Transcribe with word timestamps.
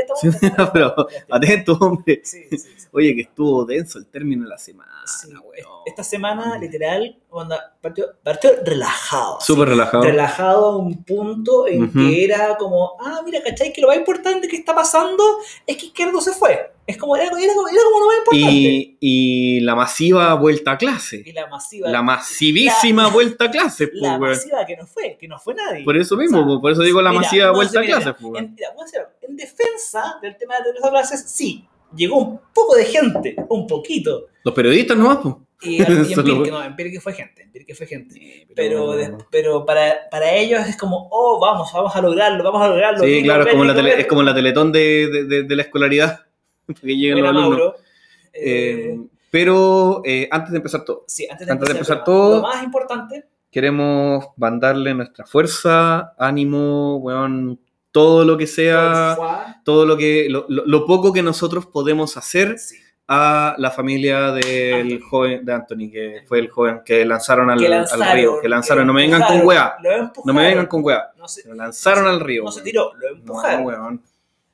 estamos. 0.00 0.20
Sí, 0.40 0.50
pero 0.72 0.94
atento, 1.30 1.72
hombre. 1.80 2.20
Sí, 2.24 2.44
sí, 2.50 2.58
sí. 2.58 2.68
Oye, 2.92 3.14
que 3.14 3.22
estuvo 3.22 3.64
denso 3.64 3.98
el 3.98 4.06
término 4.06 4.44
de 4.44 4.50
la 4.50 4.58
semana, 4.58 4.90
weón. 5.44 5.82
Esta 5.86 6.02
semana, 6.04 6.58
literal, 6.58 7.18
onda, 7.30 7.76
partió, 7.80 8.06
partió 8.22 8.50
relajado. 8.64 9.38
Súper 9.40 9.68
relajado. 9.68 10.02
relajado 10.04 10.66
a 10.66 10.76
un 10.76 11.04
punto 11.04 11.66
en 11.66 11.84
Ujú. 11.84 11.92
que 11.98 12.24
era 12.24 12.56
como, 12.56 12.96
ah, 13.00 13.20
mira, 13.24 13.40
¿cachai? 13.42 13.72
Que 13.72 13.80
lo 13.80 13.88
más 13.88 13.96
importante 13.96 14.48
que 14.48 14.56
está 14.56 14.74
pasando 14.74 15.22
es 15.66 15.76
que 15.76 15.86
Izquierdo 15.86 16.20
se 16.20 16.32
fue. 16.32 16.72
Es 16.88 16.96
como, 16.96 17.14
era, 17.16 17.26
era 17.26 17.34
era 17.36 17.52
como 17.54 18.00
lo 18.00 18.06
más 18.06 18.16
importante. 18.18 18.50
Y, 18.50 18.96
y 19.00 19.60
la 19.60 19.74
masiva 19.74 20.32
vuelta 20.34 20.72
a 20.72 20.78
clase. 20.78 21.22
Y 21.24 21.32
la 21.32 21.46
masiva. 21.46 21.90
La 21.90 22.02
masivísima 22.02 23.08
vuelta 23.08 23.44
a 23.44 23.50
clase, 23.50 23.88
pues, 23.88 24.00
la 24.02 24.16
weón. 24.16 24.30
masiva 24.30 24.64
que 24.66 24.76
no 24.76 24.86
fue, 24.86 25.16
que 25.20 25.28
no 25.28 25.38
fue 25.38 25.54
nadie. 25.54 25.84
Por 25.84 25.96
eso 25.98 26.16
mismo, 26.16 26.38
O 26.38 26.40
sea, 26.40 26.46
pues, 26.48 26.60
por 26.60 26.72
eso 26.72 26.82
digo 26.82 27.02
la 27.02 27.10
mira, 27.10 27.22
masiva 27.22 27.46
no, 27.48 27.52
vuelta 27.54 27.78
a 27.78 27.82
mira, 27.82 27.96
clase, 27.96 28.14
pues. 28.14 28.42
En, 28.42 28.54
mira, 28.54 28.68
a 28.68 28.82
decir 28.84 28.98
algo. 29.00 29.10
En 29.20 29.36
defensa 29.36 30.18
del 30.22 30.36
tema 30.38 30.54
de 30.56 30.80
las 30.80 30.90
clases, 30.90 31.30
sí, 31.30 31.68
llegó 31.94 32.16
un 32.18 32.40
poco 32.54 32.74
de 32.74 32.84
gente, 32.86 33.36
un 33.50 33.66
poquito. 33.66 34.26
Los 34.42 34.54
periodistas 34.54 34.96
nomás, 34.96 35.18
pues. 35.22 35.34
Y, 35.60 35.82
y 35.82 35.82
en 35.82 36.50
no, 36.50 36.64
en 36.64 36.74
Pirque 36.76 37.00
fue 37.00 37.12
gente, 37.12 37.42
en 37.42 37.50
Pirque 37.52 37.74
fue 37.74 37.86
gente. 37.86 38.46
Pero, 38.54 38.92
des- 38.92 39.10
pero 39.30 39.66
para, 39.66 40.08
para 40.10 40.32
ellos 40.32 40.60
es 40.66 40.76
como, 40.76 41.08
oh, 41.10 41.38
vamos, 41.40 41.70
vamos 41.74 41.94
a 41.94 42.00
lograrlo, 42.00 42.42
vamos 42.44 42.62
a 42.62 42.68
lograrlo. 42.68 43.04
Sí, 43.04 43.22
claro, 43.24 43.44
es 43.44 43.50
como, 43.50 43.64
la 43.64 43.74
tele- 43.74 44.00
es 44.00 44.06
como 44.06 44.22
la 44.22 44.34
teletón 44.34 44.72
de, 44.72 45.08
de- 45.08 45.24
de- 45.24 45.42
de 45.42 45.56
la 45.56 45.62
escolaridad. 45.62 46.20
Que 46.80 46.96
lleguen 46.96 47.20
los 47.20 47.28
alumnos. 47.28 47.50
Mauro. 47.50 47.74
Eh, 48.32 48.98
pero 49.30 50.02
eh, 50.04 50.28
antes 50.30 50.52
de 50.52 50.56
empezar 50.58 50.84
todo, 50.84 51.04
sí, 51.06 51.26
antes 51.30 51.46
de 51.46 51.52
antes 51.52 51.68
de 51.68 51.72
empezar, 51.72 51.96
empezar 51.96 51.96
el 51.98 52.04
tema, 52.04 52.04
todo- 52.04 52.36
lo 52.36 52.42
más 52.42 52.62
importante, 52.62 53.24
queremos 53.50 54.26
mandarle 54.36 54.94
nuestra 54.94 55.26
fuerza, 55.26 56.14
ánimo, 56.18 56.96
weón, 56.98 57.58
todo 57.92 58.24
lo 58.24 58.36
que 58.36 58.46
sea, 58.46 59.16
todo 59.64 59.84
lo 59.86 59.96
que, 59.96 60.28
lo, 60.30 60.46
lo- 60.48 60.86
poco 60.86 61.12
que 61.12 61.22
nosotros 61.22 61.66
podemos 61.66 62.16
hacer 62.16 62.58
sí, 62.58 62.76
a 63.08 63.54
la 63.58 63.70
familia 63.70 64.32
del 64.32 64.92
Anthony. 64.92 65.08
joven, 65.08 65.44
de 65.44 65.52
Anthony, 65.52 65.90
que 65.90 66.22
fue 66.26 66.38
el 66.38 66.48
joven 66.50 66.80
que 66.84 67.04
lanzaron 67.04 67.50
al, 67.50 67.58
que 67.58 67.66
al 67.66 67.70
lanzaron, 67.72 68.14
río, 68.16 68.40
que 68.40 68.48
lanzaron, 68.48 68.86
no 68.86 68.92
me 68.92 69.02
vengan 69.02 69.22
con 69.22 69.46
weá, 69.46 69.76
no 70.24 70.32
me 70.32 70.42
vengan 70.46 70.66
con 70.66 70.84
weá, 70.84 71.10
No 71.16 71.26
se, 71.26 71.48
lo 71.48 71.54
lanzaron 71.54 72.06
al 72.06 72.20
río. 72.20 72.44
no 72.44 72.52
se 72.52 72.62
tiró, 72.62 72.92
lo 72.94 73.10
No, 73.10 73.16
empujaron. 73.16 73.64
weón. 73.66 74.02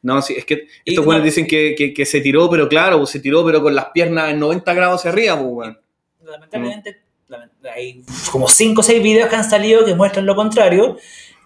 No, 0.04 0.22
sí, 0.22 0.34
es 0.36 0.44
que 0.44 0.68
Y 0.84 0.90
estos 0.92 1.04
no- 1.04 1.08
weones 1.10 1.24
dicen 1.24 1.46
que, 1.46 1.74
que- 1.76 1.92
que 1.92 2.06
se 2.06 2.20
tiró, 2.20 2.48
pero 2.48 2.68
claro, 2.68 2.98
pues, 2.98 3.10
se 3.10 3.18
tiró, 3.20 3.44
pero 3.44 3.60
con 3.62 3.74
las 3.74 3.86
piernas 3.86 4.30
en 4.30 4.38
90 4.38 4.72
grados 4.74 5.00
hacia 5.00 5.10
arriba, 5.10 5.34
pues, 5.34 5.50
weón. 5.50 5.78
lamentablemente 6.24 7.00
lament- 7.28 7.50
hay 7.74 8.02
como 8.30 8.46
5 8.48 8.80
o 8.80 8.84
6 8.84 9.02
videos 9.02 9.28
que 9.28 9.36
han 9.36 9.48
salido 9.48 9.84
que 9.84 9.94
muestran 9.94 10.24
lo 10.26 10.34
contrario 10.36 10.96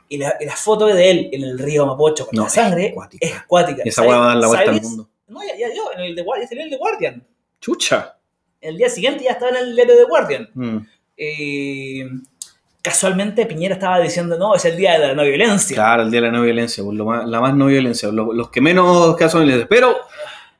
y 0.09 0.19
la, 0.19 0.35
y 0.41 0.45
la 0.45 0.57
foto 0.57 0.87
de 0.87 1.11
él 1.11 1.29
en 1.33 1.43
el 1.45 1.59
río 1.59 1.87
Mapocho 1.87 2.27
con 2.27 2.37
No, 2.37 2.45
la 2.45 2.49
sangre 2.51 2.87
es 2.89 2.95
cuática. 2.95 3.27
es 3.27 3.43
cuática. 3.45 3.83
Esa 3.85 4.03
weá 4.03 4.17
va 4.19 4.25
a 4.25 4.29
dar 4.29 4.37
la 4.39 4.47
vuelta 4.49 4.71
al 4.71 4.83
mundo. 4.83 5.09
No, 5.29 5.41
ya, 5.47 5.57
ya 5.59 5.69
dio, 5.71 5.93
en 5.95 6.01
el 6.01 6.15
de 6.17 6.23
Guardian, 6.23 6.49
salió 6.49 6.63
en 6.63 6.67
el 6.67 6.71
de 6.73 6.77
Guardian. 6.79 7.27
Chucha. 7.61 8.17
El 8.61 8.77
día 8.79 8.89
siguiente 8.89 9.23
ya 9.25 9.33
estaba 9.33 9.51
en 9.51 9.57
el 9.59 9.75
diario 9.77 9.97
de 9.97 10.05
Guardian. 10.05 10.49
Mm. 10.55 10.79
Eh, 11.17 12.09
casualmente 12.89 13.47
Piñera 13.47 13.75
estaba 13.75 14.01
diciendo, 14.01 14.37
no, 14.39 14.55
es 14.55 14.65
el 14.65 14.77
día 14.77 14.99
de 14.99 15.09
la 15.09 15.15
no 15.15 15.23
violencia. 15.23 15.75
Claro, 15.75 16.03
el 16.03 16.11
día 16.11 16.21
de 16.21 16.27
la 16.29 16.33
no 16.33 16.43
violencia, 16.43 16.83
pues, 16.83 16.97
lo 16.97 17.05
más- 17.05 17.27
la 17.29 17.41
más 17.41 17.55
no 17.55 17.67
violencia, 17.67 18.11
lo- 18.11 18.33
los, 18.33 18.51
que 18.51 18.61
menos 18.61 19.17
casos 19.17 19.41
violencia. 19.43 19.67
Pero 19.69 19.97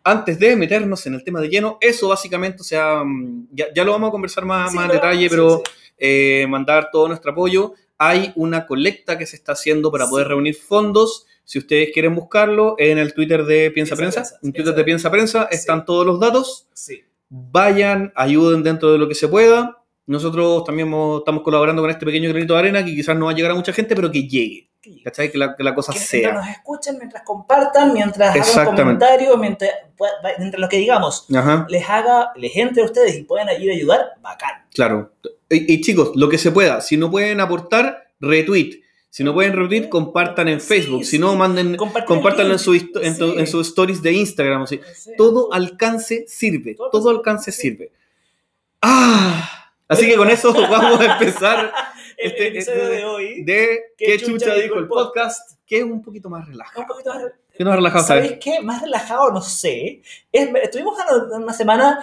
antes 0.05 0.39
de 0.39 0.57
meternos 0.57 1.07
en 1.07 1.15
el 1.15 1.25
tema 1.25 1.41
de 1.41 1.49
lleno, 1.49 1.79
eso 1.81 2.09
básicamente, 2.09 2.61
o 2.61 2.65
sea, 2.65 3.03
mm, 3.05 3.49
ya, 3.53 3.67
ya 3.75 3.85
lo 3.85 3.93
vamos 3.93 4.09
a 4.09 4.13
conversar 4.13 4.45
más, 4.45 4.71
Sí, 4.71 4.77
más 4.77 4.87
en 4.87 4.93
detalle, 4.93 5.23
sí, 5.25 5.29
pero 5.29 5.63
sí. 5.65 5.73
eh, 5.99 6.47
mandar 6.49 6.89
todo 6.93 7.09
nuestro 7.09 7.33
apoyo. 7.33 7.73
Hay 7.99 8.33
una 8.37 8.67
colecta 8.67 9.19
que 9.19 9.27
se 9.27 9.37
está 9.37 9.53
haciendo 9.53 9.91
para 9.91 10.07
poder 10.07 10.29
reunir 10.29 10.55
fondos. 10.55 11.27
Si 11.45 11.59
ustedes 11.59 11.91
quieren 11.93 12.15
buscarlo, 12.15 12.75
en 12.79 12.99
el 12.99 13.13
Twitter 13.15 13.45
de 13.45 13.71
Piensa 13.73 13.97
Piensa 13.97 13.97
Prensa, 13.97 14.21
Prensa, 14.21 14.39
en 14.47 14.53
Twitter 14.53 14.75
de 14.75 14.85
Piensa 14.85 15.11
Prensa, 15.11 15.49
están 15.51 15.85
todos 15.85 16.07
los 16.07 16.21
datos. 16.21 16.69
Sí. 16.75 17.03
Vayan, 17.31 18.13
ayuden 18.15 18.63
dentro 18.63 18.93
de 18.93 18.99
lo 18.99 19.09
que 19.09 19.15
se 19.15 19.29
pueda. 19.29 19.78
Nosotros 20.09 20.65
también 20.65 20.89
mo- 20.89 21.19
estamos 21.19 21.43
colaborando 21.43 21.81
con 21.83 21.91
este 21.91 22.05
pequeño 22.05 22.29
granito 22.31 22.55
de 22.55 22.59
arena 22.59 22.85
que 22.85 22.93
quizás 22.95 23.17
no 23.17 23.27
va 23.27 23.31
a 23.33 23.35
llegar 23.35 23.53
a 23.53 23.55
mucha 23.55 23.73
gente, 23.73 23.95
pero 23.95 24.11
que 24.11 24.27
llegue. 24.27 24.69
¿Cachai? 25.05 25.31
Que 25.31 25.37
la, 25.39 25.55
que 25.55 25.63
la 25.63 25.75
cosa 25.75 25.93
que 25.93 25.99
sea. 25.99 26.21
mientras 26.21 26.47
nos 26.47 26.57
escuchen, 26.57 26.97
mientras 26.99 27.23
compartan, 27.23 27.93
mientras 27.93 28.57
hagan 28.57 28.75
comentarios, 28.75 29.39
mientras, 29.39 29.71
pueda- 29.97 30.13
mientras 30.39 30.61
lo 30.61 30.69
que 30.69 30.79
digamos 30.79 31.27
Ajá, 31.35 31.67
les 31.69 31.89
haga, 31.89 32.31
les 32.37 32.57
entre 32.57 32.83
a 32.83 32.87
ustedes 32.87 33.17
y 33.19 33.23
puedan 33.25 33.49
ir 33.61 33.71
a 33.71 33.75
ayudar, 33.75 34.01
bacán. 34.23 34.65
claro. 34.73 35.13
Y, 35.51 35.73
y 35.75 35.81
chicos, 35.83 36.13
lo 36.15 36.29
que 36.29 36.39
se 36.39 36.51
pueda. 36.53 36.81
Si 36.81 36.97
no 36.97 37.11
pueden 37.11 37.41
aportar, 37.41 38.09
retweet. 38.21 38.81
Si 39.11 39.25
no 39.25 39.35
pueden 39.35 39.55
retweet, 39.55 39.89
compartan 39.89 40.49
en 40.49 40.61
Sí, 40.61 40.67
Facebook. 40.69 41.05
Si 41.05 41.13
sí. 41.13 41.19
no, 41.19 41.35
manden, 41.35 41.77
compártanlo 41.77 42.53
en, 42.53 42.59
su, 42.59 42.75
en, 42.75 43.15
Sí. 43.17 43.35
en 43.37 43.47
sus 43.47 43.69
stories 43.69 44.01
de 44.03 44.13
Instagram. 44.13 44.65
Todo 45.19 45.53
alcance 45.53 46.25
sirve. 46.29 46.75
Todo 46.75 46.91
Todo 46.91 47.11
alcance- 47.11 47.51
sirve. 47.53 47.91
¡Ah! 48.81 49.58
Así 49.89 50.07
que 50.07 50.17
con 50.17 50.29
eso 50.31 50.53
vamos 50.71 51.01
a 51.01 51.13
empezar 51.15 51.73
el 52.17 52.31
este- 52.31 52.49
episodio 52.49 52.83
este- 52.85 52.97
de 52.97 53.05
hoy 53.05 53.43
de 53.45 53.79
¿Qué 53.97 54.05
¿Qué 54.07 54.19
chucha 54.19 54.55
dijo 54.55 54.79
el 54.79 54.87
podcast? 54.89 55.59
Que 55.67 55.79
es 55.79 55.85
un 55.85 56.03
poquito 56.03 56.29
más 56.31 56.47
relajado. 56.47 56.81
un 56.83 56.87
poquito 56.87 57.15
más, 57.15 57.23
Que 57.57 57.65
relajado, 57.65 58.05
¿sabes 58.07 58.25
¿sabes? 58.27 58.39
qué? 58.43 58.61
Más 58.61 58.83
relajado, 58.83 59.31
no 59.33 59.41
sé. 59.41 60.03
Es- 60.33 60.49
estuvimos 60.63 60.95
una, 60.97 61.37
una 61.39 61.53
semana 61.53 62.03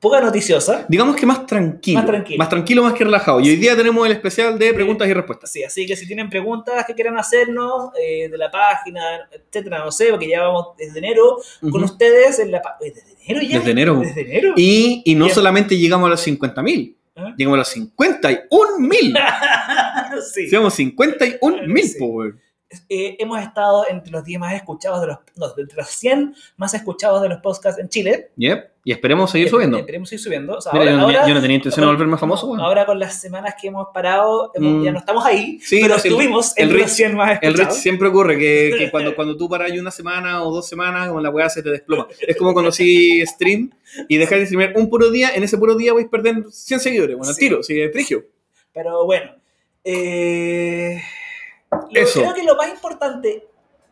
poca 0.00 0.20
noticiosa. 0.20 0.84
Digamos 0.88 1.14
que 1.14 1.24
más 1.24 1.46
tranquilo. 1.46 1.98
Más 2.00 2.06
tranquilo. 2.08 2.38
Más 2.38 2.48
tranquilo, 2.48 2.82
más 2.82 2.92
que 2.94 3.04
relajado. 3.04 3.38
Y 3.40 3.50
hoy 3.50 3.56
día 3.56 3.76
tenemos 3.76 4.04
el 4.04 4.10
especial 4.12 4.58
de 4.58 4.74
preguntas 4.74 5.06
y 5.08 5.12
respuestas. 5.14 5.52
Sí, 5.52 5.62
así 5.62 5.86
que 5.86 5.94
si 5.94 6.08
tienen 6.08 6.28
preguntas 6.28 6.84
que 6.86 6.94
quieran 6.94 7.16
hacernos 7.18 7.90
eh, 8.00 8.28
de 8.28 8.36
la 8.36 8.50
página, 8.50 9.00
etcétera, 9.30 9.78
no 9.84 9.92
sé, 9.92 10.08
porque 10.10 10.28
ya 10.28 10.42
vamos 10.42 10.76
desde 10.76 10.98
enero 10.98 11.36
con 11.60 11.74
Ujú. 11.82 11.84
ustedes 11.84 12.40
en 12.40 12.50
la. 12.50 12.60
¿Desde 12.80 13.02
enero 13.26 13.46
ya? 13.48 13.58
Desde 13.60 13.70
enero. 13.70 14.00
Desde 14.00 14.20
enero. 14.22 14.54
Y, 14.56 15.02
y 15.04 15.14
no 15.14 15.28
solamente 15.28 15.78
llegamos 15.78 16.08
a 16.08 16.10
los 16.10 16.26
50.000, 16.26 16.96
¿Ah? 17.14 17.34
llegamos 17.36 17.56
a 17.56 17.58
los 17.58 17.76
51.000. 17.76 20.22
sí. 20.32 20.46
Llegamos 20.46 20.74
a 20.74 20.76
51.000, 20.76 21.86
Sí. 21.86 21.98
Eh, 22.88 23.16
hemos 23.18 23.40
estado 23.40 23.84
entre 23.88 24.10
los 24.12 24.24
10 24.24 24.40
más 24.40 24.54
escuchados 24.54 25.00
de 25.00 25.06
los. 25.08 25.18
No, 25.36 25.46
entre 25.56 25.76
los 25.76 25.88
100 25.88 26.34
más 26.56 26.74
escuchados 26.74 27.20
de 27.22 27.28
los 27.28 27.38
podcasts 27.40 27.80
en 27.80 27.88
Chile. 27.88 28.30
Yep. 28.36 28.70
Y 28.84 28.90
esperemos 28.92 29.30
seguir 29.30 29.48
subiendo. 29.48 29.78
Esperemos 29.78 30.12
ir 30.12 30.18
subiendo. 30.18 30.56
O 30.56 30.60
sea, 30.60 30.72
Mira, 30.72 30.90
ahora, 31.00 31.12
yo, 31.12 31.20
no, 31.22 31.28
yo 31.28 31.34
no 31.34 31.40
tenía 31.40 31.56
intención 31.56 31.86
de 31.86 31.92
volverme 31.92 32.16
famoso, 32.18 32.46
no, 32.46 32.52
weón. 32.54 32.64
ahora 32.64 32.84
con 32.84 32.98
las 32.98 33.20
semanas 33.20 33.54
que 33.60 33.68
hemos 33.68 33.86
parado, 33.94 34.50
hemos- 34.54 34.72
Mm. 34.72 34.84
ya 34.84 34.90
no 34.92 34.98
estamos 34.98 35.24
ahí, 35.24 35.60
Sí, 35.60 35.78
pero 35.82 35.98
sí, 36.00 36.08
el- 36.08 36.14
estuvimos 36.14 36.52
el 36.56 36.68
los 36.68 36.76
Rich- 36.82 36.88
100 36.88 37.14
más 37.16 37.38
El 37.42 37.50
escuchados. 37.50 37.74
Rich 37.74 37.82
siempre 37.82 38.08
ocurre 38.08 38.36
que, 38.38 38.74
que 38.76 38.90
cuando, 38.90 39.14
cuando 39.16 39.36
tú 39.36 39.48
paras 39.48 39.70
una 39.72 39.90
semana 39.92 40.42
o 40.42 40.50
dos 40.52 40.66
semanas, 40.68 41.06
como 41.08 41.20
la 41.20 41.30
weá 41.30 41.48
se 41.48 41.62
te 41.62 41.70
desploma. 41.70 42.08
Es 42.26 42.36
como 42.36 42.52
cuando 42.54 42.72
si 42.72 43.24
stream 43.24 43.70
y 44.08 44.16
dejas 44.16 44.40
de 44.40 44.46
streamear 44.46 44.72
un 44.76 44.90
puro 44.90 45.10
día, 45.10 45.30
en 45.32 45.44
ese 45.44 45.58
puro 45.58 45.76
día 45.76 45.92
vais 45.92 46.08
perdiendo 46.08 46.50
100 46.50 46.80
seguidores, 46.80 47.16
bueno, 47.16 47.32
Sí. 47.34 47.38
tiro, 47.40 47.62
sí, 47.62 47.80
es 47.80 47.92
frigio. 47.92 48.24
Pero 48.74 49.04
bueno, 49.04 49.30
eh, 49.84 51.00
lo- 51.90 52.00
Eso. 52.00 52.20
creo 52.20 52.34
que 52.34 52.42
lo 52.44 52.56
más 52.56 52.68
importante, 52.68 53.46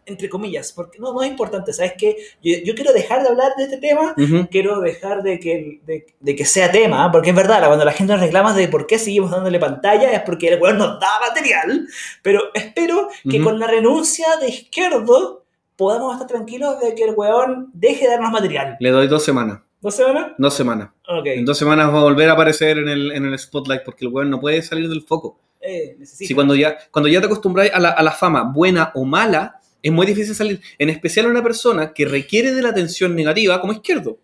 entre 0.06 0.28
comillas, 0.28 0.72
porque 0.72 0.98
no, 0.98 1.12
no 1.12 1.22
es 1.22 1.30
importante, 1.30 1.72
¿sabes 1.72 1.92
qué? 1.96 2.16
Yo, 2.42 2.56
yo 2.64 2.74
quiero 2.74 2.92
dejar 2.92 3.22
de 3.22 3.28
hablar 3.28 3.52
de 3.56 3.64
este 3.64 3.76
tema, 3.78 4.14
Ujú. 4.16 4.48
quiero 4.50 4.80
dejar 4.80 5.22
de 5.22 5.38
que, 5.38 5.80
de, 5.84 6.06
de 6.18 6.36
que 6.36 6.44
sea 6.44 6.70
tema, 6.72 7.12
porque 7.12 7.30
es 7.30 7.36
verdad, 7.36 7.64
cuando 7.66 7.84
la 7.84 7.92
gente 7.92 8.12
nos 8.12 8.22
reclama 8.22 8.52
de 8.54 8.66
por 8.68 8.86
qué 8.86 8.98
seguimos 8.98 9.30
dándole 9.30 9.60
pantalla 9.60 10.10
es 10.10 10.20
porque 10.22 10.48
el 10.48 10.60
weón 10.60 10.78
nos 10.78 10.98
da 10.98 11.08
material, 11.28 11.86
pero 12.22 12.40
espero 12.54 13.08
que 13.28 13.36
Ujú. 13.40 13.44
con 13.50 13.58
la 13.60 13.66
renuncia 13.68 14.26
de 14.40 14.48
Izquierdo 14.48 15.44
podamos 15.76 16.12
estar 16.14 16.26
tranquilos 16.28 16.80
de 16.80 16.94
que 16.94 17.04
el 17.04 17.14
weón 17.14 17.70
deje 17.72 18.04
de 18.06 18.10
darnos 18.12 18.32
material. 18.32 18.76
Le 18.80 18.90
doy 18.90 19.06
dos 19.06 19.22
semanas, 19.24 19.60
¿No 19.82 19.90
se 19.90 20.02
van? 20.04 20.34
dos 20.38 20.54
semanas. 20.54 20.90
Ok. 21.08 21.26
En 21.26 21.44
dos 21.46 21.56
semanas 21.56 21.88
va 21.92 22.00
a 22.00 22.02
volver 22.02 22.28
a 22.28 22.32
aparecer 22.32 22.78
en 22.78 22.88
el, 22.88 23.12
en 23.12 23.24
el 23.26 23.38
spotlight 23.38 23.82
porque 23.84 24.04
el 24.06 24.12
weón 24.12 24.28
no 24.28 24.40
puede 24.40 24.60
salir 24.62 24.88
del 24.88 25.02
foco. 25.02 25.38
Eh, 25.70 25.96
necesito. 25.98 26.28
Si 26.28 26.34
cuando 26.34 26.54
ya, 26.54 26.76
cuando 26.90 27.08
ya 27.08 27.20
te 27.20 27.26
acostumbráis 27.26 27.72
a 27.72 27.78
la, 27.78 27.90
a 27.90 28.02
la 28.02 28.12
fama, 28.12 28.42
buena 28.42 28.92
o 28.94 29.04
mala, 29.04 29.60
es 29.82 29.92
muy 29.92 30.06
difícil 30.06 30.34
salir. 30.34 30.60
En 30.78 30.90
especial 30.90 31.26
a 31.26 31.28
una 31.28 31.42
persona 31.42 31.92
que 31.92 32.04
requiere 32.04 32.52
de 32.52 32.62
la 32.62 32.70
atención 32.70 33.14
negativa 33.14 33.60
como 33.60 33.72
izquierdo. 33.72 34.18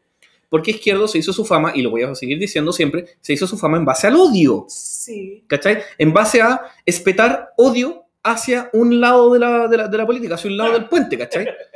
Porque 0.48 0.70
izquierdo 0.72 1.08
se 1.08 1.18
hizo 1.18 1.32
su 1.32 1.44
fama, 1.44 1.72
y 1.74 1.82
lo 1.82 1.90
voy 1.90 2.02
a 2.02 2.14
seguir 2.14 2.38
diciendo 2.38 2.72
siempre, 2.72 3.06
se 3.20 3.32
hizo 3.32 3.46
su 3.46 3.58
fama 3.58 3.78
en 3.78 3.84
base 3.84 4.06
al 4.06 4.16
odio. 4.16 4.66
Sí. 4.68 5.44
¿Cachai? 5.46 5.82
En 5.98 6.12
base 6.12 6.40
a 6.40 6.60
espetar 6.84 7.50
odio 7.56 8.04
hacia 8.22 8.70
un 8.72 9.00
lado 9.00 9.32
de 9.32 9.38
la, 9.38 9.68
de 9.68 9.76
la, 9.76 9.88
de 9.88 9.98
la 9.98 10.06
política, 10.06 10.34
hacia 10.34 10.50
un 10.50 10.56
lado 10.56 10.72
del 10.72 10.86
puente, 10.86 11.18
¿cachai? 11.18 11.48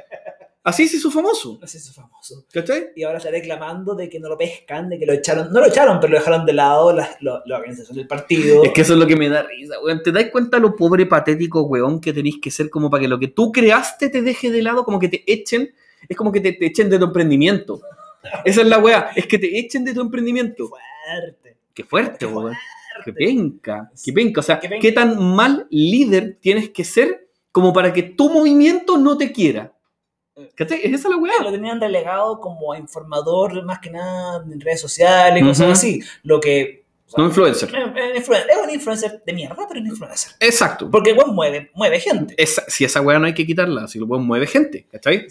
Así 0.62 0.86
se 0.88 0.98
hizo 0.98 1.10
famoso, 1.10 1.58
sé 1.66 1.78
si 1.80 1.88
es 1.88 1.94
famoso. 1.94 2.44
¿cachai? 2.52 2.88
y 2.94 3.02
ahora 3.02 3.16
está 3.16 3.30
reclamando 3.30 3.94
de 3.94 4.10
que 4.10 4.20
no 4.20 4.28
lo 4.28 4.36
pescan, 4.36 4.90
de 4.90 4.98
que 4.98 5.06
lo 5.06 5.14
echaron, 5.14 5.50
no 5.52 5.60
lo 5.60 5.66
echaron, 5.66 5.98
pero 6.00 6.12
lo 6.12 6.18
dejaron 6.18 6.44
de 6.44 6.52
lado 6.52 6.92
la, 6.92 7.16
lo- 7.20 7.40
la 7.46 7.56
organización 7.56 7.96
del 7.96 8.06
partido. 8.06 8.62
Es 8.64 8.72
que 8.72 8.82
eso 8.82 8.92
es 8.92 8.98
lo 8.98 9.06
que 9.06 9.16
me 9.16 9.30
da 9.30 9.42
risa, 9.42 9.76
weón. 9.82 10.02
¿Te 10.02 10.12
das 10.12 10.26
cuenta 10.30 10.58
lo 10.58 10.76
pobre 10.76 11.06
patético, 11.06 11.62
weón, 11.62 11.98
que 11.98 12.12
tenéis 12.12 12.36
que 12.42 12.50
ser 12.50 12.68
como 12.68 12.90
para 12.90 13.00
que 13.00 13.08
lo 13.08 13.18
que 13.18 13.28
tú 13.28 13.50
creaste 13.52 14.10
te 14.10 14.20
deje 14.20 14.50
de 14.50 14.62
lado, 14.62 14.84
como 14.84 14.98
que 14.98 15.08
te 15.08 15.24
echen? 15.32 15.72
Es 16.06 16.16
como 16.16 16.30
que 16.30 16.40
te, 16.42 16.52
te 16.52 16.66
echen 16.66 16.90
de 16.90 16.98
tu 16.98 17.04
emprendimiento. 17.06 17.80
Esa 18.44 18.60
es 18.60 18.66
la 18.66 18.78
weá, 18.78 19.12
es 19.16 19.26
que 19.26 19.38
te 19.38 19.58
echen 19.58 19.82
de 19.84 19.94
tu 19.94 20.02
emprendimiento. 20.02 20.68
Fuerte. 20.68 21.56
Qué 21.72 21.84
fuerte, 21.84 22.26
weón. 22.26 22.54
Qué 23.02 23.14
penca, 23.14 23.90
qué 24.04 24.12
penca. 24.12 24.40
O 24.40 24.42
sea, 24.42 24.60
Qué 24.60 24.68
penca. 24.68 24.82
qué 24.82 24.92
tan 24.92 25.24
mal 25.34 25.66
líder 25.70 26.36
tienes 26.38 26.68
que 26.68 26.84
ser 26.84 27.28
como 27.50 27.72
para 27.72 27.94
que 27.94 28.02
tu 28.02 28.28
movimiento 28.28 28.98
no 28.98 29.16
te 29.16 29.32
quiera. 29.32 29.72
¿Cachai? 30.54 30.80
Es 30.84 30.92
esa 30.92 31.08
la 31.08 31.16
Lo 31.16 31.22
weá. 31.22 31.50
tenían 31.50 31.80
relegado 31.80 32.40
como 32.40 32.74
informador, 32.74 33.62
más 33.64 33.78
que 33.80 33.90
nada 33.90 34.42
en 34.44 34.60
redes 34.60 34.80
sociales, 34.80 35.42
cosas 35.42 35.62
Ujú. 35.64 35.72
así. 35.72 36.00
Lo 36.22 36.40
que. 36.40 36.84
o 37.06 37.10
sea, 37.10 37.22
No 37.22 37.28
influencer. 37.28 37.68
es 37.68 37.74
un 37.74 37.94
influen- 38.34 38.46
es 38.48 38.56
un 38.64 38.70
influencer 38.70 39.22
de 39.26 39.32
mierda, 39.32 39.56
pero 39.68 39.80
es 39.80 39.84
un 39.84 39.86
influencer. 39.88 40.32
Exacto. 40.40 40.90
Porque 40.90 41.10
igual 41.10 41.32
mueve, 41.32 41.70
mueve 41.74 42.00
gente. 42.00 42.34
Esa- 42.38 42.64
si 42.68 42.84
esa 42.84 43.00
weá 43.00 43.18
no 43.18 43.26
hay 43.26 43.34
que 43.34 43.44
quitarla, 43.46 43.88
si 43.88 43.98
lo 43.98 44.06
weón 44.06 44.24
mueve 44.26 44.46
gente, 44.46 44.86
¿cachai? 44.90 45.26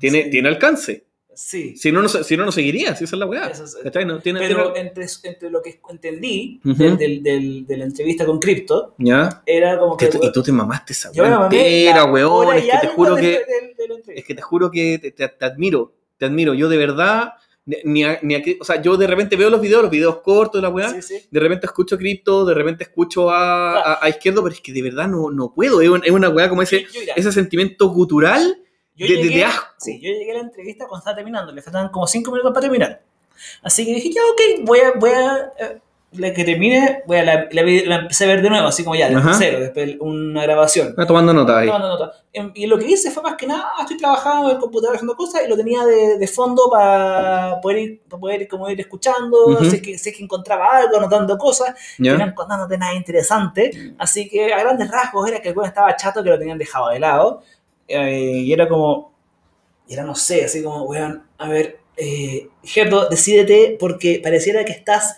Tiene, 0.00 0.24
Sí. 0.24 0.30
tiene 0.30 0.48
alcance. 0.48 1.04
Sí. 1.40 1.76
Si 1.76 1.92
no, 1.92 2.02
no, 2.02 2.08
si 2.08 2.36
no, 2.36 2.44
no 2.44 2.50
seguiría, 2.50 2.96
si 2.96 3.04
esa 3.04 3.14
es 3.14 3.20
la 3.20 3.26
weá. 3.26 3.46
Es- 3.46 3.76
¿Cachai? 3.80 4.04
No, 4.04 4.18
tiene, 4.18 4.40
Pero 4.40 4.72
tiene- 4.72 4.88
entre, 4.88 5.06
entre 5.22 5.50
lo 5.50 5.62
que 5.62 5.80
entendí 5.88 6.60
Ujú. 6.64 6.76
del, 6.82 6.96
del- 6.98 7.22
del- 7.22 7.64
de 7.66 7.76
la 7.76 7.84
entrevista 7.84 8.26
con 8.26 8.40
Crypto, 8.40 8.96
¿Ya? 8.98 9.42
era 9.46 9.78
como 9.78 9.96
que. 9.96 10.08
Tú- 10.08 10.18
y 10.20 10.32
tú 10.32 10.42
te 10.42 10.50
mamaste 10.50 10.94
esa 10.94 11.12
weá 11.12 11.44
entera, 11.44 12.04
weón. 12.06 12.56
Es 12.56 12.64
que 12.64 12.78
te 12.80 12.88
juro 12.88 13.14
que... 13.14 13.40
Es 14.16 14.24
que 14.24 14.34
te 14.34 14.42
juro 14.42 14.70
que 14.70 14.98
te, 14.98 15.12
te- 15.12 15.28
te 15.28 15.44
admiro, 15.44 15.94
te 16.16 16.26
admiro. 16.26 16.54
Yo 16.54 16.68
de 16.68 16.76
verdad, 16.76 17.34
ni, 17.84 18.02
a- 18.02 18.18
ni 18.22 18.34
a 18.34 18.42
o 18.60 18.64
sea, 18.64 18.82
yo 18.82 18.96
de 18.96 19.06
repente 19.06 19.36
veo 19.36 19.48
los 19.48 19.60
videos, 19.60 19.82
los 19.82 19.90
videos 19.92 20.18
cortos 20.22 20.60
de 20.60 20.62
la 20.66 20.70
weá, 20.74 20.90
Sí, 20.90 21.02
sí. 21.02 21.28
de 21.30 21.38
repente 21.40 21.66
escucho 21.66 21.96
cripto, 21.96 22.44
de 22.46 22.54
repente 22.54 22.82
escucho 22.82 23.30
a, 23.30 23.78
a- 23.78 23.98
a 24.04 24.08
izquierdo, 24.08 24.42
pero 24.42 24.54
es 24.56 24.60
que 24.60 24.72
de 24.72 24.82
verdad 24.82 25.06
no, 25.06 25.30
no 25.30 25.52
puedo. 25.54 25.80
Es, 25.80 25.88
un- 25.88 26.02
es 26.04 26.10
una 26.10 26.30
weá 26.30 26.48
como 26.48 26.62
ese, 26.62 26.82
Yo- 26.82 26.88
yo, 26.92 27.00
mira, 27.00 27.14
ese 27.16 27.30
sentimiento 27.30 27.88
gutural. 27.90 28.58
Yo 29.06 29.06
de- 29.06 29.14
de- 29.14 29.22
de 29.22 29.28
llegué- 29.30 29.44
asco. 29.44 29.66
Sí, 29.78 30.00
yo 30.00 30.10
llegué 30.10 30.32
a 30.32 30.34
la 30.34 30.40
entrevista 30.40 30.86
cuando 30.86 30.98
estaba 31.00 31.16
terminando, 31.16 31.52
le 31.52 31.62
faltaban 31.62 31.88
como 31.90 32.06
5 32.06 32.30
minutos 32.30 32.52
para 32.52 32.62
terminar. 32.62 33.00
Así 33.62 33.86
que 33.86 33.94
dije, 33.94 34.10
ya, 34.12 34.20
ok, 34.32 34.64
voy 34.66 34.80
a, 34.80 34.92
voy 34.98 35.10
a, 35.10 35.52
eh, 35.58 35.78
la 36.12 36.32
que 36.32 36.42
termine, 36.42 37.02
voy 37.06 37.18
a 37.18 37.22
la, 37.22 37.34
la, 37.52 37.62
la 37.62 37.96
empecé 37.96 38.24
a 38.24 38.28
ver 38.28 38.40
de 38.42 38.48
nuevo, 38.48 38.66
así 38.66 38.82
como 38.82 38.96
ya, 38.96 39.10
de 39.10 39.16
Ajá. 39.16 39.34
cero, 39.38 39.60
después 39.60 39.96
una 40.00 40.42
grabación. 40.42 40.88
Está 40.88 41.06
tomando 41.06 41.34
nota 41.34 41.58
ahí. 41.58 41.66
No, 41.68 41.78
no, 41.78 41.98
no. 41.98 42.10
Em, 42.32 42.50
Y 42.54 42.66
lo 42.66 42.78
que 42.78 42.86
hice 42.86 43.10
fue 43.10 43.22
más 43.22 43.34
que 43.36 43.46
nada, 43.46 43.72
ah, 43.76 43.82
estoy 43.82 43.98
trabajando 43.98 44.48
en 44.48 44.54
el 44.56 44.60
computador 44.60 44.96
haciendo 44.96 45.14
cosas 45.14 45.42
y 45.44 45.48
lo 45.48 45.56
tenía 45.56 45.84
de, 45.84 46.16
de 46.18 46.26
fondo 46.26 46.68
para 46.70 47.60
poder 47.60 47.78
ir, 47.78 48.00
para 48.08 48.20
poder 48.20 48.48
como 48.48 48.68
ir 48.70 48.80
escuchando, 48.80 49.48
Ujú. 49.48 49.64
si, 49.66 49.76
es 49.76 49.82
que, 49.82 49.98
si 49.98 50.10
es 50.10 50.16
que 50.16 50.24
encontraba 50.24 50.78
algo, 50.78 50.96
anotando 50.96 51.36
cosas, 51.36 51.74
que 51.98 52.08
no 52.08 52.16
¿Ya? 52.18 52.24
encontrándote 52.24 52.78
nada 52.78 52.94
interesante. 52.94 53.92
Así 53.98 54.28
que 54.30 54.52
a 54.52 54.58
grandes 54.60 54.90
rasgos 54.90 55.28
era 55.28 55.40
que 55.42 55.50
el 55.50 55.56
weón 55.56 55.68
estaba 55.68 55.94
chato 55.94 56.22
que 56.24 56.30
lo 56.30 56.38
tenían 56.38 56.56
dejado 56.58 56.88
de 56.88 57.00
lado. 57.00 57.42
Eh, 57.88 58.42
y 58.44 58.52
era 58.52 58.68
como, 58.68 59.12
y 59.88 59.94
era 59.94 60.04
no 60.04 60.14
sé, 60.14 60.44
así 60.44 60.62
como, 60.62 60.84
weón, 60.84 61.24
a 61.38 61.48
ver, 61.48 61.80
eh, 61.96 62.48
Gerdo, 62.62 63.08
decídete 63.08 63.76
porque 63.80 64.20
pareciera 64.22 64.64
que 64.64 64.72
estás 64.72 65.16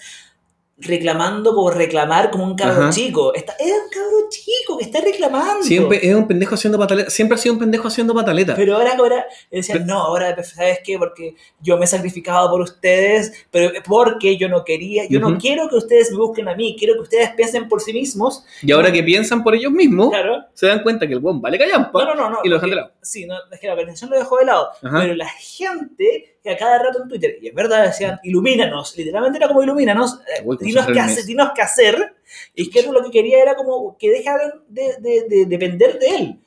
reclamando 0.81 1.55
por 1.55 1.77
reclamar 1.77 2.31
como 2.31 2.45
un 2.45 2.57
cabro 2.57 2.83
Ajá. 2.85 2.91
chico. 2.91 3.35
Está, 3.35 3.53
es 3.59 3.67
un 3.73 3.91
cabro 3.91 4.29
chico 4.31 4.79
que 4.79 4.85
está 4.85 5.01
reclamando. 5.01 5.63
Siempre 5.63 6.01
es 6.03 6.15
un 6.15 6.27
pendejo 6.27 6.55
haciendo 6.55 6.79
pataleta. 6.79 7.11
Siempre 7.11 7.35
ha 7.37 7.39
sido 7.39 7.55
un 7.55 7.59
pendejo 7.61 7.89
haciendo 7.89 8.15
pataleta. 8.15 8.55
Pero 8.57 8.77
ahora, 8.77 8.93
ahora, 8.97 9.27
decían, 9.51 9.87
no, 9.87 9.99
ahora, 9.99 10.43
¿sabes 10.43 10.81
qué? 10.85 10.99
Porque 10.99 11.35
yo 11.61 11.77
me 11.77 11.85
he 11.85 11.89
sacrificado 11.89 12.51
por 12.51 12.61
ustedes, 12.63 13.47
pero 13.51 13.71
porque 13.87 14.37
yo 14.37 14.49
no 14.49 14.65
quería, 14.65 15.05
yo 15.09 15.21
Ujú. 15.21 15.31
no 15.31 15.39
quiero 15.39 15.69
que 15.69 15.77
ustedes 15.77 16.11
me 16.13 16.19
busquen 16.19 16.49
a 16.49 16.55
mí, 16.55 16.77
quiero 16.79 16.95
que 16.95 17.01
ustedes 17.01 17.31
piensen 17.31 17.69
por 17.69 17.81
sí 17.81 17.93
mismos. 17.93 18.45
y 18.63 18.73
ahora 18.73 18.91
que 18.93 19.03
piensan 19.03 19.43
por 19.43 19.55
ellos 19.55 19.73
mismos, 19.73 20.11
Claro. 20.11 20.45
se 20.55 20.67
dan 20.67 20.83
cuenta 20.83 21.07
que 21.07 21.13
el 21.15 21.19
weón 21.21 21.41
vale 21.41 21.59
callampa. 21.59 22.05
No, 22.05 22.15
no, 22.15 22.31
no, 22.31 22.39
y 22.43 22.49
lo 22.49 22.57
dejan 22.57 22.71
de 22.71 22.77
lado. 22.77 22.91
Sí, 23.03 23.27
no, 23.27 23.35
es 23.51 23.61
que 23.61 23.67
la 23.67 23.75
organización 23.75 24.11
lo 24.11 24.19
dejó 24.19 24.39
de 24.39 24.47
lado. 24.47 24.69
Ajá. 24.83 25.01
Pero 25.01 25.15
la 25.15 25.29
gente 25.29 26.37
que 26.43 26.51
a 26.51 26.57
cada 26.57 26.79
rato 26.79 27.03
en 27.03 27.09
Twitter, 27.09 27.37
y 27.43 27.49
es 27.49 27.55
verdad, 27.55 27.85
decían, 27.85 28.19
ilumínanos, 28.23 28.97
literalmente 28.97 29.37
era 29.39 29.49
como 29.49 29.63
ilumínanos, 29.63 30.21
dinos, 30.71 30.87
qué 30.93 31.01
hacer, 31.01 31.25
dinos 31.25 31.51
qué 31.55 31.63
hacer. 31.63 32.15
Y 32.55 32.63
Izquierdo 32.63 32.93
lo 32.93 33.03
que 33.05 33.11
quería 33.11 33.43
era 33.43 33.55
como 33.57 33.97
que 33.99 34.11
dejaran 34.11 34.53
de, 34.69 34.97
de- 35.01 35.27
de 35.29 35.47
depender 35.47 35.99
de 35.99 36.07
él. 36.09 36.41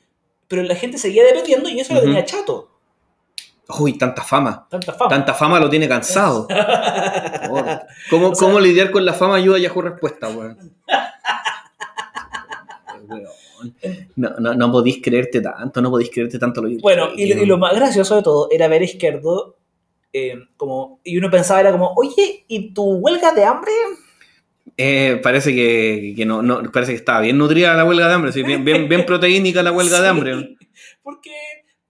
Pero 0.48 0.62
la 0.62 0.74
gente 0.76 0.98
seguía 0.98 1.24
dependiendo 1.24 1.68
y 1.68 1.80
eso 1.80 1.94
lo 1.94 2.00
tenía 2.02 2.24
chato. 2.24 2.70
Uy, 3.80 3.96
tanta 3.96 4.22
fama. 4.22 4.66
Tanta 4.70 4.92
fama. 4.92 5.08
Tanta 5.08 5.32
fama 5.34 5.58
lo 5.58 5.70
tiene 5.70 5.88
cansado. 5.88 6.46
¿Cómo, 8.10 8.28
O 8.30 8.34
sea- 8.34 8.38
cómo 8.48 8.60
lidiar 8.60 8.90
con 8.90 9.04
la 9.04 9.14
fama 9.14 9.36
ayuda 9.36 9.56
a 9.56 9.60
Yahoo 9.60 9.80
Respuesta, 9.82 10.28
weón? 10.28 10.72
No, 14.16 14.30
no, 14.38 14.54
no 14.54 14.70
podéis 14.72 15.00
creerte 15.02 15.40
tanto, 15.40 15.80
no 15.80 15.90
podéis 15.90 16.10
creerte 16.10 16.38
tanto 16.38 16.60
lo 16.62 16.68
Bueno, 16.80 17.08
y, 17.16 17.32
lo- 17.32 17.42
y 17.42 17.46
lo 17.46 17.56
más 17.58 17.74
gracioso 17.74 18.16
de 18.16 18.22
todo 18.22 18.48
era 18.50 18.68
ver 18.68 18.82
a 18.82 18.84
Izquierdo 18.84 19.56
eh, 20.12 20.34
como, 20.56 21.00
y 21.02 21.16
uno 21.18 21.30
pensaba, 21.30 21.60
era 21.60 21.72
como, 21.72 21.92
oye, 21.96 22.44
¿y 22.46 22.72
tu 22.74 22.84
huelga 22.96 23.32
de 23.32 23.44
hambre? 23.44 23.72
Eh, 24.76 25.20
parece 25.22 25.54
que, 25.54 26.14
que 26.16 26.24
no, 26.26 26.42
no, 26.42 26.62
parece 26.72 26.92
que 26.92 26.96
estaba 26.98 27.20
bien 27.20 27.38
nutrida 27.38 27.74
la 27.74 27.84
huelga 27.84 28.08
de 28.08 28.14
hambre, 28.14 28.32
sí, 28.32 28.42
bien, 28.42 28.64
bien, 28.64 28.88
bien 28.88 29.06
proteínica 29.06 29.62
la 29.62 29.72
huelga 29.72 30.00
de 30.00 30.08
hambre. 30.08 30.56
Porque 31.02 31.30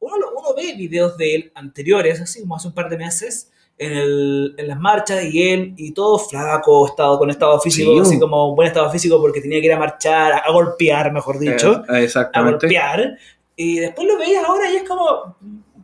uno, 0.00 0.16
uno 0.36 0.54
ve 0.56 0.74
videos 0.76 1.16
de 1.16 1.34
él 1.34 1.52
anteriores, 1.54 2.20
así 2.20 2.40
como 2.40 2.56
hace 2.56 2.68
un 2.68 2.74
par 2.74 2.88
de 2.90 2.98
meses, 2.98 3.50
en, 3.78 3.92
el- 3.92 4.54
en 4.58 4.68
las 4.68 4.78
marchas, 4.78 5.24
y 5.24 5.42
él, 5.50 5.74
y 5.76 5.92
todo 5.92 6.18
flaco, 6.18 6.86
estado, 6.86 7.18
con 7.18 7.30
estado 7.30 7.58
físico, 7.60 7.92
Sí, 7.94 8.00
así 8.00 8.16
uh. 8.16 8.20
como 8.20 8.54
buen 8.54 8.68
estado 8.68 8.90
físico 8.90 9.20
porque 9.20 9.40
tenía 9.40 9.60
que 9.60 9.66
ir 9.66 9.72
a 9.72 9.78
marchar, 9.78 10.32
a, 10.32 10.38
a 10.38 10.52
golpear, 10.52 11.12
mejor 11.12 11.38
dicho, 11.38 11.82
Eh, 11.88 11.92
a 11.92 12.02
exactamente. 12.02 12.66
golpear. 12.66 13.18
Y 13.56 13.78
después 13.78 14.06
lo 14.06 14.18
veías 14.18 14.44
ahora 14.44 14.70
y 14.70 14.76
es 14.76 14.82
como, 14.82 15.36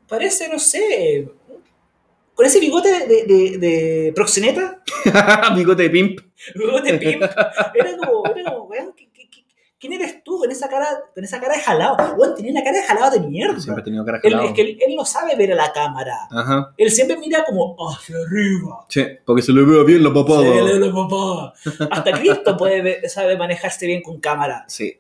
parece, 0.09 0.49
no 0.49 0.59
sé, 0.59 1.29
con 2.41 2.47
ese 2.47 2.59
bigote 2.59 2.89
de, 3.07 3.25
de, 3.27 3.59
de 3.59 4.13
proxeneta, 4.15 4.83
Bigote 5.55 5.83
de 5.83 5.91
pimp. 5.91 6.21
bigote 6.55 6.95
pimp, 6.97 7.23
era 7.23 7.97
como, 7.99 8.25
era 8.35 8.51
como, 8.51 8.65
weón, 8.65 8.95
¿qué- 8.97 9.11
qué- 9.13 9.29
qué- 9.29 9.45
¿quién 9.79 9.93
eres 9.93 10.25
tú 10.25 10.39
con 10.39 10.51
esa 10.51 10.67
cara, 10.71 10.87
con 11.15 11.23
esa 11.23 11.39
cara 11.39 11.55
de 11.57 11.61
jalado? 11.61 11.97
Weón, 12.17 12.35
tenía 12.35 12.53
la 12.55 12.65
cara 12.65 12.79
de 12.79 12.85
jalado 12.85 13.11
de 13.11 13.27
mierda. 13.29 13.61
Siempre 13.61 13.83
he 13.83 13.85
tenido 13.85 14.07
cara 14.07 14.21
Él, 14.23 14.31
jalado. 14.33 14.49
es 14.49 14.55
que 14.55 14.63
él, 14.63 14.79
él 14.87 14.97
no 14.97 15.05
sabe 15.05 15.37
ver 15.37 15.53
a 15.53 15.55
la 15.55 15.71
cámara. 15.71 16.17
Ajá. 16.31 16.73
Él 16.79 16.91
siempre 16.91 17.19
mira 17.19 17.45
como 17.45 17.77
hacia 17.91 18.17
arriba. 18.17 18.87
Sí, 18.89 19.05
porque 19.27 19.43
se 19.43 19.53
le 19.53 19.63
vea 19.63 19.83
bien 19.85 20.03
la 20.03 20.15
papada. 20.15 20.41
Se 20.43 20.63
le 20.63 20.79
ve 20.79 20.87
la 20.87 20.95
papá. 20.95 21.53
Hasta 21.91 22.13
Crypto 22.13 22.57
puede 22.57 22.81
ver- 22.81 23.11
sabe 23.11 23.37
manejarse 23.37 23.87
bien 23.87 24.01
con 24.01 24.19
cámara. 24.19 24.65
Sí. 24.67 24.97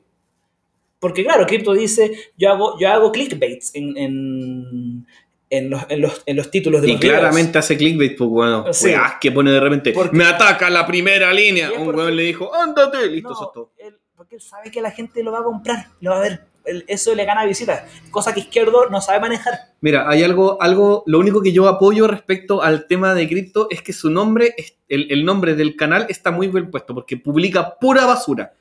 Porque 0.98 1.24
claro, 1.24 1.46
Crypto 1.46 1.72
dice, 1.72 2.12
yo 2.36 2.50
hago, 2.50 2.78
yo 2.78 2.86
hago 2.90 3.10
clickbaits 3.10 3.74
en, 3.74 3.96
en, 3.96 5.06
en, 5.50 5.68
los, 5.68 5.82
en, 5.88 6.00
los, 6.00 6.22
en 6.26 6.36
los 6.36 6.50
títulos 6.50 6.80
de 6.80 6.88
Y 6.88 6.92
los 6.92 7.00
videos. 7.00 7.18
claramente 7.18 7.58
hace 7.58 7.76
clickbait, 7.76 8.16
pues 8.16 8.30
bueno, 8.30 8.72
Sí. 8.72 8.92
que 9.20 9.32
pone 9.32 9.50
de 9.50 9.60
repente, 9.60 9.92
Porque- 9.92 10.16
me 10.16 10.24
ataca 10.24 10.70
la 10.70 10.86
primera 10.86 11.32
línea. 11.32 11.70
Un 11.76 11.94
weón 11.94 12.16
le 12.16 12.22
dijo, 12.22 12.54
ándate, 12.54 13.06
listo, 13.08 13.28
No, 13.30 13.34
eso 13.34 13.44
es 13.46 13.52
todo. 13.52 13.72
él- 13.78 13.98
porque 14.16 14.36
él 14.36 14.40
sabe 14.42 14.70
que 14.70 14.80
la 14.80 14.90
gente 14.90 15.22
lo 15.22 15.32
va 15.32 15.40
a 15.40 15.44
comprar, 15.44 15.88
lo 16.00 16.10
va 16.12 16.18
a 16.18 16.20
ver. 16.20 16.44
Él- 16.66 16.84
eso 16.88 17.14
le 17.14 17.24
gana 17.24 17.44
visitas. 17.46 17.82
Cosa 18.10 18.34
que 18.34 18.40
Izquierdo 18.40 18.88
no 18.90 19.00
sabe 19.00 19.18
manejar. 19.18 19.54
Mira, 19.80 20.08
hay 20.08 20.22
algo, 20.22 20.60
algo, 20.60 21.02
lo 21.06 21.18
único 21.18 21.42
que 21.42 21.52
yo 21.52 21.66
apoyo 21.68 22.06
respecto 22.06 22.62
al 22.62 22.86
tema 22.86 23.14
de 23.14 23.26
cripto 23.26 23.66
es 23.70 23.80
que 23.82 23.94
su 23.94 24.10
nombre, 24.10 24.54
el, 24.88 25.10
el 25.10 25.24
nombre 25.24 25.54
del 25.54 25.74
canal 25.74 26.04
está 26.10 26.30
muy 26.30 26.48
bien 26.48 26.70
puesto, 26.70 26.94
porque 26.94 27.16
publica 27.16 27.76
pura 27.80 28.04
basura, 28.04 28.52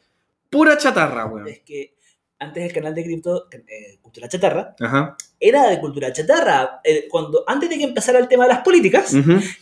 pura 0.50 0.78
chatarra, 0.78 1.26
weón. 1.26 1.50
Es 1.50 1.60
que 1.60 1.94
antes 2.40 2.64
el 2.64 2.72
canal 2.74 2.96
de 2.96 3.04
Crypto, 3.04 3.48
eh, 3.52 3.98
Cultura 4.02 4.30
Chatarra, 4.30 4.76
Ajá. 4.80 5.18
Era 5.40 5.70
de 5.70 5.80
cultura 5.80 6.12
chatarra. 6.12 6.82
Eh, 6.84 7.08
cuando, 7.10 7.44
antes 7.48 7.70
de 7.70 7.78
que 7.78 7.84
empezara 7.84 8.20
el 8.20 8.28
tema 8.28 8.44
de 8.44 8.54
las 8.54 8.62
políticas, 8.62 9.14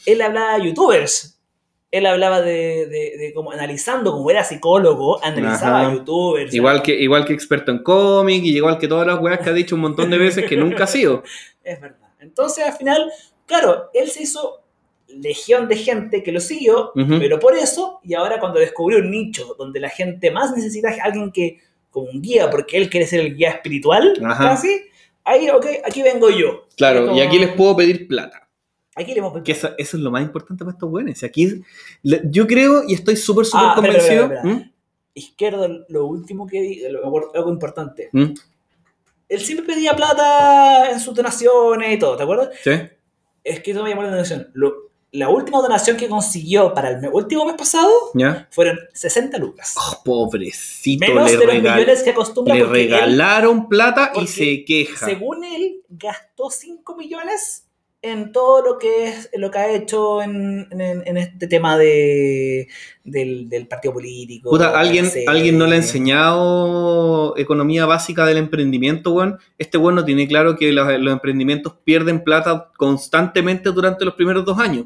él 0.06 0.22
hablaba 0.22 0.58
de 0.58 0.66
youtubers. 0.66 1.40
Él 1.90 2.06
hablaba 2.06 2.42
de, 2.42 2.86
de, 2.88 3.18
de 3.18 3.32
como 3.34 3.52
analizando, 3.52 4.12
como 4.12 4.30
era 4.30 4.44
psicólogo, 4.44 5.24
analizaba 5.24 5.82
Ajá. 5.82 5.90
a 5.90 5.94
youtubers. 5.94 6.54
Igual 6.54 6.82
que, 6.84 6.94
igual 6.94 7.26
que 7.26 7.34
experto 7.34 7.72
en 7.72 7.82
cómic 7.82 8.44
y 8.44 8.58
igual 8.58 8.78
que 8.78 8.90
todas 8.90 9.08
las 9.08 9.22
weas 9.22 9.40
que 9.40 9.50
ha 9.50 9.54
dicho 9.54 9.76
un 9.76 9.82
montón 9.82 10.10
de 10.10 10.18
veces 10.18 10.46
que 10.46 10.58
nunca 10.58 10.84
ha 10.84 10.88
sido. 10.88 11.24
Es 11.64 11.82
verdad. 11.82 12.08
Entonces, 12.20 12.66
al 12.66 12.74
final, 12.74 13.12
claro, 13.46 13.90
él 13.94 14.10
se 14.10 14.24
hizo 14.24 14.62
legión 15.08 15.68
de 15.68 15.76
gente 15.76 16.24
que 16.24 16.32
lo 16.32 16.40
siguió, 16.40 16.92
pero 16.96 17.40
por 17.40 17.56
eso, 17.56 18.00
y 18.04 18.14
ahora 18.14 18.40
cuando 18.40 18.60
descubrió 18.60 19.00
un 19.00 19.10
nicho 19.12 19.56
donde 19.58 19.80
la 19.80 19.90
gente 19.90 20.32
más 20.32 20.56
necesita 20.56 20.90
a 20.90 21.04
alguien 21.04 21.32
que, 21.32 21.60
como 21.90 22.10
un 22.10 22.22
guía, 22.22 22.50
porque 22.50 22.78
él 22.78 22.90
quiere 22.90 23.06
ser 23.06 23.22
el 23.22 23.36
guía 23.36 23.52
espiritual, 23.52 24.14
Ajá. 24.26 24.50
casi, 24.50 24.70
ahí, 25.28 25.50
ok, 25.50 25.66
aquí 25.86 26.02
vengo 26.02 26.30
yo. 26.30 26.68
Claro, 26.76 27.06
Como- 27.06 27.18
y 27.18 27.22
aquí 27.22 27.38
les 27.38 27.52
puedo 27.54 27.76
pedir 27.76 28.08
plata. 28.08 28.50
Aquí 28.96 29.12
le 29.14 29.20
hemos 29.20 29.44
Que 29.44 29.52
eso, 29.52 29.70
eso 29.78 29.98
es 29.98 30.02
lo 30.04 30.10
más 30.10 30.24
importante 30.24 30.64
para 30.66 30.74
estos 30.74 30.90
buenos. 30.90 31.22
Aquí, 31.24 31.62
yo 32.04 32.48
creo 32.48 32.84
y 32.88 32.96
estoy 32.96 33.16
súper, 33.16 33.46
súper 33.46 33.66
Ah, 33.68 33.74
espera, 33.76 33.94
convencido. 33.94 34.24
espera, 34.24 34.42
espera. 34.42 34.72
Izquierdo, 35.14 35.86
lo 35.90 36.06
último 36.08 36.48
que 36.48 36.62
di- 36.62 36.82
lo- 36.90 37.32
algo 37.36 37.52
importante. 37.52 38.10
¿Mm? 38.12 38.22
¿Mm? 38.22 38.34
Él 39.30 39.40
siempre 39.42 39.66
pedía 39.76 39.96
plata 39.96 40.90
en 40.92 41.00
sus 41.00 41.14
donaciones 41.14 41.94
y 41.96 42.00
todo, 42.00 42.16
¿te 42.18 42.24
acuerdas? 42.24 42.50
¿Sí? 42.64 42.72
Es 43.44 43.62
que 43.62 43.72
eso 43.72 43.84
me 43.84 43.90
llamó 43.90 44.04
la 44.04 44.10
atención. 44.14 44.50
Lo- 44.54 44.87
la 45.18 45.30
última 45.30 45.60
donación 45.60 45.98
que 45.98 46.08
consiguió 46.08 46.74
para 46.74 46.92
el 46.92 47.10
último 47.12 47.46
mes 47.46 47.56
pasado 47.56 47.90
¿Ya? 48.14 48.48
fueron 48.52 48.78
60 48.94 49.38
lucas. 49.38 49.74
Oh, 49.78 50.02
pobrecito, 50.04 51.06
Menos 51.08 51.32
le, 51.32 51.38
de 51.38 51.46
los 51.46 51.56
millones 51.56 52.04
que 52.04 52.10
acostumbra 52.12 52.54
le 52.56 52.62
él, 52.62 52.70
regalaron 52.70 53.68
plata 53.68 54.12
y 54.22 54.28
se 54.28 54.64
queja. 54.66 55.06
según 55.06 55.44
él, 55.44 55.82
gastó 55.90 56.50
5 56.50 56.96
millones 56.96 57.64
en 58.04 58.32
todo 58.32 58.62
lo 58.62 58.78
que 58.78 59.08
es 59.08 59.30
lo 59.34 59.50
que 59.50 59.58
ha 59.58 59.72
hecho 59.74 60.22
en, 60.22 60.68
en- 60.72 61.04
en 61.06 61.18
este 61.18 61.48
tema 61.48 61.78
de, 61.80 62.68
del, 63.04 63.50
del 63.50 63.68
partido 63.68 63.94
político. 63.96 64.52
Puta, 64.52 64.80
¿alguien. 64.80 65.10
¿alguien 65.28 65.58
no 65.58 65.66
le 65.66 65.74
ha 65.74 65.80
enseñado 65.80 67.36
economía 67.38 67.86
básica 67.86 68.26
del 68.26 68.38
emprendimiento, 68.38 69.12
weón? 69.14 69.40
Este 69.58 69.78
weón 69.80 69.96
no 69.96 70.06
tiene 70.06 70.28
claro 70.28 70.56
que 70.56 70.72
los, 70.72 70.88
los 71.00 71.12
emprendimientos 71.12 71.74
pierden 71.84 72.24
plata 72.24 72.72
constantemente 72.78 73.72
durante 73.72 74.06
los 74.06 74.14
primeros 74.14 74.46
dos 74.46 74.60
años. 74.60 74.86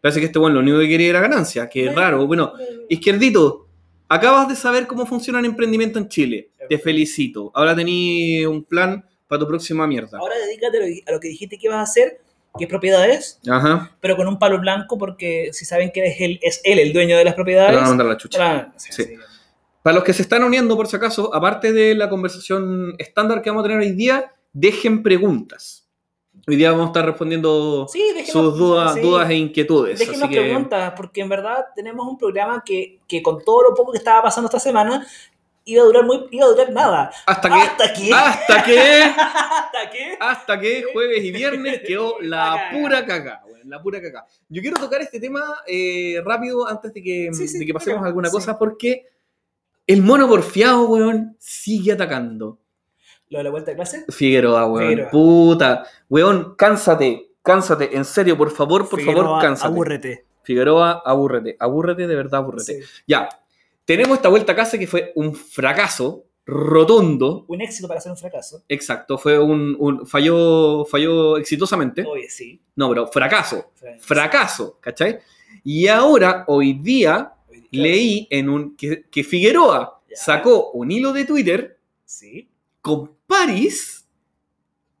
Parece 0.00 0.20
que 0.20 0.26
este 0.26 0.38
weón 0.38 0.54
lo 0.54 0.60
único 0.60 0.78
que 0.78 0.88
quería 0.88 1.08
era 1.10 1.20
ganancia, 1.20 1.68
que 1.68 1.86
es 1.86 1.94
raro. 1.94 2.26
Bueno, 2.26 2.52
Izquierdito, 2.88 3.66
acabas 4.08 4.48
de 4.48 4.56
saber 4.56 4.86
cómo 4.86 5.06
funciona 5.06 5.38
el 5.40 5.44
emprendimiento 5.46 5.98
en 5.98 6.08
Chile. 6.08 6.50
Te 6.68 6.78
felicito. 6.78 7.50
Ahora 7.54 7.74
tení 7.76 8.44
un 8.46 8.64
plan 8.64 9.04
para 9.28 9.40
tu 9.40 9.46
próxima 9.46 9.86
mierda. 9.86 10.18
Ahora 10.18 10.36
dedícate 10.38 11.02
a 11.06 11.12
lo, 11.12 11.20
que 11.20 11.28
dijiste 11.28 11.58
que 11.58 11.66
ibas 11.66 11.78
a 11.78 11.82
hacer, 11.82 12.20
que 12.58 12.64
es 12.64 12.70
propiedades, 12.70 13.38
Ajá. 13.48 13.96
pero 14.00 14.16
con 14.16 14.26
un 14.26 14.38
palo 14.38 14.58
blanco, 14.58 14.98
porque 14.98 15.50
si 15.52 15.64
saben 15.64 15.90
que 15.92 16.04
es 16.06 16.20
él, 16.20 16.38
es 16.42 16.60
él 16.64 16.78
el 16.78 16.92
dueño 16.92 17.16
de 17.16 17.24
las 17.24 17.34
Te 17.34 17.36
propiedades. 17.36 17.76
van 17.76 17.84
a 17.84 17.88
mandar 17.88 18.06
la 18.06 18.16
chucha. 18.16 18.38
Claro, 18.38 18.72
sí, 18.76 18.92
Sí. 18.92 19.04
sí. 19.04 19.14
Para 19.82 19.94
los 19.94 20.04
que 20.04 20.12
se 20.12 20.22
están 20.22 20.44
uniendo, 20.44 20.76
por 20.76 20.86
si 20.88 20.96
acaso, 20.96 21.34
aparte 21.34 21.72
de 21.72 21.94
la 21.94 22.10
conversación 22.10 22.94
estándar 22.98 23.40
que 23.40 23.50
vamos 23.50 23.64
a 23.64 23.68
tener 23.68 23.78
hoy 23.78 23.92
día, 23.92 24.32
dejen 24.52 25.02
preguntas. 25.02 25.79
Hoy 26.50 26.56
día 26.56 26.72
vamos 26.72 26.86
a 26.86 26.88
estar 26.88 27.06
respondiendo 27.06 27.86
Sí, 27.88 28.02
déjenos- 28.12 28.32
sus 28.32 28.58
dudas, 28.58 28.94
sí. 28.94 29.00
dudas 29.02 29.30
e 29.30 29.34
inquietudes. 29.36 29.98
Déjenos 30.00 30.22
así 30.24 30.34
que, 30.34 30.40
preguntas, 30.40 30.94
porque 30.96 31.20
en 31.20 31.28
verdad 31.28 31.66
tenemos 31.76 32.04
un 32.08 32.18
programa 32.18 32.64
que, 32.66 32.98
que 33.06 33.22
con 33.22 33.40
todo 33.44 33.62
lo 33.70 33.74
poco 33.76 33.92
que 33.92 33.98
estaba 33.98 34.20
pasando 34.20 34.46
esta 34.48 34.58
semana 34.58 35.06
iba 35.64 35.82
a 35.82 35.84
durar 35.86 36.04
muy, 36.04 36.26
iba 36.32 36.46
a 36.46 36.48
durar 36.48 36.72
nada. 36.72 37.12
hasta 37.24 37.48
que, 37.48 37.54
¿Hasta 37.54 37.92
qué? 37.92 38.12
hasta 38.12 39.90
que, 39.92 40.16
¿Hasta 40.18 40.58
que 40.60 40.84
jueves 40.92 41.22
y 41.22 41.30
viernes 41.30 41.82
quedó 41.86 42.16
la 42.20 42.70
pura 42.72 43.06
caca, 43.06 43.44
la 43.66 43.80
pura 43.80 44.02
caca. 44.02 44.26
Yo 44.48 44.60
quiero 44.60 44.76
tocar 44.80 45.00
este 45.02 45.20
tema 45.20 45.40
eh, 45.68 46.20
rápido 46.24 46.66
antes 46.66 46.92
de 46.92 47.00
que, 47.00 47.28
Sí, 47.32 47.46
sí, 47.46 47.60
de 47.60 47.66
que 47.66 47.74
pasemos 47.74 48.02
a 48.02 48.06
alguna 48.06 48.28
sí. 48.28 48.34
cosa, 48.34 48.58
porque 48.58 49.06
el 49.86 50.02
mono 50.02 50.26
porfiado, 50.26 50.88
weón, 50.88 51.36
sigue 51.38 51.92
atacando. 51.92 52.58
¿Lo 53.30 53.38
de 53.38 53.44
la 53.44 53.50
vuelta 53.50 53.70
de 53.70 53.76
clase? 53.76 54.04
Figueroa, 54.08 54.66
weón. 54.66 54.88
Figueroa. 54.88 55.10
Puta. 55.10 55.84
Weón, 56.08 56.54
cánsate. 56.56 57.30
Cánsate. 57.42 57.96
En 57.96 58.04
serio, 58.04 58.36
por 58.36 58.50
favor, 58.50 58.88
por 58.88 59.00
favor, 59.00 59.40
cánsate. 59.40 59.68
Abúrrete. 59.72 60.24
Figueroa, 60.42 61.02
abúrrete. 61.04 61.56
Abúrrete, 61.58 62.06
de 62.06 62.14
verdad, 62.16 62.40
abúrrete. 62.40 62.82
Sí. 62.82 62.88
Ya. 63.06 63.28
Tenemos 63.84 64.16
esta 64.18 64.28
vuelta 64.28 64.52
a 64.52 64.56
casa 64.56 64.78
que 64.78 64.86
fue 64.86 65.12
un 65.14 65.34
fracaso 65.34 66.24
rotundo. 66.44 67.44
Un 67.48 67.60
éxito 67.60 67.86
para 67.88 67.98
hacer 67.98 68.10
un 68.12 68.18
fracaso. 68.18 68.62
Exacto. 68.68 69.16
Fue 69.18 69.38
un. 69.38 69.76
un- 69.78 70.06
falló, 70.06 70.84
falló 70.84 71.36
exitosamente. 71.36 72.04
Oye, 72.04 72.28
sí. 72.28 72.60
No, 72.76 72.88
pero 72.88 73.06
fracaso. 73.06 73.70
Fracaso. 73.74 74.04
Fracaso. 74.06 74.78
¿Cachai? 74.80 75.18
Y 75.64 75.86
ahora, 75.88 76.44
hoy 76.48 76.74
día, 76.74 77.32
leí 77.70 78.26
en 78.30 78.48
un. 78.48 78.76
que, 78.76 79.04
que 79.10 79.22
Figueroa 79.24 80.00
Ya. 80.08 80.16
sacó 80.16 80.70
un 80.72 80.90
hilo 80.90 81.12
de 81.12 81.24
Twitter 81.24 81.78
Sí. 82.04 82.48
con 82.80 83.12
Paris 83.30 84.04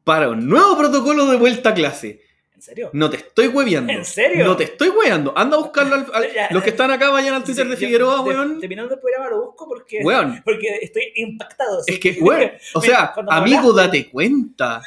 para 0.04 0.28
un 0.30 0.48
nuevo 0.48 0.78
protocolo 0.78 1.26
de 1.26 1.36
vuelta 1.36 1.70
a 1.70 1.74
clase. 1.74 2.22
¿En 2.54 2.62
serio? 2.62 2.90
No 2.92 3.08
te 3.10 3.16
estoy 3.16 3.48
hueveando. 3.48 3.92
¿En 3.92 4.04
serio? 4.04 4.44
No 4.44 4.56
te 4.56 4.64
estoy 4.64 4.88
hueveando. 4.90 5.32
Anda 5.36 5.56
a 5.56 5.60
buscarlo. 5.60 5.94
al- 5.96 6.06
los 6.50 6.62
que 6.62 6.70
están 6.70 6.90
acá 6.90 7.10
vayan 7.10 7.34
al 7.34 7.42
Twitter 7.44 7.64
Sí, 7.64 7.70
de 7.70 7.76
Figueroa, 7.76 8.20
weón. 8.20 8.60
Terminando 8.60 8.94
el 8.94 9.00
programa 9.00 9.28
lo 9.30 9.46
busco 9.46 9.66
porque, 9.66 10.00
Weón. 10.04 10.40
porque 10.44 10.78
estoy 10.82 11.12
impactado. 11.16 11.80
Es 11.86 11.98
que, 11.98 12.18
weón. 12.20 12.50
O 12.74 12.80
sea, 12.82 13.12
amigo, 13.28 13.72
hablaste- 13.72 13.76
date 13.76 14.10
cuenta. 14.10 14.82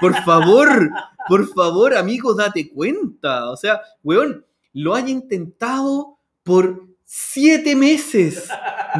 Por 0.00 0.14
favor. 0.24 0.90
Por 1.28 1.48
favor, 1.54 1.94
amigo, 1.94 2.34
date 2.34 2.70
cuenta. 2.70 3.50
O 3.50 3.56
sea, 3.56 3.80
weón, 4.02 4.44
lo 4.72 4.94
han 4.94 5.08
intentado 5.08 6.18
por 6.42 6.86
siete 7.04 7.76
meses. 7.76 8.48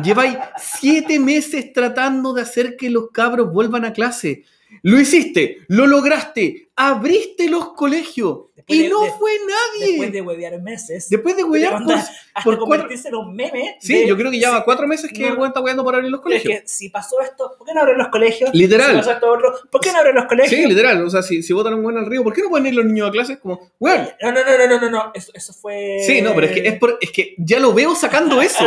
Lleváis 0.02 0.36
siete 0.58 1.18
meses 1.18 1.72
tratando 1.72 2.32
de 2.32 2.42
hacer 2.42 2.76
que 2.76 2.90
los 2.90 3.10
cabros 3.10 3.52
vuelvan 3.52 3.84
a 3.84 3.92
clase. 3.92 4.44
Lo 4.82 5.00
hiciste, 5.00 5.58
lo 5.68 5.86
lograste, 5.86 6.68
abriste 6.76 7.48
los 7.48 7.74
colegios 7.74 8.46
Después 8.66 8.78
y 8.78 8.82
de- 8.84 8.88
no 8.88 9.00
de- 9.02 9.10
fue 9.18 9.30
nadie. 9.46 9.88
Después 9.92 10.12
de 10.12 10.22
huevear 10.22 10.62
meses. 10.62 11.08
Después 11.10 11.36
de 11.36 11.44
huevear 11.44 11.82
por- 11.84 11.92
hasta 11.92 12.10
por 12.42 12.42
cuatro- 12.44 12.58
convertirse 12.66 13.08
en 13.08 13.14
un 13.16 13.34
meme. 13.36 13.76
Sí, 13.80 13.92
de- 13.98 14.06
yo 14.08 14.16
creo 14.16 14.30
que 14.30 14.40
ya 14.40 14.50
va 14.50 14.56
sí, 14.58 14.62
cuatro 14.64 14.86
meses 14.88 15.10
que 15.12 15.20
no. 15.30 15.42
el 15.42 15.48
está 15.48 15.60
hueando 15.60 15.84
por 15.84 15.94
abrir 15.94 16.10
los 16.10 16.20
Es 16.20 16.22
colegios. 16.22 16.60
que 16.62 16.68
si 16.68 16.88
pasó 16.88 17.20
esto, 17.20 17.54
¿por 17.58 17.66
qué 17.66 17.74
no 17.74 17.82
abren 17.82 17.98
los 17.98 18.08
colegios? 18.08 18.50
Literal. 18.54 18.90
Si 18.92 18.96
pasó 18.96 19.10
esto 19.12 19.30
otro, 19.32 19.54
¿por 19.70 19.80
qué 19.82 19.92
no 19.92 19.98
abren 19.98 20.14
los 20.14 20.24
colegios? 20.24 20.50
Sí, 20.60 20.66
literal. 20.66 21.04
O 21.04 21.10
sea, 21.10 21.22
si, 21.22 21.42
si 21.42 21.52
botan 21.52 21.74
un 21.74 21.84
weón 21.84 21.98
al 21.98 22.06
río, 22.06 22.24
¿por 22.24 22.32
qué 22.32 22.40
no 22.42 22.48
pueden 22.48 22.66
ir 22.66 22.74
los 22.74 22.86
niños 22.86 23.08
a 23.08 23.12
clases? 23.12 23.38
Como, 23.38 23.70
weón. 23.78 24.08
No, 24.22 24.32
no, 24.32 24.40
no, 24.44 24.58
no, 24.58 24.66
no, 24.66 24.80
no, 24.80 24.90
no. 24.90 25.12
Eso, 25.14 25.30
eso 25.34 25.52
fue. 25.52 25.98
Sí, 26.06 26.22
no, 26.22 26.34
pero 26.34 26.46
es 26.46 26.52
que, 26.52 26.66
es, 26.68 26.78
por- 26.78 26.98
es 27.00 27.10
que 27.10 27.34
ya 27.36 27.60
lo 27.60 27.74
veo 27.74 27.94
sacando 27.94 28.40
eso. 28.42 28.64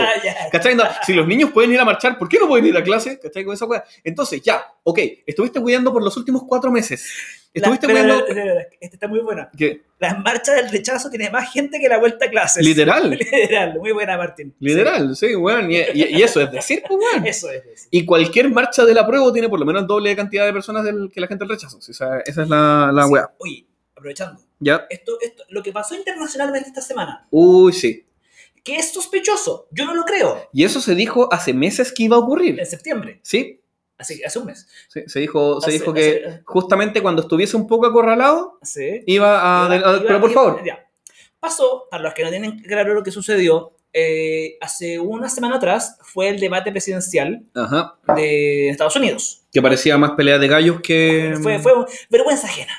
¿Cachai? 0.52 0.76
No, 0.76 0.84
si 1.06 1.14
los 1.14 1.28
niños 1.28 1.52
pueden 1.52 1.72
ir 1.72 1.80
a 1.80 1.86
marchar, 1.86 2.18
¿por 2.20 2.30
qué 2.30 2.38
no 2.40 2.48
pueden 2.48 2.68
ir 2.68 2.78
a 2.78 2.84
clase? 2.84 3.20
¿Cachai? 3.20 3.44
Con 3.44 3.56
esa 3.56 3.66
weá. 3.66 3.84
Entonces, 4.04 4.42
ya, 4.44 4.64
ok, 4.84 5.00
estuviste 5.26 5.58
hueando 5.60 5.92
por 5.92 6.04
los 6.04 6.16
últimos 6.18 6.44
cuatro 6.48 6.72
meses. 6.72 7.10
Estuviste 7.58 7.88
pero- 7.88 8.28
Este 8.80 8.96
está 8.96 9.08
muy 9.08 9.20
buena. 9.20 9.50
¿Qué? 9.58 9.82
Las 10.00 10.20
marchas 10.20 10.56
del 10.56 10.70
rechazo 10.70 11.10
tiene 11.10 11.30
más 11.30 11.52
gente 11.52 11.80
que 11.80 11.90
la 11.90 11.98
vuelta 11.98 12.26
a 12.26 12.30
clases. 12.30 12.64
Literal. 12.66 13.10
Literal, 13.20 13.80
muy 13.80 13.92
buena, 13.92 14.18
Martín. 14.18 14.54
Literal, 14.60 15.16
sí, 15.16 15.36
weón. 15.36 15.72
Y, 15.72 15.78
y- 15.78 16.18
y 16.18 16.22
eso 16.24 16.40
es 16.42 16.52
decir, 16.52 16.84
pues, 16.88 17.00
Sí, 17.00 17.08
weón. 17.16 17.28
eso 17.28 17.52
es. 17.52 17.66
eso. 17.66 17.88
Y 17.92 18.06
cualquier 18.06 18.50
marcha 18.50 18.86
del 18.86 18.98
apruebo 18.98 19.32
tiene 19.34 19.50
por 19.50 19.60
lo 19.60 19.66
menos 19.66 19.82
el 19.82 19.88
doble 19.88 20.10
de 20.12 20.16
cantidad 20.16 20.46
de 20.46 20.54
personas 20.54 20.84
del- 20.84 21.10
que 21.12 21.20
la 21.20 21.28
gente 21.28 21.44
del 21.46 21.50
rechazo. 21.50 21.82
Sí, 21.82 21.92
esa, 21.92 22.20
esa 22.22 22.44
es 22.44 22.50
la, 22.50 22.92
la 22.94 23.04
Sí. 23.06 23.10
weá. 23.12 23.32
Oye, 23.40 23.66
aprovechando. 23.96 24.42
¿Ya? 24.60 24.86
Esto, 24.90 25.18
esto, 25.22 25.44
lo 25.50 25.62
que 25.64 25.72
pasó 25.72 25.96
internacionalmente 25.96 26.70
esta 26.70 26.82
semana, 26.82 27.28
Uy, 27.30 27.74
sí. 27.74 28.06
que 28.64 28.76
es 28.78 28.92
sospechoso, 28.92 29.68
yo 29.72 29.86
no 29.86 29.94
lo 29.96 30.04
creo, 30.04 30.50
Y 30.52 30.64
eso 30.64 30.82
se 30.82 30.96
dijo 30.96 31.32
hace 31.32 31.54
meses 31.54 31.92
que 31.92 32.04
iba 32.04 32.16
a 32.16 32.20
ocurrir. 32.20 32.60
en 32.60 32.66
septiembre, 32.66 33.20
Sí, 33.24 33.62
así, 33.98 34.24
hace 34.24 34.40
un 34.40 34.46
mes. 34.46 34.68
sí, 34.90 35.04
se 35.08 35.20
dijo, 35.20 35.60
se 35.62 35.68
Hace- 35.70 35.80
dijo 35.80 35.94
que 35.94 36.24
hace- 36.26 36.42
justamente 36.46 37.02
cuando 37.02 37.22
estuviese 37.24 37.56
un 37.58 37.68
poco 37.68 37.86
acorralado, 37.88 38.60
Sí. 38.64 39.02
iba 39.06 39.66
a... 39.66 39.76
Iba- 39.76 39.90
a- 39.90 39.98
iba- 39.98 40.04
pero 40.08 40.22
por 40.22 40.32
iba- 40.32 40.44
favor. 40.44 40.64
ya. 40.66 40.84
Pasó, 41.40 41.86
para 41.92 42.04
los 42.04 42.14
que 42.14 42.24
no 42.24 42.30
tienen 42.30 42.60
claro 42.60 42.94
lo 42.94 43.04
que 43.04 43.12
sucedió, 43.12 43.74
eh, 43.94 44.58
hace 44.62 45.00
una 45.00 45.30
semana 45.30 45.56
atrás 45.58 45.98
fue 46.02 46.30
el 46.30 46.40
debate 46.40 46.72
presidencial 46.72 47.44
Ajá. 47.56 47.96
de 48.16 48.70
Estados 48.70 48.96
Unidos. 48.96 49.44
Que 49.52 49.62
parecía 49.62 49.98
más 49.98 50.12
pelea 50.12 50.38
de 50.38 50.48
gallos 50.48 50.82
que... 50.82 51.36
Fue, 51.42 51.58
fue 51.60 51.74
vergüenza 52.10 52.48
ajena. 52.48 52.74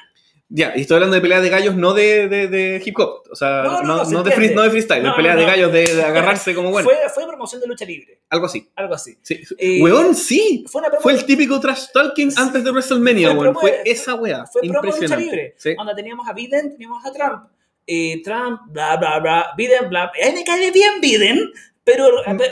Ya, 0.50 0.72
y 0.74 0.80
estoy 0.80 0.94
hablando 0.94 1.14
de 1.14 1.20
pelea 1.20 1.42
de 1.42 1.50
gallos 1.50 1.76
no 1.76 1.92
de, 1.92 2.26
de, 2.26 2.48
de 2.48 2.82
hip 2.82 2.98
hop. 2.98 3.22
O 3.30 3.36
sea, 3.36 3.62
No, 3.64 3.72
no, 3.72 3.82
no, 3.82 3.96
no, 3.98 4.04
se 4.06 4.12
no 4.14 4.22
de, 4.22 4.30
free- 4.30 4.54
freestyle, 4.70 5.02
de 5.02 5.10
pelea 5.12 5.34
no, 5.34 5.40
de 5.40 5.46
gallos 5.46 5.72
de, 5.72 5.94
de 5.94 6.02
agarrarse 6.02 6.54
como 6.54 6.70
bueno. 6.70 6.88
Fue, 6.88 6.96
fue 7.14 7.26
promoción 7.26 7.60
de 7.60 7.66
lucha 7.66 7.84
libre, 7.84 8.20
Algo 8.30 8.46
así. 8.46 8.66
algo 8.74 8.94
así. 8.94 9.18
Sí. 9.20 9.42
Eh, 9.58 9.82
Weón, 9.82 10.14
sí. 10.14 10.64
Fue 10.66 10.80
una 10.80 10.88
promo, 10.88 11.02
Fue 11.02 11.12
el 11.12 11.26
típico 11.26 11.60
trash 11.60 11.88
talking 11.92 12.30
Sí. 12.30 12.40
antes 12.40 12.64
de 12.64 12.70
WrestleMania, 12.70 13.28
Fue 13.34 13.38
weón. 13.40 13.54
Fue 13.56 13.82
esa 13.84 14.14
weá. 14.14 14.46
fue 14.46 14.62
promo 14.62 14.72
de 14.80 14.86
lucha 14.86 14.88
Impresionante. 15.04 15.24
libre. 15.24 15.54
Sí. 15.58 15.74
Donde 15.76 15.94
teníamos 15.94 16.26
a 16.26 16.32
Biden, 16.32 16.70
teníamos 16.72 17.04
a 17.04 17.12
Trump. 17.12 17.44
Eh, 17.86 18.22
Trump, 18.24 18.60
bla, 18.68 18.96
bla, 18.96 19.18
bla. 19.20 19.46
Biden, 19.56 19.88
bla. 19.90 20.04
A 20.04 20.10
mí 20.30 20.34
me 20.34 20.44
cae 20.44 20.70
bien 20.70 21.00
Biden, 21.02 21.50
pero, 21.84 22.06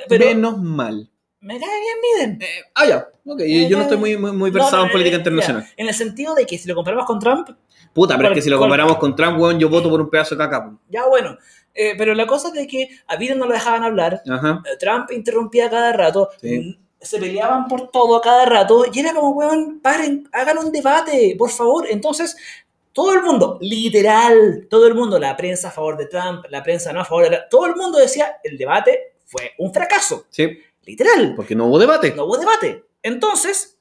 pero 0.08 0.24
Menos 0.26 0.58
mal. 0.58 1.08
Me 1.46 1.58
cae 1.60 1.68
bien 1.80 1.96
Biden. 2.02 2.42
Eh, 2.42 2.46
ah, 2.74 2.86
ya. 2.86 3.08
Ok, 3.24 3.40
yo 3.68 3.76
no 3.76 3.82
estoy 3.84 3.96
muy, 3.98 4.16
muy, 4.16 4.32
muy 4.32 4.50
versado 4.50 4.78
No, 4.78 4.86
en 4.86 4.92
política 4.92 5.16
eh, 5.16 5.18
internacional. 5.20 5.62
ya. 5.64 5.70
En 5.76 5.88
el 5.88 5.94
sentido 5.94 6.34
de 6.34 6.44
que 6.46 6.58
si 6.58 6.68
lo 6.68 6.74
comparamos 6.74 7.06
con 7.06 7.18
Trump, 7.18 7.48
Puta, 7.94 8.14
pero 8.16 8.28
es 8.28 8.30
¿Cuál- 8.30 8.34
que 8.34 8.42
si 8.42 8.50
lo 8.50 8.58
comparamos 8.58 8.96
con 8.98 9.16
Trump, 9.16 9.40
weón, 9.40 9.58
yo 9.58 9.70
voto 9.70 9.88
por 9.88 10.00
un 10.00 10.10
pedazo 10.10 10.34
de 10.34 10.38
caca. 10.44 10.70
ya 10.90 11.06
bueno. 11.06 11.38
Eh, 11.74 11.94
pero 11.96 12.14
la 12.14 12.26
cosa 12.26 12.48
es 12.48 12.54
de 12.54 12.66
que 12.66 12.88
a 13.06 13.16
Biden 13.16 13.38
no 13.38 13.46
lo 13.46 13.52
dejaban 13.54 13.82
hablar. 13.84 14.22
Ajá. 14.28 14.62
eh, 14.66 14.76
Trump 14.78 15.10
interrumpía 15.12 15.68
cada 15.70 15.92
rato. 15.92 16.28
Sí. 16.40 16.58
mm, 16.58 16.84
Se 17.00 17.18
peleaban 17.18 17.66
por 17.68 17.90
todo 17.90 18.16
a 18.16 18.22
cada 18.22 18.44
rato. 18.46 18.84
Y 18.92 18.98
era 19.00 19.12
como, 19.14 19.30
weón, 19.30 19.80
paren, 19.80 20.28
hagan 20.32 20.58
un 20.58 20.72
debate, 20.72 21.34
por 21.38 21.50
favor. 21.50 21.86
Entonces, 21.88 22.36
todo 22.92 23.12
el 23.12 23.22
mundo, 23.22 23.58
literal, 23.60 24.66
todo 24.70 24.86
el 24.86 24.94
mundo, 24.94 25.18
la 25.18 25.36
prensa 25.36 25.68
a 25.68 25.70
favor 25.70 25.96
de 25.96 26.06
Trump, 26.06 26.44
la 26.50 26.62
prensa 26.62 26.92
no 26.92 27.00
a 27.00 27.04
favor 27.04 27.24
de 27.24 27.30
Trump, 27.30 27.44
todo 27.50 27.66
el 27.66 27.76
mundo 27.76 27.98
decía, 27.98 28.36
el 28.42 28.56
debate 28.58 29.14
fue 29.26 29.52
un 29.58 29.72
fracaso. 29.72 30.24
Sí, 30.30 30.58
Literal. 30.86 31.34
porque 31.36 31.54
no 31.54 31.66
hubo 31.66 31.78
debate. 31.78 32.14
no 32.14 32.24
hubo 32.24 32.38
debate. 32.38 32.84
Entonces, 33.02 33.76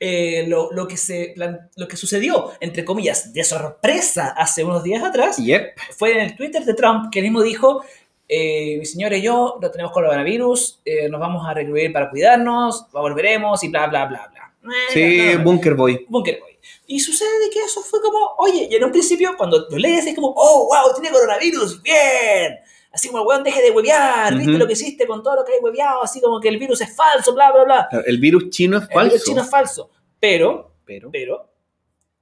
eh, 0.00 0.44
lo, 0.48 0.70
lo 0.72 0.86
que 0.86 0.96
se, 0.96 1.34
lo 1.76 1.88
que 1.88 1.96
sucedió, 1.96 2.52
entre 2.60 2.84
comillas, 2.84 3.32
de 3.32 3.42
sorpresa 3.44 4.28
hace 4.36 4.62
unos 4.64 4.82
días 4.84 5.02
atrás, 5.02 5.36
Yep. 5.38 5.76
fue 5.96 6.12
en 6.12 6.18
el 6.20 6.36
Twitter 6.36 6.64
de 6.64 6.74
Trump, 6.74 7.10
que 7.12 7.18
él 7.18 7.24
mismo 7.24 7.42
dijo, 7.42 7.82
eh, 8.28 8.76
mi 8.78 8.86
señora 8.86 9.16
y 9.16 9.22
yo 9.22 9.58
no 9.60 9.70
tenemos 9.70 9.92
coronavirus, 9.92 10.80
eh, 10.84 11.08
nos 11.08 11.20
vamos 11.20 11.46
a 11.48 11.54
recluir 11.54 11.92
para 11.92 12.10
cuidarnos, 12.10 12.86
volveremos 12.92 13.62
y 13.64 13.68
bla, 13.68 13.86
bla, 13.88 14.06
bla, 14.06 14.28
bla. 14.30 14.72
Eh, 14.72 14.92
Sí, 14.92 15.18
no, 15.18 15.32
no, 15.32 15.38
no. 15.38 15.44
Bunker 15.44 15.74
Boy. 15.74 16.06
Bunker 16.08 16.38
Boy. 16.40 16.58
Y 16.86 17.00
sucede 17.00 17.38
de 17.44 17.50
que 17.50 17.60
eso 17.64 17.80
fue 17.82 18.00
como, 18.00 18.34
oye, 18.38 18.68
y 18.70 18.74
en 18.76 18.84
un 18.84 18.92
principio 18.92 19.34
cuando 19.36 19.66
lo 19.70 19.76
lees 19.78 20.06
es 20.06 20.14
como, 20.14 20.32
oh, 20.36 20.68
wow, 20.68 20.92
tiene 20.94 21.10
coronavirus, 21.10 21.82
bien. 21.82 22.58
Así 22.90 23.08
como, 23.08 23.22
weón, 23.22 23.42
deje 23.44 23.60
de 23.62 23.70
huevear, 23.70 24.34
¿viste 24.34 24.50
Ujú. 24.50 24.58
lo 24.58 24.66
que 24.66 24.72
hiciste 24.72 25.06
con 25.06 25.22
todo 25.22 25.36
lo 25.36 25.44
que 25.44 25.52
hay 25.52 25.58
hueveado? 25.60 26.02
Así 26.02 26.20
como 26.20 26.40
que 26.40 26.48
el 26.48 26.58
virus 26.58 26.80
es 26.80 26.94
falso, 26.96 27.34
bla, 27.34 27.52
bla, 27.52 27.64
bla. 27.64 27.88
El 28.06 28.18
virus 28.18 28.50
chino 28.50 28.78
es 28.78 28.84
El 28.84 28.88
virus 28.88 29.10
falso. 29.12 29.24
chino 29.26 29.42
es 29.42 29.50
falso. 29.50 29.90
Pero, 30.18 30.72
Pero. 30.84 31.10
pero, 31.12 31.50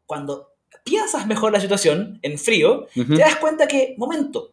cuando 0.05 0.53
piensas 0.85 1.27
mejor 1.27 1.53
la 1.53 1.61
situación 1.61 2.19
en 2.23 2.39
frío, 2.39 2.87
Ujú. 2.97 3.15
te 3.15 3.21
das 3.21 3.37
cuenta 3.37 3.67
que, 3.69 3.95
momento, 3.97 4.53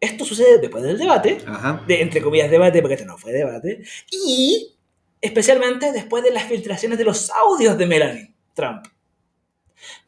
esto 0.00 0.24
sucede 0.24 0.58
después 0.58 0.82
del 0.82 0.98
debate, 0.98 1.38
Ajá. 1.46 1.84
de, 1.86 2.00
entre 2.00 2.22
comillas 2.22 2.50
debate, 2.50 2.80
porque 2.80 2.94
esto 2.94 3.06
no 3.06 3.18
fue 3.18 3.32
debate, 3.32 3.82
y 4.10 4.74
especialmente 5.20 5.92
después 5.92 6.24
de 6.24 6.30
las 6.30 6.44
filtraciones 6.44 6.96
de 6.98 7.04
los 7.04 7.30
audios 7.30 7.76
de 7.76 7.86
Melanie 7.86 8.34
Trump. 8.54 8.86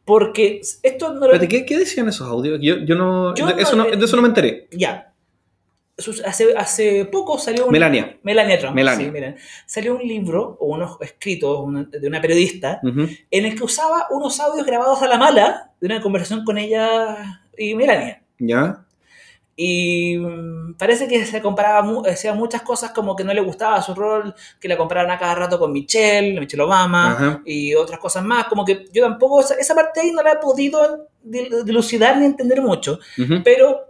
Porque 0.04 0.60
esto 0.82 1.14
no 1.14 1.28
lo... 1.28 1.38
¿qué, 1.48 1.64
qué 1.64 1.78
decían 1.78 2.08
esos 2.08 2.28
audios? 2.28 2.58
Yo, 2.62 2.76
yo 2.78 2.94
no, 2.96 3.34
Yo 3.34 3.48
eso 3.50 3.76
no, 3.76 3.84
de 3.84 4.04
eso 4.04 4.16
no 4.16 4.22
me 4.22 4.28
enteré. 4.28 4.68
Ya. 4.72 5.08
Hace, 6.24 6.56
hace 6.56 7.04
poco 7.04 7.38
salió 7.38 7.66
un... 7.66 7.72
Melania. 7.72 8.18
Melania 8.22 8.58
Trump. 8.58 8.74
Melania. 8.74 9.06
sí, 9.06 9.12
Melania. 9.12 9.36
Salió 9.66 9.94
un 9.94 10.02
libro 10.02 10.56
o 10.58 10.66
unos 10.74 10.96
escritos 11.00 11.60
una- 11.60 11.84
de 11.84 12.08
una 12.08 12.20
periodista 12.20 12.80
en 13.30 13.44
el 13.46 13.54
que 13.54 13.62
usaba 13.62 14.06
unos 14.10 14.40
audios 14.40 14.66
grabados 14.66 15.00
a 15.02 15.06
la 15.06 15.18
mala 15.18 15.70
de 15.80 15.86
una 15.86 16.00
conversación 16.00 16.44
con 16.44 16.58
ella 16.58 17.40
y 17.56 17.74
Melania. 17.74 18.22
¿Ya? 18.38 18.84
Y 19.64 20.16
mm, 20.18 20.74
parece 20.74 21.06
que 21.06 21.24
se 21.24 21.40
comparaba, 21.40 21.86
decía 22.02 22.34
muchas 22.34 22.62
cosas 22.62 22.90
como 22.90 23.14
que 23.14 23.22
no 23.22 23.32
le 23.32 23.40
gustaba 23.40 23.80
su 23.80 23.94
rol, 23.94 24.34
que 24.60 24.66
la 24.66 24.76
comparaban 24.76 25.12
a 25.12 25.18
cada 25.20 25.36
rato 25.36 25.56
con 25.58 25.70
Michelle, 25.72 26.40
Michelle 26.40 26.64
Obama 26.64 27.12
Ajá. 27.12 27.42
y 27.44 27.72
otras 27.74 28.00
cosas 28.00 28.24
más. 28.24 28.46
Como 28.46 28.64
que 28.64 28.86
yo 28.92 29.02
tampoco, 29.04 29.40
esa, 29.40 29.54
esa 29.54 29.74
parte 29.76 30.00
ahí 30.00 30.10
no 30.10 30.20
la 30.22 30.32
he 30.32 30.36
podido 30.38 31.06
dil- 31.24 31.62
dilucidar 31.62 32.16
ni 32.16 32.24
entender 32.26 32.60
mucho, 32.60 32.98
pero 33.44 33.86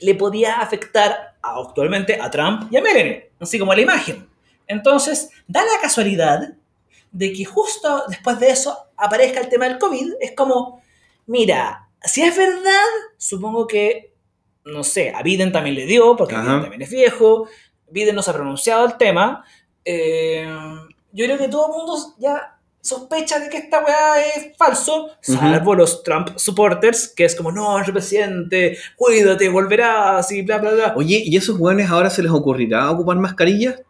le 0.00 0.14
podía 0.14 0.60
afectar 0.60 1.36
a- 1.40 1.58
actualmente 1.58 2.18
a 2.20 2.30
Trump 2.30 2.70
y 2.70 2.76
a 2.76 2.82
Melanie, 2.82 3.30
así 3.40 3.58
como 3.58 3.72
a 3.72 3.76
la 3.76 3.80
imagen. 3.82 4.28
Entonces, 4.66 5.30
da 5.46 5.62
la 5.64 5.80
casualidad 5.80 6.52
de 7.12 7.32
que 7.32 7.46
justo 7.46 8.04
después 8.08 8.38
de 8.40 8.50
eso 8.50 8.76
aparezca 8.98 9.40
el 9.40 9.48
tema 9.48 9.66
del 9.66 9.78
COVID. 9.78 10.14
Es 10.20 10.32
como, 10.36 10.82
mira, 11.26 11.88
si 12.04 12.20
es 12.22 12.36
verdad, 12.36 12.84
supongo 13.16 13.66
que, 13.66 14.12
no 14.72 14.84
sé, 14.84 15.10
a 15.14 15.22
Biden 15.22 15.52
también 15.52 15.74
le 15.74 15.86
dio, 15.86 16.16
porque 16.16 16.34
Ajá. 16.34 16.44
Biden 16.44 16.60
también 16.62 16.82
es 16.82 16.90
viejo, 16.90 17.48
Biden 17.90 18.14
no 18.14 18.22
se 18.22 18.30
ha 18.30 18.34
pronunciado 18.34 18.86
el 18.86 18.96
tema. 18.96 19.44
Eh, 19.84 20.46
yo 21.12 21.24
creo 21.24 21.38
que 21.38 21.48
todo 21.48 21.66
el 21.68 21.72
mundo 21.72 22.14
ya 22.18 22.54
sospecha 22.80 23.38
de 23.38 23.48
que 23.50 23.56
esta 23.58 23.82
weá 23.84 24.22
es 24.36 24.56
falso, 24.56 25.10
salvo 25.20 25.74
los 25.74 26.02
Trump 26.02 26.30
supporters, 26.36 27.08
que 27.08 27.24
es 27.24 27.34
como, 27.34 27.50
no, 27.52 27.78
es 27.80 27.90
presidente, 27.90 28.78
cuídate, 28.96 29.48
volverás 29.48 30.30
y 30.32 30.42
bla, 30.42 30.58
bla, 30.58 30.70
bla. 30.72 30.94
Oye, 30.96 31.22
¿y 31.24 31.36
esos 31.36 31.58
hueones 31.58 31.90
ahora 31.90 32.08
se 32.10 32.22
les 32.22 32.30
ocurrirá 32.30 32.90
ocupar 32.90 33.16
mascarillas? 33.16 33.82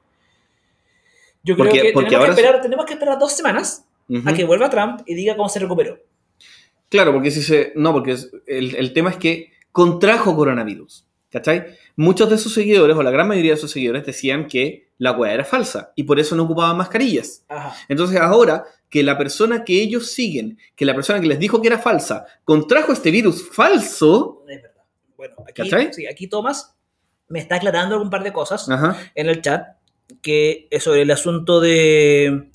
Yo 1.44 1.54
creo 1.54 1.66
porque- 1.68 1.82
que, 1.82 1.92
porque 1.92 2.08
tenemos, 2.10 2.26
que 2.34 2.40
esperar, 2.40 2.62
tenemos 2.62 2.86
que 2.86 2.92
esperar 2.94 3.18
dos 3.18 3.32
semanas 3.32 3.84
a 4.24 4.32
que 4.32 4.44
vuelva 4.44 4.70
Trump 4.70 5.00
y 5.06 5.14
diga 5.14 5.36
cómo 5.36 5.48
se 5.48 5.58
recuperó. 5.60 5.98
Claro, 6.88 7.12
porque 7.12 7.30
si 7.30 7.42
se. 7.42 7.72
No, 7.76 7.92
porque 7.92 8.16
el, 8.46 8.74
el 8.74 8.92
tema 8.94 9.10
es 9.10 9.16
que 9.16 9.52
contrajo 9.72 10.34
coronavirus. 10.34 11.04
¿Cachai? 11.30 11.76
Muchos 11.94 12.30
de 12.30 12.38
sus 12.38 12.54
seguidores, 12.54 12.96
o 12.96 13.02
la 13.02 13.10
gran 13.10 13.28
mayoría 13.28 13.52
de 13.52 13.58
sus 13.58 13.70
seguidores, 13.70 14.06
decían 14.06 14.46
que 14.46 14.88
la 14.96 15.12
weá 15.12 15.34
era 15.34 15.44
falsa 15.44 15.92
y 15.94 16.04
por 16.04 16.18
eso 16.18 16.34
no 16.34 16.44
ocupaban 16.44 16.76
mascarillas. 16.76 17.44
Ajá. 17.48 17.74
Entonces 17.88 18.18
ahora 18.18 18.64
que 18.88 19.02
la 19.02 19.18
persona 19.18 19.64
que 19.64 19.82
ellos 19.82 20.10
siguen, 20.10 20.58
que 20.74 20.86
la 20.86 20.94
persona 20.94 21.20
que 21.20 21.26
les 21.26 21.38
dijo 21.38 21.60
que 21.60 21.68
era 21.68 21.78
falsa, 21.78 22.26
contrajo 22.44 22.92
este 22.92 23.10
virus 23.10 23.46
falso. 23.50 24.42
Es 24.48 24.62
verdad. 24.62 24.84
Bueno, 25.16 25.34
aquí, 25.46 25.62
¿Cachai? 25.62 25.92
sí, 25.92 26.06
aquí 26.06 26.28
Tomás 26.28 26.74
me 27.28 27.40
está 27.40 27.56
aclarando 27.56 27.94
algún 27.96 28.10
par 28.10 28.22
de 28.22 28.32
cosas 28.32 28.68
Ajá. 28.70 28.96
en 29.14 29.28
el 29.28 29.42
chat 29.42 29.76
que 30.22 30.66
es 30.70 30.82
sobre 30.82 31.02
el 31.02 31.10
asunto 31.10 31.60
de 31.60 32.48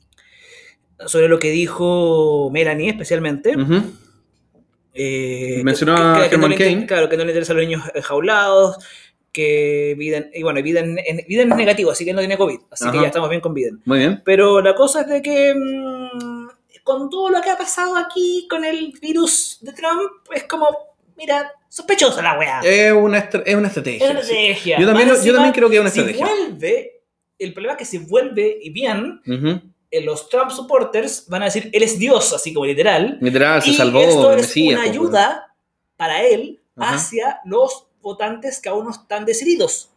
sobre 1.05 1.27
lo 1.27 1.37
que 1.37 1.51
dijo 1.51 2.49
Melanie 2.51 2.89
especialmente. 2.89 3.55
Eh, 4.93 5.61
Mencionó 5.63 5.95
que- 5.95 6.01
a 6.01 6.23
que- 6.23 6.29
que 6.29 6.37
no 6.37 6.43
Herman 6.45 6.57
Cain. 6.57 6.85
Claro, 6.85 7.09
que 7.09 7.17
no 7.17 7.23
le 7.23 7.31
interesan 7.31 7.57
los 7.57 7.65
niños 7.65 7.81
enjaulados, 7.95 8.77
que 9.31 9.95
Biden, 9.97 10.29
y 10.33 10.43
bueno, 10.43 10.61
Biden, 10.61 10.99
en- 11.05 11.25
Biden 11.27 11.51
es 11.51 11.57
negativo, 11.57 11.89
así 11.91 12.05
que 12.05 12.13
no 12.13 12.19
tiene 12.19 12.37
COVID, 12.37 12.59
así 12.69 12.83
que 12.85 12.89
Ajá. 12.91 13.01
ya 13.01 13.07
estamos 13.07 13.29
bien 13.29 13.41
con 13.41 13.53
Biden. 13.53 13.81
Muy 13.85 13.97
bien. 13.99 14.21
Pero 14.23 14.61
la 14.61 14.75
cosa 14.75 15.01
es 15.01 15.07
de 15.07 15.21
que 15.23 15.53
mm, 15.55 16.47
con 16.83 17.09
todo 17.09 17.29
lo 17.29 17.41
que 17.41 17.49
ha 17.49 17.57
pasado 17.57 17.95
aquí 17.97 18.45
con 18.49 18.63
el 18.63 18.93
virus 19.01 19.57
de 19.61 19.73
Trump, 19.73 20.11
es 20.35 20.43
como, 20.43 20.67
mira, 21.17 21.51
sospechosa 21.69 22.21
la 22.21 22.37
weá. 22.37 22.59
Es 22.63 22.93
una, 22.93 23.17
es 23.17 23.55
una 23.55 23.67
estrategia. 23.69 24.05
es 24.05 24.11
una 24.11 24.21
sí. 24.21 24.33
estrategia. 24.35 24.79
Yo 24.79 24.85
también 24.85 25.09
Más 25.09 25.23
yo 25.25 25.33
también 25.33 25.53
creo 25.53 25.69
que 25.69 25.75
es 25.77 25.81
una 25.81 25.89
si 25.89 25.99
estrategia. 26.01 26.27
vuelve, 26.27 27.01
el 27.39 27.53
problema 27.53 27.73
es 27.73 27.79
que 27.79 27.85
si 27.85 27.97
vuelve 27.97 28.59
y 28.61 28.69
bien, 28.69 29.19
Ujú. 29.25 29.47
eh, 29.47 29.61
los 30.01 30.29
Trump 30.29 30.51
supporters 30.51 31.25
van 31.27 31.41
a 31.43 31.45
decir, 31.45 31.69
él 31.73 31.83
es 31.83 31.99
Dios, 31.99 32.33
así 32.33 32.53
como 32.53 32.65
literal. 32.65 33.17
Literal, 33.21 33.61
se 33.61 33.71
y 33.71 33.75
salvó 33.75 34.01
esto 34.01 34.31
es 34.31 34.41
Mesías. 34.41 34.79
una 34.79 34.89
ayuda 34.89 35.55
para 35.97 36.23
él 36.23 36.61
Ajá. 36.75 36.95
hacia 36.95 37.39
los 37.45 37.87
votantes 38.01 38.59
que 38.59 38.69
aún 38.69 38.85
no 38.85 38.91
están 38.91 39.25
decididos. 39.25 39.89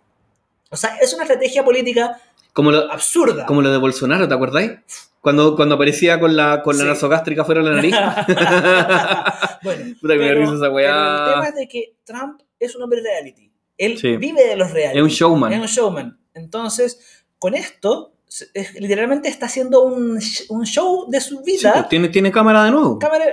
O 0.71 0.77
sea, 0.77 0.97
es 1.01 1.13
una 1.15 1.23
estrategia 1.25 1.65
política 1.65 2.21
Como 2.53 2.71
lo, 2.73 2.91
absurda. 2.93 3.47
como 3.47 3.63
lo 3.63 3.71
de 3.71 3.79
Bolsonaro, 3.79 4.29
¿te 4.29 4.35
acordáis? 4.35 4.73
Cuando, 5.21 5.57
cuando 5.57 5.75
aparecía 5.75 6.21
con 6.21 6.37
la, 6.37 6.63
con 6.63 6.77
la 6.77 6.85
Sí. 6.85 6.89
nasogástrica 6.91 7.45
fuera 7.45 7.63
de 7.63 7.71
la 7.71 7.77
nariz. 7.77 7.95
bueno, 9.63 9.95
Puta 10.01 10.13
que 10.15 10.19
me 10.21 10.29
pero- 10.29 10.41
risa 10.41 10.53
esa 10.55 10.61
pero 10.63 10.73
weá. 10.75 11.25
el 11.27 11.33
tema 11.35 11.49
es 11.49 11.55
de 11.57 11.69
que 11.69 11.97
Trump 12.05 12.41
es 12.59 12.77
un 12.77 12.83
hombre 12.83 13.01
reality. 13.01 13.51
Él 13.79 13.99
Sí. 13.99 14.17
vive 14.17 14.47
de 14.47 14.57
los 14.57 14.71
reality. 14.71 14.99
Es 14.99 15.03
un 15.05 15.11
showman. 15.11 15.53
Es 15.53 15.61
un 15.61 15.67
showman. 15.67 16.19
Entonces, 16.35 17.25
con 17.39 17.55
esto, 17.55 18.13
es- 18.55 18.75
literalmente 18.81 19.29
está 19.29 19.47
haciendo 19.47 19.83
un, 19.85 20.19
un 20.49 20.65
show 20.67 21.07
de 21.11 21.21
su 21.21 21.43
vida. 21.43 21.73
pues, 21.75 21.89
tiene, 21.89 22.09
tiene 22.09 22.31
cámara 22.33 22.65
de 22.65 22.71
nuevo. 22.71 22.99
Cámara- 22.99 23.27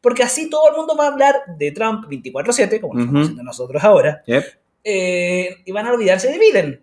porque 0.00 0.22
así 0.22 0.48
todo 0.50 0.68
el 0.70 0.76
mundo 0.76 0.96
va 0.96 1.04
a 1.04 1.08
hablar 1.08 1.34
de 1.58 1.70
Trump 1.72 2.06
24-7, 2.08 2.80
como 2.80 2.94
lo 2.94 3.00
estamos 3.00 3.22
haciendo 3.22 3.42
nosotros 3.42 3.82
ahora, 3.84 4.22
Yep. 4.26 4.44
eh, 4.84 5.56
y 5.64 5.72
van 5.72 5.86
a 5.86 5.92
olvidarse 5.92 6.28
de 6.28 6.38
Biden. 6.38 6.82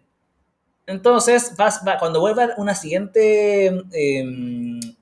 Entonces, 0.88 1.56
vas- 1.56 1.82
va- 1.88 1.98
cuando 2.00 2.20
vuelva 2.20 2.50
una 2.58 2.74
siguiente, 2.74 3.68
eh, 3.94 4.26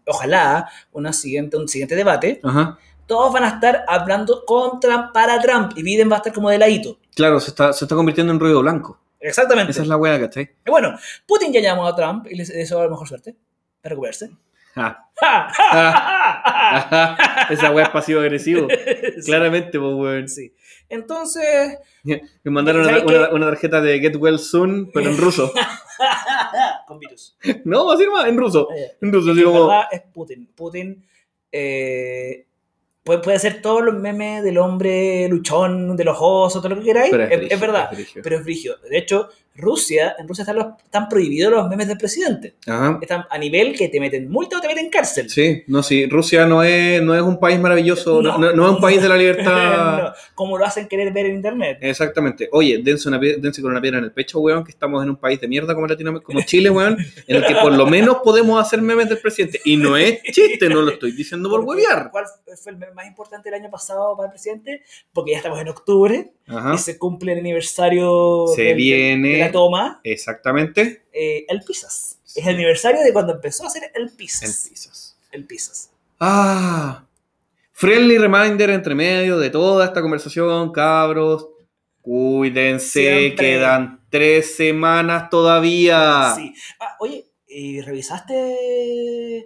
ojalá, 0.05 0.69
una 0.91 1.13
siguiente, 1.13 1.55
un 1.57 1.67
siguiente 1.69 1.95
debate, 1.95 2.41
Ajá. 2.43 2.77
todos 3.05 3.31
van 3.31 3.45
a 3.45 3.49
estar 3.49 3.85
hablando 3.87 4.43
con 4.45 4.79
Trump 4.81 5.13
para 5.13 5.39
Trump 5.39 5.71
y 5.77 5.83
Biden 5.83 6.09
va 6.11 6.15
a 6.15 6.17
estar 6.17 6.33
como 6.33 6.49
de 6.49 6.57
ladito. 6.57 6.97
Claro, 7.15 7.39
se 7.39 7.51
está, 7.51 7.71
se 7.71 7.85
está 7.85 7.95
convirtiendo 7.95 8.33
en 8.33 8.39
ruido 8.39 8.61
blanco. 8.61 8.99
Exactamente. 9.19 9.71
Esa 9.71 9.81
es 9.81 9.87
la 9.87 9.97
weá, 9.97 10.19
¿cachai? 10.19 10.51
Y 10.65 10.69
bueno, 10.69 10.95
Putin 11.25 11.51
ya 11.53 11.59
llamó 11.61 11.87
a 11.87 11.95
Trump 11.95 12.27
y 12.29 12.35
le 12.35 12.45
deseó 12.45 12.83
la 12.83 12.89
mejor 12.89 13.07
suerte 13.07 13.35
para 13.81 13.91
recuperarse. 13.91 14.29
¡Ja. 14.75 15.09
Esa 17.49 17.71
weá 17.71 17.85
es 17.85 17.89
pasivo-agresivo. 17.91 18.67
ja! 18.69 18.75
Claramente, 19.25 19.79
pues, 19.79 19.93
weón. 19.95 20.27
Sí. 20.29 20.53
Entonces, 20.89 21.79
Me 22.03 22.21
mandaron 22.51 22.81
una, 22.83 22.91
¿Sabes 22.99 23.03
una- 23.05 23.29
una 23.31 23.45
tarjeta 23.47 23.81
de 23.81 23.99
Get 23.99 24.15
Well 24.17 24.37
Soon, 24.39 24.91
pero 24.93 25.09
en 25.09 25.17
ruso. 25.17 25.51
con 26.87 26.99
virus. 26.99 27.35
No, 27.65 27.91
así 27.91 28.05
nomás, 28.05 28.27
en 28.27 28.37
ruso. 28.37 28.69
Eh, 28.71 28.97
En 29.01 29.11
ruso, 29.11 29.31
así 29.31 29.43
como. 29.43 29.71
es 29.91 30.01
Putin. 30.13 30.47
Putin 30.55 31.05
eh, 31.51 32.45
puede, 33.07 33.19
puede 33.21 33.37
hacer 33.37 33.61
todos 33.61 33.81
los 33.83 33.95
memes 33.95 34.43
del 34.43 34.57
hombre 34.57 35.27
luchón, 35.29 35.95
de 35.95 36.03
los 36.03 36.17
osos, 36.19 36.61
todo 36.61 36.75
lo 36.75 36.79
que 36.81 36.87
queráis. 36.87 37.09
Pero 37.09 37.23
Es, 37.23 37.59
verdad. 37.59 37.89
Pero 38.21 38.35
es 38.35 38.43
frigio. 38.43 38.75
De 38.89 38.97
hecho, 38.97 39.29
Rusia, 39.57 40.15
en 40.19 40.27
Rusia 40.27 40.43
están, 40.43 40.55
los, 40.55 40.67
están 40.83 41.09
prohibidos 41.09 41.51
los 41.51 41.67
memes 41.67 41.87
del 41.87 41.97
presidente. 41.97 42.55
Ajá. 42.67 42.99
Están 43.01 43.25
a 43.29 43.37
nivel 43.37 43.75
que 43.75 43.89
te 43.89 43.99
meten 43.99 44.29
multa 44.29 44.57
o 44.57 44.61
te 44.61 44.67
meten 44.67 44.89
cárcel. 44.89 45.29
Sí, 45.29 45.63
no, 45.67 45.81
sí. 45.83 46.05
Rusia 46.05 46.45
no 46.45 46.63
es, 46.63 47.01
no 47.01 47.15
es 47.15 47.21
un 47.21 47.39
país 47.39 47.59
maravilloso, 47.59 48.21
no, 48.21 48.37
No. 48.37 48.37
no- 48.37 48.53
no 48.53 48.65
es 48.67 48.71
un 48.75 48.81
país 48.81 49.01
de 49.01 49.09
la 49.09 49.17
libertad. 49.17 49.97
No, 50.03 50.11
como 50.35 50.57
lo 50.57 50.65
hacen 50.65 50.87
querer 50.87 51.11
ver 51.11 51.25
en 51.25 51.35
internet. 51.35 51.79
Exactamente. 51.81 52.47
Oye, 52.51 52.79
dense, 52.83 53.09
una, 53.09 53.19
dense 53.19 53.61
con 53.61 53.71
una 53.71 53.81
piedra 53.81 53.97
en 53.99 54.03
el 54.05 54.11
pecho, 54.11 54.39
weón, 54.39 54.63
que 54.63 54.71
estamos 54.71 55.01
en 55.03 55.09
un 55.09 55.15
país 55.17 55.41
de 55.41 55.47
mierda 55.47 55.73
como 55.73 55.87
Latinoamérica, 55.87 56.25
como 56.25 56.41
Chile, 56.45 56.69
weón, 56.69 56.97
en 57.27 57.35
el 57.35 57.45
que 57.45 57.55
por 57.55 57.73
lo 57.73 57.85
menos 57.87 58.17
podemos 58.23 58.61
hacer 58.61 58.81
memes 58.81 59.09
del 59.09 59.17
presidente. 59.19 59.59
Y 59.65 59.75
no 59.77 59.97
es 59.97 60.21
chiste, 60.23 60.69
no 60.69 60.81
lo 60.81 60.91
estoy 60.91 61.11
diciendo 61.13 61.49
por 61.49 61.61
huevear. 61.61 62.09
¿Cuál 62.11 62.25
fue 62.61 62.71
el 62.73 62.77
meme 62.77 62.93
más 62.93 63.07
importante 63.07 63.49
el 63.49 63.55
año 63.55 63.69
pasado 63.71 64.15
para 64.15 64.27
el 64.27 64.31
presidente? 64.31 64.81
Porque 65.11 65.31
ya 65.31 65.37
estamos 65.37 65.59
en 65.59 65.69
octubre 65.69 66.31
Ajá. 66.47 66.73
y 66.75 66.77
se 66.77 66.97
cumple 66.97 67.33
el 67.33 67.39
aniversario 67.39 68.45
Se 68.55 68.61
del- 68.63 68.75
viene. 68.77 69.29
de 69.33 69.39
la 69.39 69.46
toma. 69.49 69.99
Exactamente. 70.03 71.03
eh, 71.13 71.45
el 71.47 71.61
Pisas. 71.61 72.19
Es 72.35 72.45
el 72.45 72.55
aniversario 72.55 73.01
de 73.01 73.13
cuando 73.13 73.33
empezó 73.33 73.63
a 73.63 73.67
hacer 73.67 73.91
el 73.95 74.09
Pisas. 74.11 74.67
pisos. 74.69 75.17
El 75.31 75.45
Pisas. 75.45 75.89
Ah. 76.19 77.03
Friendly 77.73 78.17
reminder 78.17 78.69
entre 78.71 78.95
medio 78.95 79.37
de 79.39 79.49
toda 79.49 79.85
esta 79.85 80.01
conversación, 80.01 80.71
cabros. 80.71 81.47
Cuídense, 82.01 83.01
Siempre. 83.01 83.35
quedan 83.35 84.01
tres 84.09 84.55
semanas 84.55 85.29
todavía. 85.29 86.33
Sí. 86.35 86.53
Ah, 86.79 86.95
oye, 86.99 87.25
¿y 87.47 87.81
¿revisaste 87.81 89.45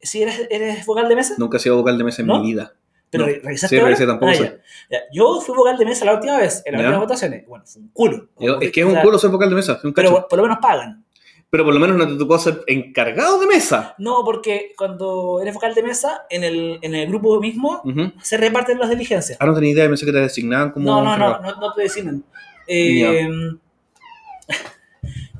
si 0.00 0.22
eres, 0.22 0.46
eres 0.50 0.86
vocal 0.86 1.08
de 1.08 1.16
mesa? 1.16 1.34
Nunca 1.38 1.58
he 1.58 1.60
sido 1.60 1.76
vocal 1.76 1.98
de 1.98 2.04
mesa 2.04 2.22
en 2.22 2.28
¿No? 2.28 2.40
mi 2.40 2.52
vida. 2.52 2.74
¿Pero 3.10 3.24
no. 3.26 3.32
re- 3.32 3.40
revisaste 3.42 3.76
Sí, 3.76 3.82
revisé, 3.82 4.06
tampoco 4.06 4.30
Ah, 4.32 4.34
sé. 4.34 4.42
ya. 4.90 4.98
Ya, 4.98 4.98
Yo 5.12 5.40
fui 5.40 5.54
vocal 5.56 5.76
de 5.78 5.84
mesa 5.86 6.04
la 6.04 6.14
última 6.14 6.36
vez, 6.38 6.62
en 6.66 6.72
las 6.72 6.80
últimas 6.82 7.00
votaciones. 7.00 7.46
Bueno, 7.46 7.64
fue 7.66 7.82
un 7.82 7.88
culo. 7.88 8.28
Yo- 8.38 8.60
es 8.60 8.70
que 8.72 8.80
es 8.80 8.86
un 8.86 8.96
culo 8.96 9.18
ser 9.18 9.30
vocal 9.30 9.48
de 9.50 9.56
mesa. 9.56 9.80
un 9.82 9.92
Pero 9.92 10.26
por, 10.28 10.36
lo 10.38 10.42
menos 10.44 10.58
pagan. 10.60 11.04
Pero 11.50 11.64
por 11.64 11.72
lo 11.72 11.80
menos 11.80 11.96
no 11.96 12.06
te 12.06 12.14
tocó 12.18 12.38
ser 12.38 12.62
encargado 12.66 13.40
de 13.40 13.46
mesa. 13.46 13.94
No, 13.96 14.22
porque 14.22 14.72
cuando 14.76 15.40
eres 15.40 15.54
vocal 15.54 15.74
de 15.74 15.82
mesa, 15.82 16.26
en 16.28 16.44
el, 16.44 16.78
en 16.82 16.94
el 16.94 17.08
grupo 17.08 17.40
mismo 17.40 17.82
se 18.22 18.36
reparten 18.36 18.78
las 18.78 18.90
diligencias. 18.90 19.38
Ah, 19.40 19.46
no 19.46 19.54
tenía 19.54 19.70
idea, 19.70 19.86
pensé 19.88 20.04
que 20.04 20.12
te 20.12 20.18
designaban 20.20 20.70
como. 20.72 20.84
No, 20.84 21.02
no, 21.02 21.16
no, 21.16 21.40
no, 21.40 21.54
no 21.58 21.72
te 21.72 21.82
designan. 21.82 22.22
Eh, 22.66 23.28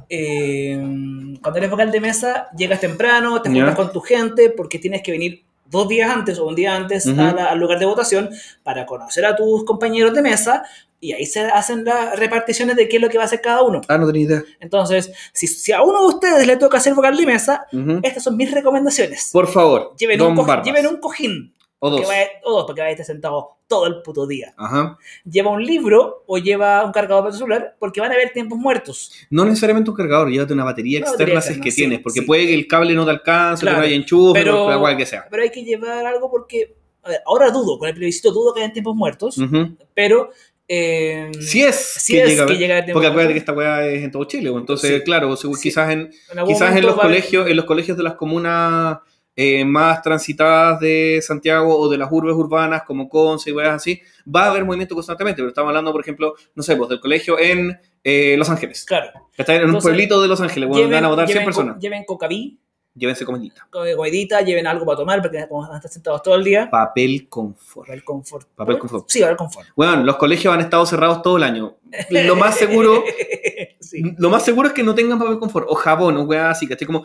eh, 0.08 0.76
cuando 1.42 1.58
eres 1.58 1.70
vocal 1.70 1.90
de 1.90 2.00
mesa, 2.00 2.48
llegas 2.56 2.80
temprano, 2.80 3.40
te 3.42 3.50
juntas 3.50 3.74
con 3.74 3.92
tu 3.92 4.00
gente, 4.00 4.50
porque 4.50 4.78
tienes 4.78 5.02
que 5.02 5.12
venir 5.12 5.44
dos 5.70 5.88
días 5.88 6.10
antes 6.10 6.38
o 6.38 6.46
un 6.46 6.54
día 6.54 6.74
antes 6.74 7.06
la- 7.06 7.46
al 7.50 7.58
lugar 7.58 7.78
de 7.78 7.86
votación 7.86 8.30
para 8.62 8.86
conocer 8.86 9.24
a 9.26 9.36
tus 9.36 9.64
compañeros 9.64 10.14
de 10.14 10.22
mesa 10.22 10.62
y 11.00 11.12
ahí 11.12 11.26
se 11.26 11.42
hacen 11.42 11.84
las 11.84 12.18
reparticiones 12.18 12.74
de 12.74 12.88
qué 12.88 12.96
es 12.96 13.02
lo 13.02 13.08
que 13.08 13.18
va 13.18 13.24
a 13.24 13.26
hacer 13.26 13.40
cada 13.40 13.62
uno. 13.62 13.80
Ah, 13.86 13.98
no 13.98 14.06
tenía 14.06 14.22
idea. 14.26 14.42
Entonces, 14.58 15.12
si, 15.32 15.46
si 15.46 15.70
a 15.72 15.82
uno 15.82 16.00
de 16.00 16.14
ustedes 16.14 16.46
le 16.46 16.56
toca 16.56 16.80
ser 16.80 16.94
vocal 16.94 17.16
de 17.16 17.24
mesa, 17.26 17.66
estas 18.02 18.24
son 18.24 18.36
mis 18.36 18.50
recomendaciones. 18.50 19.30
Por 19.32 19.46
favor, 19.46 19.94
Lleven 19.96 20.18
don 20.18 20.30
un, 20.30 20.36
co- 20.36 20.44
Barbas. 20.44 20.66
lleven 20.66 20.86
un 20.86 20.96
cojín. 20.98 21.54
O 21.80 21.90
dos. 21.90 22.06
vaya- 22.06 22.28
o 22.44 22.52
dos, 22.52 22.64
porque 22.66 22.80
vaya 22.80 22.88
a 22.88 22.92
estar 22.92 23.06
sentado 23.06 23.50
todo 23.68 23.86
el 23.86 24.02
puto 24.02 24.26
día. 24.26 24.52
Ajá. 24.56 24.98
Lleva 25.30 25.50
un 25.50 25.64
libro 25.64 26.24
o 26.26 26.38
lleva 26.38 26.84
un 26.84 26.90
cargador 26.92 27.22
para 27.24 27.32
tu 27.32 27.38
celular 27.38 27.76
porque 27.78 28.00
van 28.00 28.10
a 28.10 28.14
haber 28.14 28.30
tiempos 28.30 28.58
muertos. 28.58 29.12
No 29.30 29.44
necesariamente 29.44 29.90
un 29.90 29.96
cargador, 29.96 30.28
llévate 30.30 30.54
una 30.54 30.64
batería 30.64 30.98
Una 31.00 31.08
externa 31.08 31.40
si 31.40 31.52
es 31.52 31.60
que 31.60 31.70
sí, 31.70 31.76
tienes, 31.82 32.00
porque 32.00 32.20
sí. 32.20 32.26
puede 32.26 32.46
que 32.46 32.54
el 32.54 32.66
cable 32.66 32.94
no 32.94 33.04
te 33.04 33.10
alcance, 33.12 33.62
Claro, 33.62 33.76
que 33.76 33.80
no 33.82 33.86
haya 33.86 33.96
enchufe, 33.96 34.40
pero- 34.40 34.80
cual 34.80 34.96
que 34.96 35.06
sea. 35.06 35.26
Pero 35.30 35.42
hay 35.42 35.50
que 35.50 35.62
llevar 35.62 36.04
algo 36.06 36.30
porque, 36.30 36.74
a 37.04 37.10
ver, 37.10 37.20
ahora 37.26 37.50
dudo, 37.50 37.78
con 37.78 37.88
el 37.88 37.94
plebiscito 37.94 38.32
dudo 38.32 38.52
que 38.54 38.60
hayan 38.60 38.72
tiempos 38.72 38.96
muertos, 38.96 39.38
Ujú. 39.38 39.76
pero... 39.94 40.30
eh, 40.70 41.30
Si 41.40 41.62
es 41.62 41.76
si 41.76 42.12
que 42.14 42.22
es 42.24 42.28
llega 42.30 42.44
que 42.46 42.56
llega 42.58 42.78
el 42.78 42.84
tiempo 42.84 42.98
Porque 42.98 43.06
acuérdate 43.08 43.32
que 43.34 43.38
esta 43.38 43.52
weá 43.54 43.86
es 43.86 44.02
en 44.04 44.10
todo 44.10 44.24
Chile, 44.24 44.50
pues, 44.50 44.60
entonces, 44.60 44.96
Sí. 44.98 45.02
claro, 45.04 45.34
Sí. 45.36 45.48
quizás 45.62 45.90
en, 45.90 46.10
quizás 46.46 46.76
en 46.76 46.84
los 46.84 46.94
colegios, 46.96 47.48
en 47.48 47.56
los 47.56 47.64
colegios 47.64 47.96
de 47.96 48.02
las 48.02 48.14
comunas 48.14 48.98
eh, 49.40 49.64
más 49.64 50.02
transitadas 50.02 50.80
de 50.80 51.20
Santiago 51.22 51.78
o 51.78 51.88
de 51.88 51.96
las 51.96 52.08
urbes 52.10 52.34
urbanas 52.34 52.82
como 52.82 53.08
Conce 53.08 53.50
y 53.50 53.52
weas 53.52 53.76
así, 53.76 54.00
va 54.26 54.46
a 54.46 54.50
haber 54.50 54.64
movimiento 54.64 54.96
constantemente, 54.96 55.36
pero 55.40 55.50
estamos 55.50 55.68
hablando, 55.68 55.92
por 55.92 56.00
ejemplo, 56.00 56.34
no 56.56 56.62
sé, 56.64 56.74
pues 56.74 56.88
del 56.90 56.98
colegio 56.98 57.38
en 57.38 57.78
eh, 58.02 58.34
Los 58.36 58.50
Ángeles. 58.50 58.84
Claro. 58.84 59.10
Está 59.36 59.54
en 59.54 59.70
un 59.70 59.80
pueblito 59.80 60.20
de 60.20 60.26
Los 60.26 60.40
Ángeles, 60.40 60.68
donde 60.68 60.92
van 60.92 61.04
a 61.04 61.08
votar 61.08 61.26
100 61.26 61.38
lleven 61.38 61.44
co- 61.44 61.56
personas. 61.56 61.80
Lleven 61.80 62.04
cocaví, 62.04 62.58
Llévense 62.94 63.24
comidita. 63.24 63.64
co- 63.70 63.84
comidita, 63.96 64.40
lleven 64.40 64.66
algo 64.66 64.84
para 64.84 64.96
tomar 64.98 65.22
porque 65.22 65.46
van 65.48 65.70
a 65.70 65.76
estar 65.76 65.88
sentados 65.88 66.20
todo 66.20 66.34
el 66.34 66.42
día. 66.42 66.68
Papel 66.68 67.28
confort. 67.28 67.86
Para 67.86 67.96
el 67.96 68.02
confort. 68.02 68.48
Papel 68.56 68.76
confort. 68.76 69.04
Sí, 69.08 69.20
para 69.20 69.30
el 69.30 69.36
confort. 69.36 69.68
Bueno, 69.76 70.02
los 70.02 70.16
colegios 70.16 70.52
han 70.52 70.58
estado 70.62 70.84
cerrados 70.84 71.22
todo 71.22 71.36
el 71.36 71.44
año. 71.44 71.76
Lo 72.10 72.36
más 72.36 72.56
seguro 72.56 73.04
sí. 73.80 74.02
Lo 74.18 74.30
más 74.30 74.44
seguro 74.44 74.68
es 74.68 74.74
que 74.74 74.82
no 74.82 74.94
tengan 74.94 75.18
papel 75.18 75.38
confort 75.38 75.66
o 75.68 75.74
jabón 75.74 76.16
o 76.16 76.22
weá 76.24 76.50
así, 76.50 76.66
¿cachai? 76.66 76.86
Como 76.86 77.04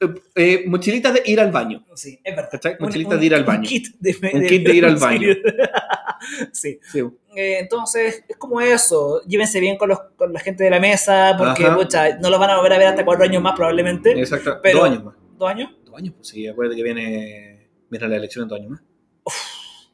eh, 0.00 0.14
eh, 0.34 0.64
mochilitas 0.66 1.14
de 1.14 1.22
ir 1.26 1.40
al 1.40 1.50
baño. 1.50 1.84
Sí, 1.94 2.20
es 2.22 2.36
verdad. 2.36 2.50
¿Cachai? 2.52 2.76
Mochilitas 2.78 3.18
de 3.18 3.26
ir 3.26 3.34
al 3.34 3.40
un 3.40 3.46
baño. 3.46 3.68
kit 3.68 3.86
de, 3.98 4.16
Un 4.32 4.46
kit 4.46 4.66
de 4.66 4.74
ir 4.74 4.84
al 4.84 4.96
baño. 4.96 5.28
sí. 6.52 6.78
Sí. 6.92 7.00
Eh, 7.34 7.60
entonces, 7.60 8.24
es 8.28 8.36
como 8.36 8.60
eso. 8.60 9.22
Llévense 9.26 9.58
bien 9.60 9.78
con, 9.78 9.88
los, 9.88 9.98
con 10.16 10.32
la 10.32 10.40
gente 10.40 10.64
de 10.64 10.70
la 10.70 10.80
mesa, 10.80 11.34
porque 11.38 11.64
pucha, 11.70 12.18
no 12.18 12.28
los 12.28 12.38
van 12.38 12.50
a 12.50 12.56
volver 12.56 12.74
a 12.74 12.78
ver 12.78 12.86
hasta 12.88 13.04
cuatro 13.04 13.24
años 13.24 13.42
más, 13.42 13.54
probablemente. 13.56 14.12
Exacto. 14.18 14.58
Pero- 14.62 14.80
Dos 14.80 14.88
años 14.88 15.04
más. 15.04 15.14
¿Dos 15.38 15.48
años? 15.48 15.70
Dos 15.86 15.96
años, 15.96 16.14
pues 16.16 16.28
sí, 16.28 16.46
acuérdate 16.46 16.76
que 16.76 16.82
viene, 16.82 17.70
viene 17.88 18.08
la 18.08 18.16
elección 18.16 18.42
en 18.42 18.48
dos 18.48 18.58
años 18.58 18.70
más. 18.72 18.82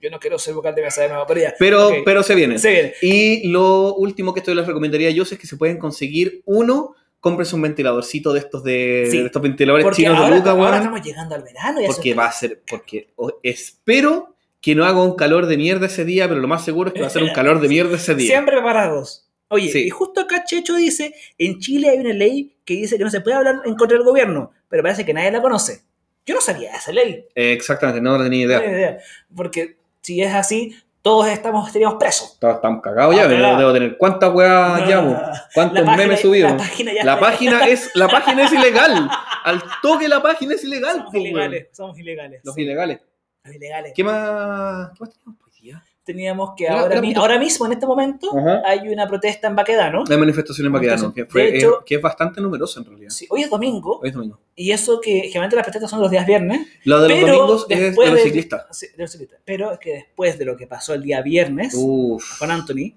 Yo 0.01 0.11
no 0.11 0.19
quiero 0.21 0.39
ser 0.39 0.55
vocal 0.55 0.75
de 0.75 0.83
mesa 0.83 1.03
de 1.03 1.09
nuevo, 1.09 1.25
pero 1.27 1.41
ya. 1.41 1.55
Pero, 1.59 1.91
pero 2.05 2.23
se 2.23 2.35
viene. 2.35 2.59
Se 2.59 2.71
viene. 2.71 2.95
Y 3.03 3.49
lo 3.49 3.95
último 3.95 4.33
que 4.35 4.41
esto 4.41 4.55
les 4.55 4.67
recomendaría 4.67 5.11
yo 5.11 5.23
es 5.23 5.37
que 5.39 5.47
se 5.47 5.57
pueden 5.57 5.79
conseguir 5.79 6.43
uno, 6.45 6.95
cómprense 7.21 7.55
un 7.57 7.63
ventiladorcito 7.63 8.33
de 8.33 8.39
estos 8.41 8.63
de, 8.63 9.09
Sí. 9.11 9.19
de 9.21 9.27
estos 9.27 9.43
ventiladores 9.43 9.85
Porque 9.85 10.03
chinos 10.03 10.17
ahora, 10.19 10.31
de 10.31 10.37
Luca, 10.39 10.51
ahora 10.51 10.77
estamos 10.79 11.03
llegando 11.03 11.35
al 11.35 11.43
verano. 11.43 11.81
Y 11.83 11.87
Porque 11.87 12.11
eso- 12.11 12.19
va 12.19 12.27
a 12.27 12.33
ser, 12.33 12.61
porque 12.69 13.09
espero 13.43 14.35
que 14.61 14.75
no 14.75 14.85
haga 14.85 15.03
un 15.03 15.15
calor 15.17 15.47
de 15.47 15.57
mierda 15.57 15.87
ese 15.87 16.05
día, 16.05 16.29
pero 16.29 16.41
lo 16.41 16.49
más 16.49 16.65
seguro 16.65 16.89
es 16.89 16.95
que 16.95 17.01
va 17.01 17.07
a 17.07 17.11
ser 17.11 17.23
un 17.23 17.31
calor 17.35 17.61
de 17.61 17.69
mierda 17.69 17.97
ese 17.97 18.15
día. 18.15 18.29
Siempre 18.29 18.57
preparados. 18.57 19.29
Oye, 19.49 19.71
Sí. 19.71 19.85
y 19.87 19.91
justo 19.91 20.21
acá 20.21 20.45
Checho 20.45 20.75
dice, 20.75 21.15
en 21.39 21.59
Chile 21.61 21.89
hay 21.91 21.99
una 21.99 22.13
ley 22.13 22.57
que 22.65 22.75
dice 22.75 22.99
que 22.99 23.05
no 23.05 23.11
se 23.11 23.21
puede 23.21 23.37
hablar 23.37 23.63
en 23.65 23.77
contra 23.77 23.97
del 23.97 24.05
gobierno, 24.05 24.51
pero 24.69 24.83
parece 24.83 25.05
que 25.05 25.15
nadie 25.15 25.31
la 25.31 25.41
conoce. 25.41 25.83
Yo 26.27 26.35
no 26.35 26.41
sabía 26.41 26.75
esa 26.75 26.91
ley. 26.91 27.25
Eh, 27.37 27.53
exactamente, 27.53 28.01
no 28.01 28.21
tenía 28.21 28.45
No 28.47 28.51
idea. 28.53 28.61
tenía 28.61 28.77
idea. 28.77 28.99
Porque 29.37 29.77
si 30.07 30.23
es 30.23 30.33
así, 30.33 30.73
todos 31.03 31.27
estamos, 31.29 31.67
estaríamos 31.67 31.99
presos. 31.99 32.37
Todos 32.39 32.55
estamos 32.57 32.81
cagados 32.81 33.17
ya, 33.17 33.23
Ah, 33.25 33.27
pero 33.29 33.43
cagado. 33.43 33.59
debo 33.59 33.73
tener 33.73 33.97
cuántas 33.99 34.33
weas 34.33 34.81
No, 34.81 34.89
ya, 34.89 35.01
bo? 35.01 35.11
no. 35.11 35.21
cuántos 35.55 35.81
página- 35.85 35.97
memes 35.97 36.21
subidos. 36.21 36.51
La 36.53 36.57
página 36.59 36.93
ya 36.93 37.05
La 37.05 37.15
está- 37.15 37.27
página 37.27 37.67
es, 37.67 37.91
la 37.95 38.09
página 38.09 38.45
es 38.45 38.53
ilegal. 38.53 39.11
Al 39.45 39.63
toque 39.83 40.09
la 40.09 40.23
página 40.23 40.55
es 40.55 40.63
ilegal. 40.65 40.97
Somos 40.99 41.15
ilegales, 41.15 41.69
somos 41.73 41.99
ilegales. 41.99 42.41
Los 42.45 42.55
sí, 42.55 42.63
ilegales. 42.63 43.01
los 43.45 43.55
ilegales. 43.55 43.93
¿Qué 43.97 44.05
más? 44.05 44.91
¿Qué 44.95 45.01
más 45.01 45.11
tenemos? 45.13 45.41
Teníamos 46.07 46.51
que 46.57 46.67
Era- 46.67 46.79
ahora, 46.83 46.93
era 46.93 47.01
mi- 47.01 47.15
ahora 47.15 47.37
mismo, 47.37 47.67
en 47.67 47.73
este 47.73 47.85
momento, 47.85 48.31
Ajá. 48.39 48.63
hay 48.65 48.89
una 48.89 49.09
protesta 49.09 49.49
en 49.49 49.57
Baquedano. 49.57 50.05
La 50.09 50.17
manifestación 50.17 50.69
en 50.69 50.73
Baquedano, 50.73 51.13
que, 51.13 51.27
fue, 51.27 51.51
de 51.51 51.59
hecho- 51.59 51.81
eh, 51.81 51.85
que 51.85 51.97
es 51.97 52.01
bastante 52.01 52.41
numerosa 52.41 52.79
en 52.79 52.87
realidad. 52.87 53.11
Sí, 53.11 53.27
hoy 53.29 53.43
es 53.43 53.51
domingo, 53.51 53.99
Hoy 54.01 54.11
es 54.11 54.15
domingo. 54.15 54.39
y 54.55 54.71
eso 54.71 55.01
que 55.01 55.23
generalmente 55.23 55.57
las 55.57 55.65
protestas 55.65 55.91
son 55.91 56.01
los 56.01 56.09
días 56.11 56.25
viernes. 56.25 56.65
Lo 56.85 57.01
de 57.01 57.09
los 57.09 57.21
domingos 57.23 57.67
es 57.69 57.97
de 57.97 58.07
los 58.11 58.21
ciclistas. 58.23 58.67
Sí, 58.71 58.87
de 58.97 59.03
los 59.03 59.11
ciclistas. 59.11 59.41
Pero 59.45 59.73
es 59.73 59.79
que 59.81 59.93
después 59.95 60.39
de 60.39 60.45
lo 60.45 60.57
que 60.57 60.69
pasó 60.69 60.95
el 60.95 61.03
día 61.03 61.21
viernes 61.23 61.75
Uf. 61.77 62.39
con 62.39 62.53
Anthony, 62.53 62.95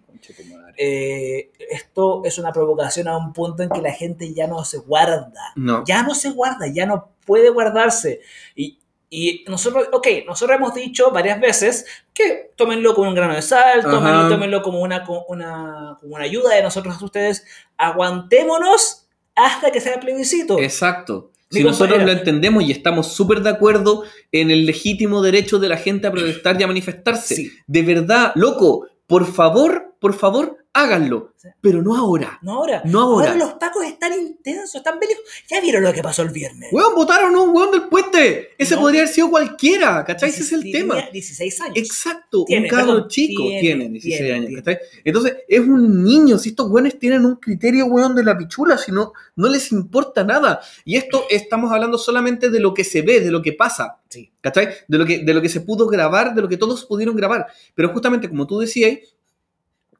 eh, 0.77 1.51
esto 1.71 2.21
es 2.25 2.37
una 2.37 2.51
provocación 2.53 3.07
a 3.07 3.17
un 3.17 3.33
punto 3.33 3.63
en 3.63 3.69
que 3.69 3.81
la 3.81 3.91
gente 3.91 4.33
ya 4.33 4.47
no 4.47 4.63
se 4.63 4.77
guarda. 4.77 5.31
No. 5.55 5.83
Ya 5.85 6.03
no 6.03 6.13
se 6.15 6.29
guarda, 6.31 6.67
ya 6.67 6.85
no 6.85 7.09
puede 7.25 7.49
guardarse. 7.49 8.21
Y, 8.55 8.78
y 9.09 9.43
nosotros, 9.47 9.87
ok, 9.91 10.07
nosotros 10.27 10.57
hemos 10.57 10.75
dicho 10.75 11.09
varias 11.11 11.39
veces 11.39 11.85
que 12.13 12.51
tómenlo 12.55 12.93
como 12.93 13.09
un 13.09 13.15
grano 13.15 13.33
de 13.33 13.41
sal, 13.41 13.81
tómenlo, 13.81 14.29
tómenlo 14.29 14.61
como, 14.61 14.81
una, 14.81 15.03
como, 15.03 15.25
una, 15.27 15.97
como 15.99 16.15
una 16.15 16.25
ayuda 16.25 16.53
de 16.55 16.61
nosotros 16.61 17.01
a 17.01 17.05
ustedes. 17.05 17.43
Aguantémonos 17.77 19.07
hasta 19.35 19.71
que 19.71 19.81
sea 19.81 19.95
el 19.95 19.99
plebiscito. 19.99 20.59
Exacto. 20.59 21.31
Mi 21.49 21.61
Si 21.61 21.63
nosotros 21.63 22.03
lo 22.03 22.11
entendemos 22.11 22.63
y 22.63 22.71
estamos 22.71 23.07
súper 23.07 23.41
de 23.41 23.49
acuerdo 23.49 24.03
en 24.31 24.51
el 24.51 24.67
legítimo 24.67 25.23
derecho 25.23 25.57
de 25.57 25.69
la 25.69 25.77
gente 25.77 26.05
a 26.05 26.11
protestar 26.11 26.59
y 26.59 26.63
a 26.63 26.67
manifestarse. 26.67 27.35
Sí. 27.35 27.51
De 27.65 27.81
verdad, 27.81 28.33
loco, 28.35 28.85
por 29.07 29.25
favor, 29.25 29.95
por 29.99 30.13
favor, 30.13 30.58
háganlo. 30.73 31.33
Pero 31.61 31.81
no 31.81 31.95
ahora. 31.95 32.37
No 32.41 32.53
ahora. 32.53 32.81
No 32.85 32.99
ahora. 33.01 33.33
los 33.35 33.53
pacos 33.53 33.85
están 33.85 34.11
intensos, 34.13 34.75
están 34.75 34.99
bélicos. 34.99 35.23
Ya 35.49 35.61
vieron 35.61 35.83
lo 35.83 35.93
que 35.93 36.01
pasó 36.03 36.21
el 36.21 36.29
viernes. 36.29 36.69
Weón, 36.73 36.95
votaron 36.95 37.33
a 37.33 37.41
un 37.41 37.55
weón 37.55 37.71
del 37.71 37.83
puente. 37.87 38.49
Ese 38.57 38.75
No. 38.75 38.81
podría 38.81 39.01
haber 39.01 39.13
sido 39.13 39.29
cualquiera, 39.29 40.03
¿cachai? 40.05 40.29
Ese 40.29 40.41
es 40.41 40.51
el 40.51 40.69
tema. 40.71 40.95
16 41.13 41.61
años. 41.61 41.77
Exacto, 41.77 42.43
Tiene, 42.45 42.65
un 42.65 42.69
cabro 42.69 43.07
chico 43.07 43.43
tiene, 43.43 43.61
tiene, 43.61 43.89
16 43.89 44.17
tiene, 44.17 44.33
años. 44.33 44.51
¿cachai? 44.61 44.79
Entonces, 45.03 45.37
es 45.47 45.59
un 45.61 46.03
niño, 46.03 46.37
si 46.37 46.49
estos 46.49 46.69
weones 46.69 46.99
tienen 46.99 47.25
un 47.25 47.37
criterio, 47.37 47.85
weón, 47.85 48.15
de 48.15 48.23
la 48.23 48.37
pichula, 48.37 48.77
si 48.77 48.91
no, 48.91 49.13
no 49.37 49.47
les 49.49 49.71
importa 49.71 50.23
nada. 50.25 50.59
Y 50.83 50.97
esto 50.97 51.25
estamos 51.29 51.71
hablando 51.71 51.97
solamente 51.97 52.49
de 52.49 52.59
lo 52.59 52.73
que 52.73 52.83
se 52.83 53.01
ve, 53.01 53.21
de 53.21 53.31
lo 53.31 53.41
que 53.41 53.53
pasa, 53.53 53.97
Sí. 54.09 54.31
¿cachai? 54.41 54.69
De 54.87 54.97
lo 54.97 55.05
que, 55.05 55.19
de 55.19 55.33
lo 55.33 55.41
que 55.41 55.49
se 55.49 55.61
pudo 55.61 55.87
grabar, 55.87 56.33
de 56.35 56.41
lo 56.41 56.49
que 56.49 56.57
todos 56.57 56.83
pudieron 56.85 57.15
grabar. 57.15 57.47
Pero 57.75 57.89
justamente, 57.89 58.27
como 58.27 58.45
tú 58.47 58.59
decías, 58.59 58.97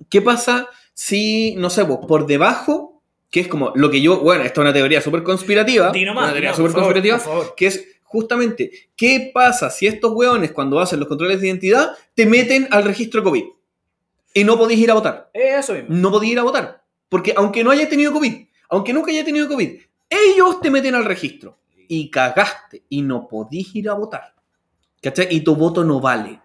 ¿qué 0.10 0.22
pasa 0.22 0.70
si, 0.94 1.56
no 1.56 1.70
sé, 1.70 1.84
vos, 1.84 2.00
por 2.08 2.26
debajo, 2.26 3.02
que 3.30 3.40
es 3.42 3.48
como 3.48 3.72
lo 3.76 3.90
que 3.90 4.02
yo, 4.02 4.20
bueno, 4.20 4.44
esta 4.44 4.62
es 4.62 4.66
una 4.66 4.74
teoría 4.74 5.02
súper 5.02 5.24
conspirativa, 5.24 5.92
Di 5.92 6.06
nomás, 6.06 6.26
una 6.26 6.34
teoría 6.34 6.50
no, 6.52 6.56
súper 6.58 6.72
conspirativa, 6.74 7.18
por 7.18 7.26
favor. 7.26 7.54
que 7.56 7.68
es 7.68 7.86
justamente 8.04 8.72
qué 8.96 9.32
pasa 9.34 9.70
si 9.70 9.86
estos 9.86 10.12
hueones 10.12 10.52
cuando 10.52 10.80
hacen 10.80 11.00
los 11.00 11.08
controles 11.08 11.40
de 11.40 11.48
identidad 11.48 11.92
te 12.16 12.26
meten 12.26 12.68
al 12.72 12.84
registro 12.84 13.24
COVID 13.24 13.44
y 14.34 14.44
no 14.44 14.58
podéis 14.58 14.80
ir 14.80 14.92
a 14.92 14.96
votar. 14.96 15.30
Eso 15.34 15.74
mismo. 15.74 15.90
No 15.90 16.12
podéis 16.12 16.34
ir 16.34 16.40
a 16.40 16.44
votar. 16.44 16.84
Porque 17.08 17.34
aunque 17.36 17.64
no 17.64 17.72
hayas 17.72 17.90
tenido 17.90 18.12
COVID, 18.12 18.46
aunque 18.70 18.94
nunca 18.94 19.12
hayas 19.12 19.26
tenido 19.26 19.48
COVID, 19.48 19.80
ellos 20.10 20.62
te 20.62 20.72
meten 20.72 20.96
al 20.96 21.06
registro 21.06 21.58
y 21.88 22.10
cagaste 22.10 22.84
y 22.90 23.02
no 23.02 23.28
podéis 23.28 23.76
ir 23.76 23.90
a 23.90 23.94
votar. 23.94 24.34
¿Cachai? 25.02 25.28
Y 25.30 25.42
tu 25.42 25.56
voto 25.56 25.84
no 25.84 26.00
vale. 26.00 26.40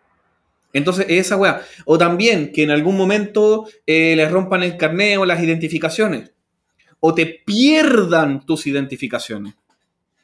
Entonces, 0.75 1.07
esa 1.09 1.37
weá. 1.39 1.63
O 1.87 1.97
también 1.97 2.53
que 2.53 2.65
en 2.65 2.71
algún 2.71 2.97
momento 2.97 3.67
eh, 3.87 4.15
les 4.17 4.31
rompan 4.31 4.63
el 4.63 4.77
carnet 4.77 5.17
o 5.17 5.25
las 5.25 5.43
identificaciones. 5.43 6.33
O 7.01 7.15
te 7.15 7.25
pierdan 7.47 8.45
tus 8.45 8.67
identificaciones. 8.67 9.55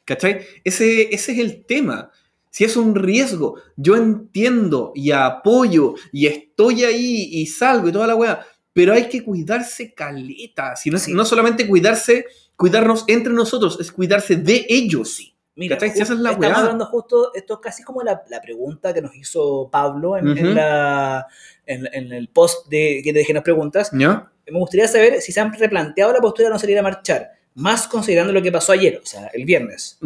¿Cachai? 0.05 0.41
Ese, 0.63 1.13
ese 1.13 1.31
es 1.31 1.39
el 1.39 1.65
tema. 1.65 2.11
Si 2.49 2.65
es 2.65 2.75
un 2.75 2.95
riesgo, 2.95 3.61
yo 3.77 3.95
entiendo 3.95 4.91
y 4.93 5.11
apoyo 5.11 5.95
y 6.11 6.27
estoy 6.27 6.83
ahí 6.83 7.29
y 7.31 7.47
salgo 7.47 7.87
y 7.87 7.93
toda 7.93 8.07
la 8.07 8.15
weá, 8.15 8.45
pero 8.73 8.93
hay 8.93 9.07
que 9.07 9.23
cuidarse 9.23 9.93
caleta. 9.93 10.75
Si 10.75 10.89
no, 10.89 10.99
Sí. 10.99 11.13
no 11.13 11.23
solamente 11.23 11.65
cuidarse, 11.65 12.25
cuidarnos 12.57 13.05
entre 13.07 13.31
nosotros, 13.31 13.77
es 13.79 13.91
cuidarse 13.91 14.35
de 14.35 14.65
ellos. 14.67 15.30
Mira, 15.55 15.75
¿Cachai? 15.75 15.91
Si 15.91 16.01
esa 16.01 16.13
es 16.13 16.19
la 16.19 16.31
estamos 16.31 16.57
hablando 16.57 16.85
justo, 16.85 17.33
esto 17.33 17.55
es 17.55 17.59
casi 17.59 17.83
como 17.83 18.01
la, 18.03 18.23
la 18.29 18.41
pregunta 18.41 18.93
que 18.93 19.01
nos 19.01 19.15
hizo 19.15 19.69
Pablo 19.71 20.17
en, 20.17 20.55
la, 20.55 21.27
en, 21.65 21.87
en 21.91 22.11
el 22.13 22.29
post 22.29 22.69
de 22.69 23.01
que 23.03 23.11
te 23.11 23.19
dejé 23.19 23.33
las 23.33 23.43
preguntas. 23.43 23.91
Me 23.93 24.57
gustaría 24.59 24.87
saber 24.87 25.21
si 25.21 25.31
se 25.31 25.39
han 25.39 25.53
replanteado 25.53 26.13
la 26.13 26.19
postura 26.19 26.47
de 26.47 26.53
no 26.53 26.59
salir 26.59 26.79
a 26.79 26.81
marchar. 26.83 27.31
más 27.55 27.87
considerando 27.87 28.31
lo 28.33 28.41
que 28.41 28.51
pasó 28.51 28.71
ayer, 28.71 28.99
o 29.01 29.05
sea, 29.05 29.27
el 29.33 29.45
viernes. 29.45 29.99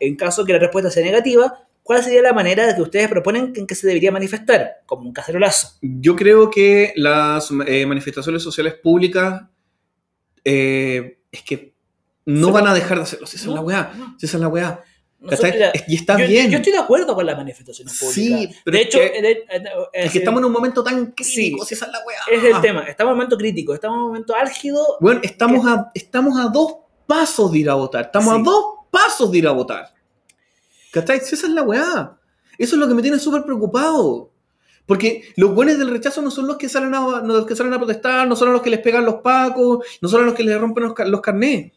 En 0.00 0.16
caso 0.16 0.44
que 0.44 0.52
la 0.52 0.58
respuesta 0.58 0.90
sea 0.90 1.04
negativa, 1.04 1.66
¿cuál 1.82 2.02
sería 2.02 2.22
la 2.22 2.32
manera 2.32 2.66
de 2.66 2.74
que 2.74 2.82
ustedes 2.82 3.08
proponen 3.08 3.52
en 3.54 3.66
que 3.66 3.74
se 3.74 3.86
debería 3.86 4.10
manifestar? 4.10 4.82
Como 4.86 5.02
un 5.06 5.12
cacerolazo. 5.12 5.78
Yo 5.80 6.16
creo 6.16 6.50
que 6.50 6.92
las 6.96 7.50
eh, 7.66 7.86
manifestaciones 7.86 8.42
sociales 8.42 8.74
públicas 8.74 9.42
eh, 10.44 11.18
es 11.30 11.42
que 11.42 11.74
no 12.28 12.52
van 12.52 12.64
va- 12.66 12.70
a 12.70 12.74
dejar 12.74 12.98
de 12.98 13.04
hacerlo. 13.04 13.26
Si 13.26 13.36
esa 13.36 13.48
es 13.48 13.54
la 13.54 13.60
weá. 13.60 13.92
No. 13.96 14.14
Si 14.18 14.26
esa 14.26 14.36
es 14.36 14.40
la 14.40 14.48
weá. 14.48 14.84
Nosotros 15.20 15.52
Y 15.88 15.96
está 15.96 16.16
yo, 16.16 16.28
bien. 16.28 16.48
yo 16.50 16.58
estoy 16.58 16.72
de 16.72 16.78
acuerdo 16.78 17.14
con 17.16 17.26
las 17.26 17.36
manifestaciones 17.36 17.98
públicas. 17.98 18.14
Sí, 18.14 18.50
pero 18.64 18.76
de 18.76 18.80
es 18.82 18.86
hecho, 18.86 18.98
que- 18.98 19.44
Es 19.92 20.12
que 20.12 20.18
estamos 20.18 20.38
en 20.40 20.44
un 20.44 20.52
momento 20.52 20.84
tan 20.84 21.06
crítico. 21.06 21.24
Sí. 21.64 21.68
Si 21.68 21.74
esa 21.74 21.86
es 21.86 21.92
la 21.92 21.98
weá. 22.06 22.18
es 22.30 22.44
el 22.54 22.60
tema. 22.60 22.82
Estamos 22.82 23.10
en 23.10 23.12
un 23.14 23.18
momento 23.18 23.36
crítico, 23.36 23.74
estamos 23.74 23.96
en 23.96 24.00
un 24.02 24.06
momento 24.08 24.34
álgido. 24.36 24.80
Bueno, 25.00 25.20
estamos 25.24 25.66
a, 25.66 25.90
estamos 25.94 26.38
a 26.38 26.48
dos 26.50 26.74
pasos 27.06 27.50
de 27.50 27.58
ir 27.58 27.70
a 27.70 27.74
votar. 27.74 28.04
Estamos 28.06 28.32
Sí. 28.34 28.40
a 28.40 28.44
dos 28.44 28.64
pasos 28.92 29.32
de 29.32 29.38
ir 29.38 29.48
a 29.48 29.52
votar. 29.52 29.92
¿Cachai? 30.92 31.20
Si 31.20 31.34
esa 31.34 31.46
es 31.46 31.52
la 31.52 31.62
weá. 31.62 32.16
Eso 32.56 32.74
es 32.76 32.80
lo 32.80 32.88
que 32.88 32.94
me 32.94 33.02
tiene 33.02 33.18
súper 33.18 33.42
preocupado. 33.44 34.30
Porque 34.86 35.32
los 35.36 35.54
buenos 35.54 35.78
del 35.78 35.90
rechazo 35.90 36.22
no 36.22 36.30
son 36.30 36.46
los 36.46 36.56
que 36.56 36.68
salen 36.68 36.94
a, 36.94 37.00
no 37.00 37.34
los 37.34 37.46
que 37.46 37.54
salen 37.54 37.74
a 37.74 37.78
protestar, 37.78 38.26
no 38.26 38.34
son 38.36 38.52
los 38.52 38.62
que 38.62 38.70
les 38.70 38.80
pegan 38.80 39.04
los 39.04 39.16
pacos, 39.16 39.84
no 40.00 40.08
son 40.08 40.24
los 40.24 40.34
que 40.34 40.42
les 40.44 40.58
rompen 40.58 40.84
los, 40.84 40.94
los 41.08 41.20
carnés. 41.20 41.72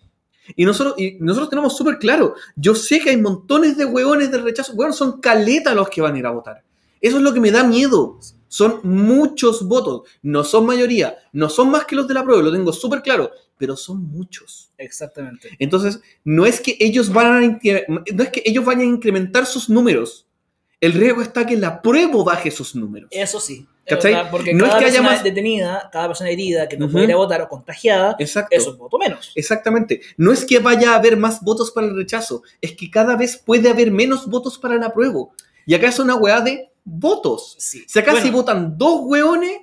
Y 0.55 0.65
nosotros, 0.65 0.95
y 0.97 1.17
nosotros 1.19 1.49
tenemos 1.49 1.75
súper 1.75 1.97
claro, 1.99 2.35
yo 2.55 2.75
sé 2.75 2.99
que 2.99 3.11
hay 3.11 3.17
montones 3.17 3.77
de 3.77 3.85
hueones 3.85 4.31
del 4.31 4.43
rechazo, 4.43 4.75
bueno, 4.75 4.93
son 4.93 5.19
caletas 5.19 5.75
los 5.75 5.89
que 5.89 6.01
van 6.01 6.15
a 6.15 6.19
ir 6.19 6.25
a 6.25 6.31
votar. 6.31 6.63
Eso 6.99 7.17
es 7.17 7.23
lo 7.23 7.33
que 7.33 7.39
me 7.39 7.51
da 7.51 7.63
miedo. 7.63 8.19
Son 8.47 8.81
muchos 8.83 9.65
votos, 9.65 10.01
no 10.21 10.43
son 10.43 10.65
mayoría, 10.65 11.17
no 11.31 11.47
son 11.47 11.71
más 11.71 11.85
que 11.85 11.95
los 11.95 12.07
de 12.07 12.13
la 12.13 12.23
prueba, 12.23 12.43
lo 12.43 12.51
tengo 12.51 12.73
súper 12.73 13.01
claro, 13.01 13.31
pero 13.57 13.77
son 13.77 14.03
muchos. 14.03 14.71
Exactamente. 14.77 15.49
Entonces, 15.57 16.01
no 16.25 16.45
es 16.45 16.59
que 16.59 16.75
ellos 16.79 17.13
van 17.13 17.43
a 17.43 17.59
no 17.87 18.23
es 18.23 18.29
que 18.29 18.43
ellos 18.45 18.65
vayan 18.65 18.81
a 18.81 18.85
incrementar 18.85 19.45
sus 19.45 19.69
números. 19.69 20.27
El 20.81 20.93
riesgo 20.93 21.21
está 21.21 21.45
que 21.45 21.55
la 21.55 21.81
prueba 21.81 22.23
baje 22.23 22.51
sus 22.51 22.75
números. 22.75 23.09
Eso 23.11 23.39
sí. 23.39 23.67
Es 23.85 23.95
¿Cachai? 23.95 24.29
Porque 24.31 24.53
No 24.53 24.65
es 24.65 24.69
cada 24.71 24.79
que 24.79 24.85
haya 24.87 25.01
más- 25.01 25.23
detenida, 25.23 25.89
cada 25.91 26.07
persona 26.07 26.29
herida 26.29 26.69
que 26.69 26.77
no 26.77 26.85
Ujú. 26.85 26.93
puede 26.93 27.05
ir 27.05 27.13
a 27.13 27.17
votar 27.17 27.41
o 27.41 27.47
contagiada, 27.49 28.15
Exacto. 28.19 28.55
es 28.55 28.67
un 28.67 28.77
voto 28.77 28.97
menos. 28.97 29.31
Exactamente. 29.35 30.01
No 30.17 30.31
es 30.31 30.45
que 30.45 30.59
vaya 30.59 30.93
a 30.93 30.95
haber 30.95 31.17
más 31.17 31.41
votos 31.41 31.71
para 31.71 31.87
el 31.87 31.95
rechazo, 31.95 32.43
es 32.61 32.73
que 32.75 32.89
cada 32.91 33.15
vez 33.17 33.37
puede 33.37 33.69
haber 33.69 33.91
menos 33.91 34.27
votos 34.27 34.57
para 34.57 34.75
la 34.75 34.93
prueba. 34.93 35.25
Y 35.65 35.73
acá 35.73 35.87
es 35.89 35.99
una 35.99 36.15
weá 36.15 36.41
de 36.41 36.69
votos. 36.83 37.55
Sí. 37.59 37.83
Si 37.87 37.99
acá 37.99 38.11
Bueno, 38.11 38.25
si 38.25 38.31
votan 38.31 38.77
dos 38.77 39.01
weones, 39.03 39.61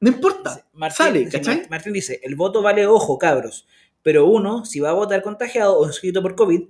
no 0.00 0.08
importa. 0.08 0.64
Martín, 0.72 1.30
Sale, 1.30 1.66
Martín 1.68 1.92
dice, 1.92 2.20
el 2.22 2.34
voto 2.34 2.62
vale 2.62 2.86
ojo, 2.86 3.18
cabros. 3.18 3.66
Pero 4.02 4.26
uno, 4.26 4.64
si 4.64 4.80
va 4.80 4.90
a 4.90 4.94
votar 4.94 5.22
contagiado 5.22 5.78
o 5.78 5.86
inscrito 5.86 6.22
por 6.22 6.34
COVID, 6.34 6.62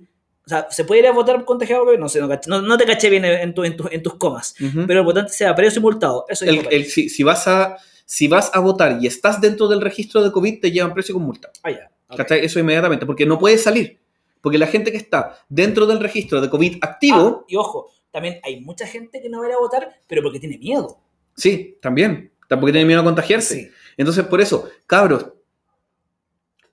sea, 0.51 0.67
¿se 0.69 0.85
puede 0.85 1.01
ir 1.01 1.07
a 1.07 1.11
votar 1.11 1.43
contagiado? 1.45 1.85
No 1.97 2.07
sé, 2.09 2.19
no, 2.21 2.27
no- 2.47 2.61
no 2.61 2.77
te 2.77 2.85
caché 2.85 3.09
bien 3.09 3.25
en, 3.25 3.53
tu- 3.53 3.63
en 3.63 3.75
tu- 3.77 3.87
en 3.91 4.03
tus 4.03 4.15
comas. 4.15 4.55
Pero 4.87 4.99
el 4.99 5.05
votante 5.05 5.31
sea 5.33 5.55
preso 5.55 5.79
y 5.79 5.81
multado. 5.81 6.25
Eso 6.29 6.45
El- 6.45 6.67
el- 6.71 6.85
si, 6.85 7.09
si 7.09 7.23
vas 7.23 7.47
a, 7.47 7.77
si 8.05 8.27
vas 8.27 8.51
a 8.53 8.59
votar 8.59 8.97
y 9.01 9.07
estás 9.07 9.39
dentro 9.41 9.67
del 9.67 9.81
registro 9.81 10.21
de 10.23 10.31
COVID, 10.31 10.59
te 10.61 10.71
llevan 10.71 10.93
precio 10.93 11.13
con 11.15 11.23
multa. 11.23 11.49
Ah, 11.63 11.71
ya. 11.71 11.89
Eso 12.35 12.59
inmediatamente, 12.59 13.05
porque 13.05 13.25
no 13.25 13.39
puedes 13.39 13.63
salir. 13.63 13.99
Porque 14.41 14.57
la 14.57 14.67
gente 14.67 14.91
que 14.91 14.97
está 14.97 15.37
dentro 15.49 15.85
del 15.85 15.99
registro 15.99 16.41
de 16.41 16.49
COVID 16.49 16.77
activo, 16.81 17.41
Ah, 17.41 17.45
y 17.47 17.55
ojo, 17.55 17.89
también 18.11 18.39
hay 18.43 18.59
mucha 18.59 18.85
gente 18.85 19.21
que 19.21 19.29
no 19.29 19.39
va 19.39 19.45
a 19.45 19.49
ir 19.49 19.55
a 19.55 19.59
votar, 19.59 19.93
pero 20.07 20.21
porque 20.23 20.39
tiene 20.39 20.57
miedo. 20.57 20.97
sí, 21.35 21.77
también. 21.81 22.31
Tampoco 22.49 22.71
tiene 22.73 22.85
miedo 22.85 22.99
a 22.99 23.03
contagiarse. 23.05 23.55
Sí. 23.55 23.69
Entonces, 23.95 24.25
por 24.25 24.41
eso, 24.41 24.67
cabros, 24.85 25.25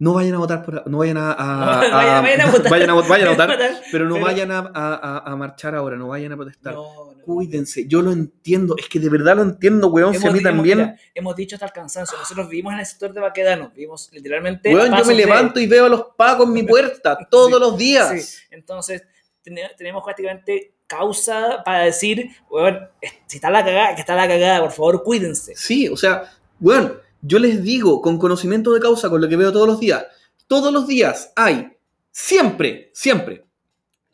no 0.00 0.14
vayan 0.14 0.34
a 0.34 0.38
votar, 0.38 0.62
por, 0.64 0.88
no 0.88 0.98
vayan 0.98 1.16
a, 1.18 1.32
a- 1.32 1.80
a- 1.80 1.90
vayan, 1.90 2.22
vayan 2.22 2.40
a 2.40 2.46
votar. 2.52 2.70
vayan 2.70 2.90
a, 2.90 2.94
vayan 3.08 3.28
a 3.28 3.30
votar, 3.32 3.58
pero 3.90 4.04
no 4.06 4.14
Pero- 4.14 4.24
vayan 4.26 4.50
a, 4.52 4.58
a- 4.58 4.94
a- 4.94 5.32
a 5.32 5.37
marchar 5.37 5.74
ahora, 5.74 5.96
no 5.96 6.08
vayan 6.08 6.32
a 6.32 6.37
protestar. 6.37 6.74
No, 6.74 7.12
no. 7.14 7.18
Cuídense, 7.24 7.87
yo 7.87 8.00
lo 8.00 8.11
entiendo, 8.11 8.74
es 8.78 8.88
que 8.88 8.98
de 8.98 9.11
verdad 9.11 9.37
lo 9.37 9.42
entiendo, 9.42 9.88
weón, 9.88 10.14
si 10.14 10.26
a 10.26 10.30
mí 10.30 10.38
Hemos- 10.38 10.42
también. 10.42 10.78
mira, 10.78 10.96
hemos 11.14 11.37
dicho 11.37 11.56
hasta 11.56 11.66
el 11.66 11.72
cansancio. 11.72 12.16
Nosotros 12.16 12.48
vivimos 12.48 12.72
en 12.72 12.78
el 12.80 12.87
sector 12.87 13.12
de 13.12 13.20
Baquedano. 13.20 13.70
Vivimos 13.74 14.08
literalmente. 14.12 14.72
Weón, 14.74 14.96
yo 14.96 15.04
me 15.04 15.12
de- 15.12 15.26
levanto 15.26 15.61
y 15.61 15.66
veo 15.66 15.84
a 15.84 15.88
los 15.90 16.04
pacos 16.16 16.46
en 16.46 16.52
mi 16.54 16.62
puerta 16.62 17.18
todos 17.30 17.52
Sí, 17.52 17.61
los 17.61 17.76
días. 17.76 18.22
Sí, 18.24 18.38
entonces 18.50 19.02
tene- 19.42 19.70
tenemos 19.76 20.02
prácticamente 20.02 20.72
causa 20.87 21.62
para 21.66 21.80
decir, 21.80 22.30
weón, 22.48 22.78
si 23.26 23.37
está 23.37 23.50
la 23.50 23.62
cagada, 23.62 23.94
que 23.94 24.00
está 24.00 24.14
la 24.14 24.26
cagada, 24.26 24.61
por 24.62 24.70
favor, 24.72 25.02
cuídense. 25.02 25.54
Sí, 25.54 25.87
o 25.88 25.98
sea, 25.98 26.32
bueno, 26.58 26.92
yo 27.22 27.38
les 27.38 27.62
digo 27.62 28.00
con 28.00 28.18
conocimiento 28.18 28.72
de 28.72 28.81
causa, 28.81 29.11
con 29.11 29.20
lo 29.20 29.28
que 29.28 29.37
veo 29.37 29.52
todos 29.52 29.66
los 29.66 29.81
días, 29.81 30.07
todos 30.46 30.72
los 30.72 30.87
días 30.87 31.33
hay, 31.37 31.76
siempre, 32.11 32.90
siempre, 32.94 33.44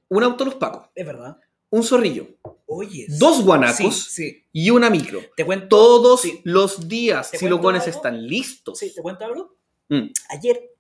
un 0.09 0.23
auto 0.23 0.45
los 0.45 0.55
pacos, 0.57 0.89
Es 0.95 1.07
verdad. 1.07 1.37
un 1.71 1.83
zorrillo, 1.83 2.29
Oye. 2.67 3.07
dos 3.19 3.45
guanacos 3.45 4.05
sí. 4.11 4.45
y 4.53 4.71
una 4.71 4.91
micro. 4.91 5.21
Te 5.37 5.45
cuento. 5.45 5.69
Todos 5.69 6.21
Sí. 6.23 6.41
los 6.45 6.89
días, 6.89 7.31
¿Te 7.31 7.39
si 7.39 7.49
los 7.49 7.61
guanes 7.61 7.87
están 7.89 8.27
listos. 8.27 8.79
Sí, 8.79 8.93
te 8.95 9.03
cuento 9.03 9.25
algo. 9.25 9.55
Mm, 9.89 10.09
Ayer, 10.31 10.71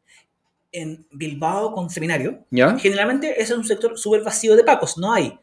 en 0.72 1.06
Bilbao 1.12 1.72
con 1.72 1.88
seminario, 1.88 2.44
¿Ya? 2.50 2.76
generalmente 2.78 3.32
ese 3.40 3.52
es 3.52 3.58
un 3.58 3.64
sector 3.64 3.96
súper 3.98 4.22
vacío 4.24 4.56
de 4.56 4.64
pacos, 4.64 4.98
no 4.98 5.12
hay. 5.12 5.38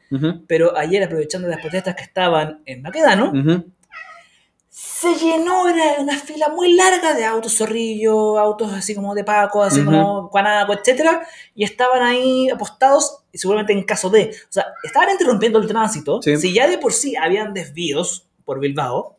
Pero 0.48 0.76
ayer, 0.78 1.04
aprovechando 1.04 1.48
las 1.48 1.62
protestas 1.62 1.96
que 1.96 2.04
estaban 2.04 2.62
en 2.65 2.82
Baquedano, 2.84 3.32
ujú. 3.32 3.65
Se 5.02 5.16
llenó, 5.16 5.68
era 5.68 5.96
una 6.00 6.18
fila 6.18 6.50
muy 6.50 6.74
larga 6.74 7.14
de 7.16 7.26
autos 7.26 7.58
zorrillo, 7.58 8.38
autos 8.38 8.72
así 8.74 8.94
como 8.94 9.16
de 9.16 9.24
Paco, 9.24 9.64
así 9.64 9.84
como 9.84 10.28
Guanaco, 10.30 10.74
etcétera, 10.74 11.26
y 11.56 11.64
estaban 11.64 12.04
ahí 12.04 12.50
apostados, 12.50 13.24
y 13.32 13.38
seguramente 13.38 13.74
en 13.74 13.84
caso 13.84 14.10
de. 14.10 14.30
O 14.30 14.52
sea, 14.52 14.66
estaban 14.84 15.10
interrumpiendo 15.10 15.58
el 15.60 15.68
tránsito. 15.68 16.22
Sí. 16.22 16.38
Si 16.38 16.54
ya 16.54 16.68
de 16.68 16.78
por 16.78 16.94
sí 16.94 17.16
habían 17.16 17.54
desvíos 17.54 18.28
por 18.46 18.60
Bilbao, 18.60 19.18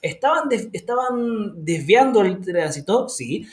estaban, 0.00 0.48
des- 0.48 0.68
estaban 0.72 1.64
desviando 1.64 2.22
el 2.22 2.40
tránsito, 2.40 3.08
sí. 3.08 3.46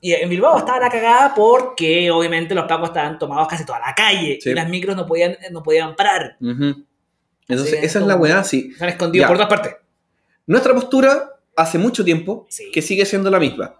Y 0.00 0.12
en 0.12 0.28
Bilbao 0.28 0.58
estaba 0.58 0.78
la 0.78 0.90
cagada 0.90 1.34
porque 1.34 2.08
obviamente 2.12 2.54
los 2.54 2.66
pacos 2.66 2.90
estaban 2.90 3.18
tomados 3.18 3.48
casi 3.48 3.64
toda 3.66 3.80
la 3.80 3.92
calle 3.96 4.38
Sí. 4.40 4.50
y 4.50 4.54
las 4.54 4.68
micros 4.68 4.94
no 4.96 5.04
podían, 5.06 5.36
no 5.50 5.60
podían 5.64 5.96
parar. 5.96 6.36
Entonces, 6.40 7.74
Así 7.78 7.84
esa 7.86 7.98
es 7.98 8.06
la 8.06 8.14
weá, 8.14 8.44
sí. 8.44 8.72
Se 8.78 8.84
han 8.84 8.90
escondido 8.90 9.22
Ya. 9.24 9.28
por 9.28 9.36
todas 9.38 9.48
partes. 9.50 9.74
Nuestra 10.48 10.74
postura 10.74 11.30
hace 11.54 11.78
mucho 11.78 12.04
tiempo 12.04 12.46
Sí. 12.48 12.70
que 12.72 12.82
sigue 12.82 13.06
siendo 13.06 13.30
la 13.30 13.38
misma. 13.38 13.76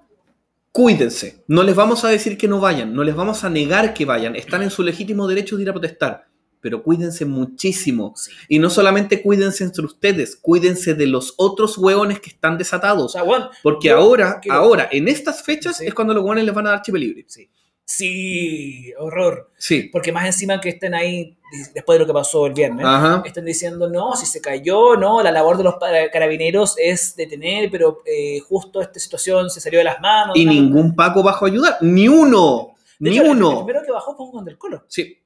Cuídense. 0.71 1.43
No 1.49 1.63
les 1.63 1.75
vamos 1.75 2.05
a 2.05 2.09
decir 2.09 2.37
que 2.39 2.47
no 2.47 2.61
vayan, 2.61 2.95
no 2.95 3.03
les 3.03 3.17
vamos 3.17 3.43
a 3.43 3.51
negar 3.51 3.95
que 3.95 4.05
vayan. 4.05 4.37
Están 4.37 4.63
en 4.63 4.71
su 4.71 4.83
legítimo 4.83 5.27
derecho 5.27 5.57
de 5.57 5.63
ir 5.63 5.71
a 5.71 5.73
protestar. 5.73 6.29
Pero 6.61 6.83
cuídense 6.83 7.25
muchísimo. 7.25 8.13
Sí. 8.17 8.33
Y 8.49 8.59
no 8.59 8.69
solamente 8.69 9.23
cuídense 9.23 9.65
entre 9.65 9.85
ustedes, 9.85 10.37
cuídense 10.37 10.95
de 10.95 11.07
los 11.07 11.35
otros 11.37 11.79
hueones 11.79 12.21
que 12.21 12.31
están 12.31 12.55
O 12.55 12.59
desatados. 12.59 13.13
sea, 13.13 13.23
bueno, 13.23 13.49
Porque 13.63 13.89
yo 13.89 13.97
ahora, 13.97 14.39
quiero- 14.43 14.59
ahora, 14.59 14.89
en 14.93 15.09
estas 15.09 15.43
fechas 15.43 15.79
Sí. 15.79 15.87
es 15.87 15.95
cuando 15.95 16.15
los 16.15 16.23
hueones 16.25 16.45
les 16.45 16.55
van 16.55 16.67
a 16.67 16.71
dar 16.71 16.83
chip 16.83 16.97
libre. 16.97 17.25
Sí. 17.29 17.49
Sí, 17.91 18.93
horror. 18.99 19.51
Sí. 19.57 19.85
Porque 19.91 20.13
más 20.13 20.27
encima 20.27 20.61
que 20.61 20.69
estén 20.69 20.95
ahí 20.95 21.35
después 21.75 21.97
de 21.97 22.01
lo 22.01 22.07
que 22.07 22.13
pasó 22.13 22.45
el 22.45 22.53
viernes, 22.53 22.85
Ajá. 22.85 23.23
están 23.25 23.47
diciendo, 23.47 23.89
no, 23.89 24.15
si 24.15 24.27
se 24.27 24.43
cayó, 24.43 24.95
no, 24.97 25.23
la 25.23 25.33
labor 25.33 25.57
de 25.57 25.65
los 25.65 25.77
carabineros 26.13 26.75
es 26.77 27.17
detener, 27.17 27.71
pero 27.71 28.03
eh, 28.05 28.41
justo 28.41 28.83
esta 28.83 29.01
situación 29.01 29.49
se 29.49 29.63
salió 29.63 29.79
de 29.79 29.85
las 29.85 30.01
manos. 30.03 30.37
Y 30.37 30.45
ningún 30.45 30.95
Paco 30.95 31.23
bajo 31.23 31.47
a 31.47 31.49
ayudar. 31.49 31.79
Ni 31.81 32.09
uno. 32.09 32.75
De 32.99 33.09
Ni 33.09 33.17
hecho, 33.19 33.31
uno. 33.31 33.51
El 33.61 33.65
primero 33.65 33.83
que 33.87 33.93
bajó 33.93 34.15
fue 34.15 34.27
un 34.39 34.45
del 34.45 34.59
colo. 34.59 34.85
Sí. 34.87 35.17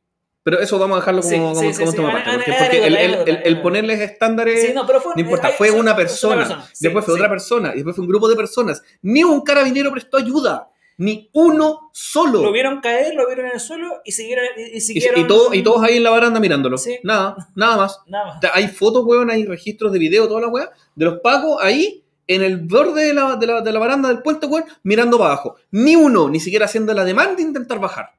Pero 0.44 0.60
eso 0.60 0.78
vamos 0.78 0.96
a 0.98 1.00
dejarlo 1.00 1.22
como, 1.22 1.32
Sí, 1.32 1.38
como, 1.38 1.72
sí, 1.72 1.78
como 1.80 1.92
tema 1.92 2.12
Porque, 2.12 2.52
porque 2.58 2.86
el, 2.86 2.96
el- 2.96 3.40
el- 3.44 3.60
ponerles 3.60 4.00
estándares 4.00 4.72
no, 4.72 4.86
pero 4.86 5.00
fue, 5.00 5.12
no 5.16 5.20
importa, 5.20 5.48
fue 5.50 5.70
una 5.72 5.96
persona, 5.96 6.64
Sí, 6.72 6.84
después 6.84 7.04
fue 7.04 7.14
otra 7.14 7.28
persona, 7.28 7.70
y 7.72 7.76
después 7.76 7.96
fue 7.96 8.02
un 8.04 8.08
grupo 8.08 8.28
de 8.28 8.36
personas. 8.36 8.82
Ni 9.02 9.24
un 9.24 9.40
carabinero 9.42 9.90
prestó 9.92 10.16
ayuda, 10.16 10.68
ni 10.98 11.30
uno 11.32 11.90
solo. 11.92 12.42
Lo 12.42 12.52
vieron 12.52 12.80
caer, 12.80 13.14
lo 13.14 13.26
vieron 13.26 13.46
en 13.46 13.52
el 13.54 13.60
suelo 13.60 14.00
y 14.04 14.12
siguieron. 14.12 14.44
Y, 14.56 14.62
y 14.62 14.76
Y, 14.76 14.80
siguieron 14.80 15.20
y 15.20 15.26
todo- 15.26 15.52
y 15.54 15.62
todos 15.62 15.82
ahí 15.82 15.96
en 15.96 16.02
la 16.04 16.10
baranda 16.10 16.38
mirándolo. 16.40 16.78
Sí. 16.78 16.98
Nada, 17.02 17.36
nada 17.54 17.76
más. 17.76 18.00
Nada 18.06 18.24
más. 18.26 18.40
Hay 18.52 18.68
fotos, 18.68 19.04
weón, 19.04 19.30
hay 19.30 19.44
registros 19.46 19.92
de 19.92 19.98
video, 19.98 20.28
toda 20.28 20.40
la 20.42 20.48
weá, 20.48 20.70
de 20.94 21.04
los 21.04 21.20
pacos 21.20 21.58
ahí 21.62 22.04
en 22.26 22.42
el 22.42 22.58
borde 22.58 23.06
de 23.06 23.14
la, 23.14 23.36
de 23.36 23.46
la, 23.46 23.60
de 23.60 23.72
la 23.72 23.78
baranda 23.78 24.08
del 24.08 24.22
puente, 24.22 24.46
weón, 24.46 24.64
mirando 24.84 25.18
para 25.18 25.32
abajo. 25.32 25.56
Ni 25.72 25.96
uno, 25.96 26.28
ni 26.28 26.38
siquiera 26.40 26.66
haciendo 26.66 26.94
la 26.94 27.04
demanda 27.04 27.34
de 27.34 27.42
intentar 27.42 27.78
bajar. 27.80 28.10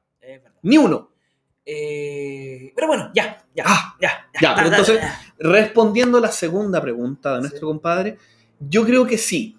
Ni 0.62 0.78
uno. 0.78 1.10
Eh, 1.66 2.72
pero 2.74 2.86
bueno, 2.88 3.10
ya, 3.14 3.42
ya, 3.54 3.64
Ah, 3.66 3.96
ya. 4.00 4.28
ya, 4.40 4.54
pero 4.54 4.70
da, 4.70 4.76
da, 4.76 4.82
entonces-. 4.82 5.00
Respondiendo 5.38 6.18
a 6.18 6.20
la 6.20 6.30
segunda 6.32 6.80
pregunta 6.80 7.34
de 7.34 7.40
nuestro 7.40 7.60
Sí. 7.60 7.64
compadre, 7.66 8.18
yo 8.60 8.84
creo 8.84 9.06
que 9.06 9.18
sí. 9.18 9.56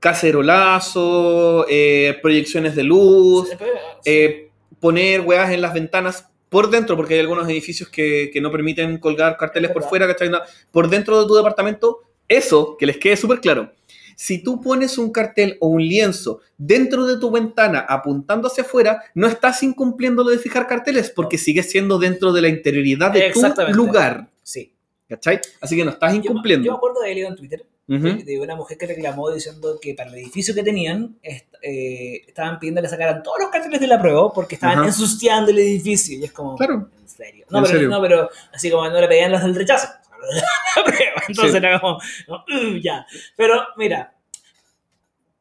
Cacerolazo, 0.00 1.66
eh, 1.68 2.18
proyecciones 2.22 2.74
de 2.74 2.82
luz, 2.84 3.48
Sí, 3.48 3.56
pero- 3.58 3.72
eh, 4.04 4.50
poner 4.80 5.20
weas 5.22 5.50
en 5.50 5.60
las 5.60 5.74
ventanas 5.74 6.26
por 6.48 6.70
dentro, 6.70 6.96
porque 6.96 7.14
hay 7.14 7.20
algunos 7.20 7.48
edificios 7.48 7.88
que, 7.88 8.30
que 8.32 8.40
no 8.40 8.50
permiten 8.50 8.98
colgar 8.98 9.36
carteles 9.36 9.70
Es 9.70 9.74
por 9.74 9.84
fuera, 9.84 10.06
¿cachai? 10.06 10.28
No, 10.30 10.38
Por 10.70 10.88
dentro 10.88 11.20
de 11.20 11.28
tu 11.28 11.34
departamento, 11.34 11.98
eso, 12.28 12.76
que 12.78 12.86
les 12.86 12.96
quede 12.98 13.16
súper 13.16 13.40
claro. 13.40 13.72
si 14.16 14.42
tú 14.42 14.60
pones 14.60 14.98
un 14.98 15.10
cartel 15.12 15.56
o 15.60 15.68
un 15.68 15.82
lienzo 15.82 16.40
dentro 16.58 17.06
de 17.06 17.18
tu 17.18 17.30
ventana 17.30 17.80
apuntando 17.88 18.48
hacia 18.48 18.64
afuera, 18.64 19.02
no 19.14 19.26
estás 19.26 19.62
incumpliendo 19.62 20.22
lo 20.24 20.30
de 20.30 20.38
fijar 20.38 20.66
carteles 20.66 21.10
porque 21.10 21.38
sigues 21.38 21.70
siendo 21.70 21.98
dentro 21.98 22.32
de 22.32 22.42
la 22.42 22.48
interioridad 22.48 23.10
de 23.12 23.30
tu 23.32 23.72
lugar. 23.72 24.28
Sí. 24.42 24.72
¿Cachai? 25.08 25.40
Así 25.60 25.74
que 25.76 25.84
no 25.84 25.90
estás 25.90 26.12
Yo, 26.12 26.18
me- 26.18 26.22
yo 26.24 26.28
me 26.28 26.32
incumpliendo. 26.32 26.72
acuerdo 26.74 27.00
de 27.00 27.06
haber 27.06 27.14
leído 27.16 27.28
en 27.30 27.36
Twitter 27.36 27.64
Ujú. 27.90 28.02
de, 28.18 28.24
de 28.24 28.40
una 28.40 28.54
mujer 28.56 28.78
que 28.78 28.86
reclamó 28.86 29.30
diciendo 29.30 29.78
que 29.82 29.94
para 29.94 30.10
el 30.10 30.16
edificio 30.18 30.54
que 30.54 30.62
tenían 30.62 31.18
est- 31.22 31.52
eh, 31.62 32.22
estaban 32.28 32.58
pidiendo 32.60 32.80
que 32.82 32.88
sacaran 32.88 33.22
todos 33.22 33.38
los 33.40 33.50
carteles 33.50 33.80
de 33.80 33.86
la 33.88 34.00
prueba 34.00 34.32
porque 34.32 34.54
estaban 34.54 34.78
Ajá. 34.78 34.86
ensuciando 34.86 35.50
el 35.50 35.58
edificio. 35.58 36.16
Y 36.18 36.24
es 36.24 36.32
como, 36.32 36.56
Claro. 36.56 36.88
en 37.00 37.08
serio. 37.08 37.46
No, 37.50 37.58
¿En 37.58 37.64
pero, 37.64 37.74
serio? 37.74 37.88
no, 37.88 38.00
pero 38.00 38.30
así 38.52 38.70
como 38.70 38.88
no 38.88 39.00
le 39.00 39.08
pedían 39.08 39.32
los 39.32 39.42
del 39.42 39.54
rechazo. 39.56 39.88
La 40.76 40.84
prueba. 40.84 41.22
Entonces 41.28 41.50
Sí. 41.52 41.56
era 41.58 41.80
como, 41.80 41.98
no, 42.28 42.36
"Uh, 42.46 42.76
ya. 42.80 43.04
Pero 43.36 43.54
mira, 43.76 44.14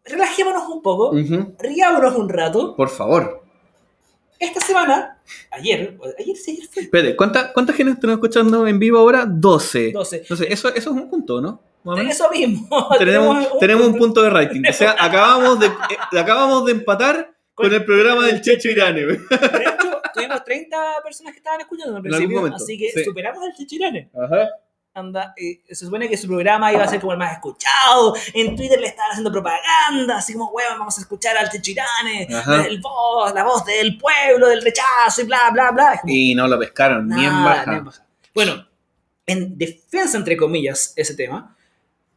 relajémonos 0.06 0.64
un 0.70 0.82
poco, 0.82 1.10
Ujú. 1.12 1.56
riámonos 1.60 2.16
un 2.16 2.30
rato. 2.30 2.76
Por 2.76 2.90
favor. 2.90 3.44
Esta 4.40 4.62
semana, 4.62 5.20
ayer, 5.52 5.98
ayer 6.18 6.36
sí, 6.38 6.52
ayer 6.52 6.68
fue 6.72 6.84
Espérate, 6.84 7.16
¿cuánta, 7.16 7.52
¿cuánta 7.54 7.74
gente 7.74 7.92
están 7.94 8.12
escuchando 8.12 8.66
en 8.66 8.80
vivo 8.80 8.98
ahora? 8.98 9.26
12. 9.28 9.92
12. 9.92 10.18
Entonces, 10.22 10.48
eso, 10.50 10.70
eso 10.70 10.78
es 10.92 10.96
un 10.96 11.10
punto, 11.10 11.42
¿no? 11.42 11.62
Eso 11.98 12.30
mismo. 12.30 12.90
Tenemos, 12.98 13.60
tenemos 13.60 13.88
un 13.88 13.98
punto 13.98 14.22
de 14.22 14.30
rating. 14.30 14.62
O 14.70 14.74
sea, 14.74 14.96
acabamos 15.00 15.60
de, 15.60 15.68
eh, 15.68 16.20
acabamos 16.20 16.66
de 16.66 16.74
empatar 16.74 17.34
con 17.54 17.74
el 17.74 17.84
programa 17.84 18.26
del 18.26 18.42
Checho 18.42 18.70
Irane. 18.70 19.02
De 19.06 19.16
hecho, 19.16 20.02
tuvimos 20.14 20.44
30 20.44 20.78
personas 21.04 21.34
que 21.34 21.40
estaban 21.40 21.62
escuchando 21.62 21.92
al 21.92 21.98
algún 21.98 22.10
principio, 22.12 22.38
momento, 22.38 22.56
así 22.56 22.78
que 22.78 22.92
sí. 22.92 23.04
superamos 23.04 23.44
al 23.44 23.54
Chichirane. 23.54 24.10
Ajá. 24.14 24.50
Anda, 24.94 25.34
eh, 25.38 25.62
se 25.68 25.86
supone 25.86 26.10
que 26.10 26.18
su 26.18 26.28
programa 26.28 26.74
iba 26.74 26.84
a 26.84 26.88
ser 26.88 27.00
como 27.00 27.14
el 27.14 27.20
más 27.20 27.34
escuchado. 27.34 28.16
En 28.34 28.56
Twitter 28.56 28.80
le 28.80 28.88
estaban 28.88 29.12
haciendo 29.12 29.32
propaganda, 29.32 30.18
así 30.18 30.34
como, 30.34 30.50
weón, 30.52 30.80
vamos 30.80 30.98
a 30.98 31.02
escuchar 31.02 31.38
al 31.38 31.50
Chichirane, 31.50 32.28
el 32.68 32.82
voz, 32.82 33.34
la 33.34 33.44
voz 33.44 33.64
del 33.66 33.98
pueblo, 33.98 34.48
del 34.48 34.62
rechazo 34.62 35.22
y 35.22 35.26
bla, 35.26 35.52
bla, 35.52 35.72
bla. 35.72 36.00
Como, 36.02 36.14
Y 36.14 36.34
no 36.34 36.48
lo 36.48 36.58
pescaron, 36.58 37.08
ni 37.08 37.26
en 37.26 37.32
nada, 37.32 37.44
baja. 37.44 37.72
ni 37.72 37.78
en 37.78 37.86
baja. 37.86 38.06
Bueno, 38.34 38.68
en 39.26 39.58
defensa, 39.58 40.18
entre 40.18 40.36
comillas, 40.36 40.94
ese 40.96 41.14
tema, 41.14 41.56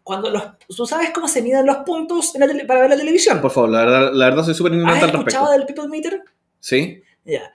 cuando 0.03 0.31
los, 0.31 0.43
tú 0.75 0.87
sabes 0.87 1.11
cómo 1.11 1.29
se 1.29 1.43
miden 1.43 1.65
los 1.67 1.79
puntos 1.79 2.35
en 2.35 2.41
la 2.41 2.47
tele- 2.49 2.65
para 2.65 2.81
ver 2.81 2.91
la 2.91 2.97
televisión. 2.97 3.41
Por 3.41 3.51
favor, 3.51 3.71
la 3.71 3.85
verdad, 3.85 4.11
la 4.13 4.25
verdad 4.31 4.45
soy 4.45 4.55
súper 4.55 4.73
¿Has 4.73 4.79
ignorante 4.79 5.05
al 5.05 5.11
escuchado 5.11 5.47
respecto. 5.47 5.67
del 5.67 5.67
People 5.75 5.89
Meter? 5.89 6.23
¿Sí? 6.61 7.03
Ya. 7.25 7.53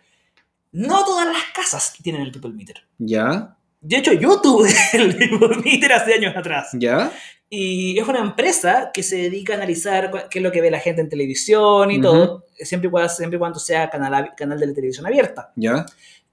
No 0.71 1.03
todas 1.05 1.27
las 1.27 1.43
casas 1.53 1.93
tienen 2.01 2.21
el 2.21 2.31
People 2.31 2.51
Meter. 2.51 2.83
¿Ya? 2.97 3.55
De 3.81 3.97
hecho, 3.97 4.13
yo 4.13 4.41
tuve 4.41 4.69
el 4.93 5.15
People 5.15 5.57
Meter 5.63 5.93
hace 5.93 6.13
años 6.13 6.35
atrás. 6.35 6.69
¿Ya? 6.73 7.11
Y 7.49 7.97
es 7.97 8.05
una 8.05 8.19
empresa 8.19 8.91
que 8.93 9.03
se 9.03 9.15
dedica 9.15 9.53
a 9.53 9.55
analizar 9.55 10.27
qué 10.29 10.39
es 10.39 10.43
lo 10.43 10.51
que 10.51 10.59
ve 10.59 10.69
la 10.69 10.79
gente 10.81 10.99
en 10.99 11.07
televisión 11.07 11.89
y 11.91 12.01
todo, 12.01 12.45
siempre 12.59 12.89
y, 12.89 12.91
cuando, 12.91 13.07
siempre 13.09 13.37
y 13.37 13.39
cuando 13.39 13.57
sea 13.59 13.89
canal, 13.89 14.33
canal 14.35 14.59
de 14.59 14.67
la 14.67 14.73
televisión 14.73 15.05
abierta. 15.05 15.53
¿Ya? 15.55 15.85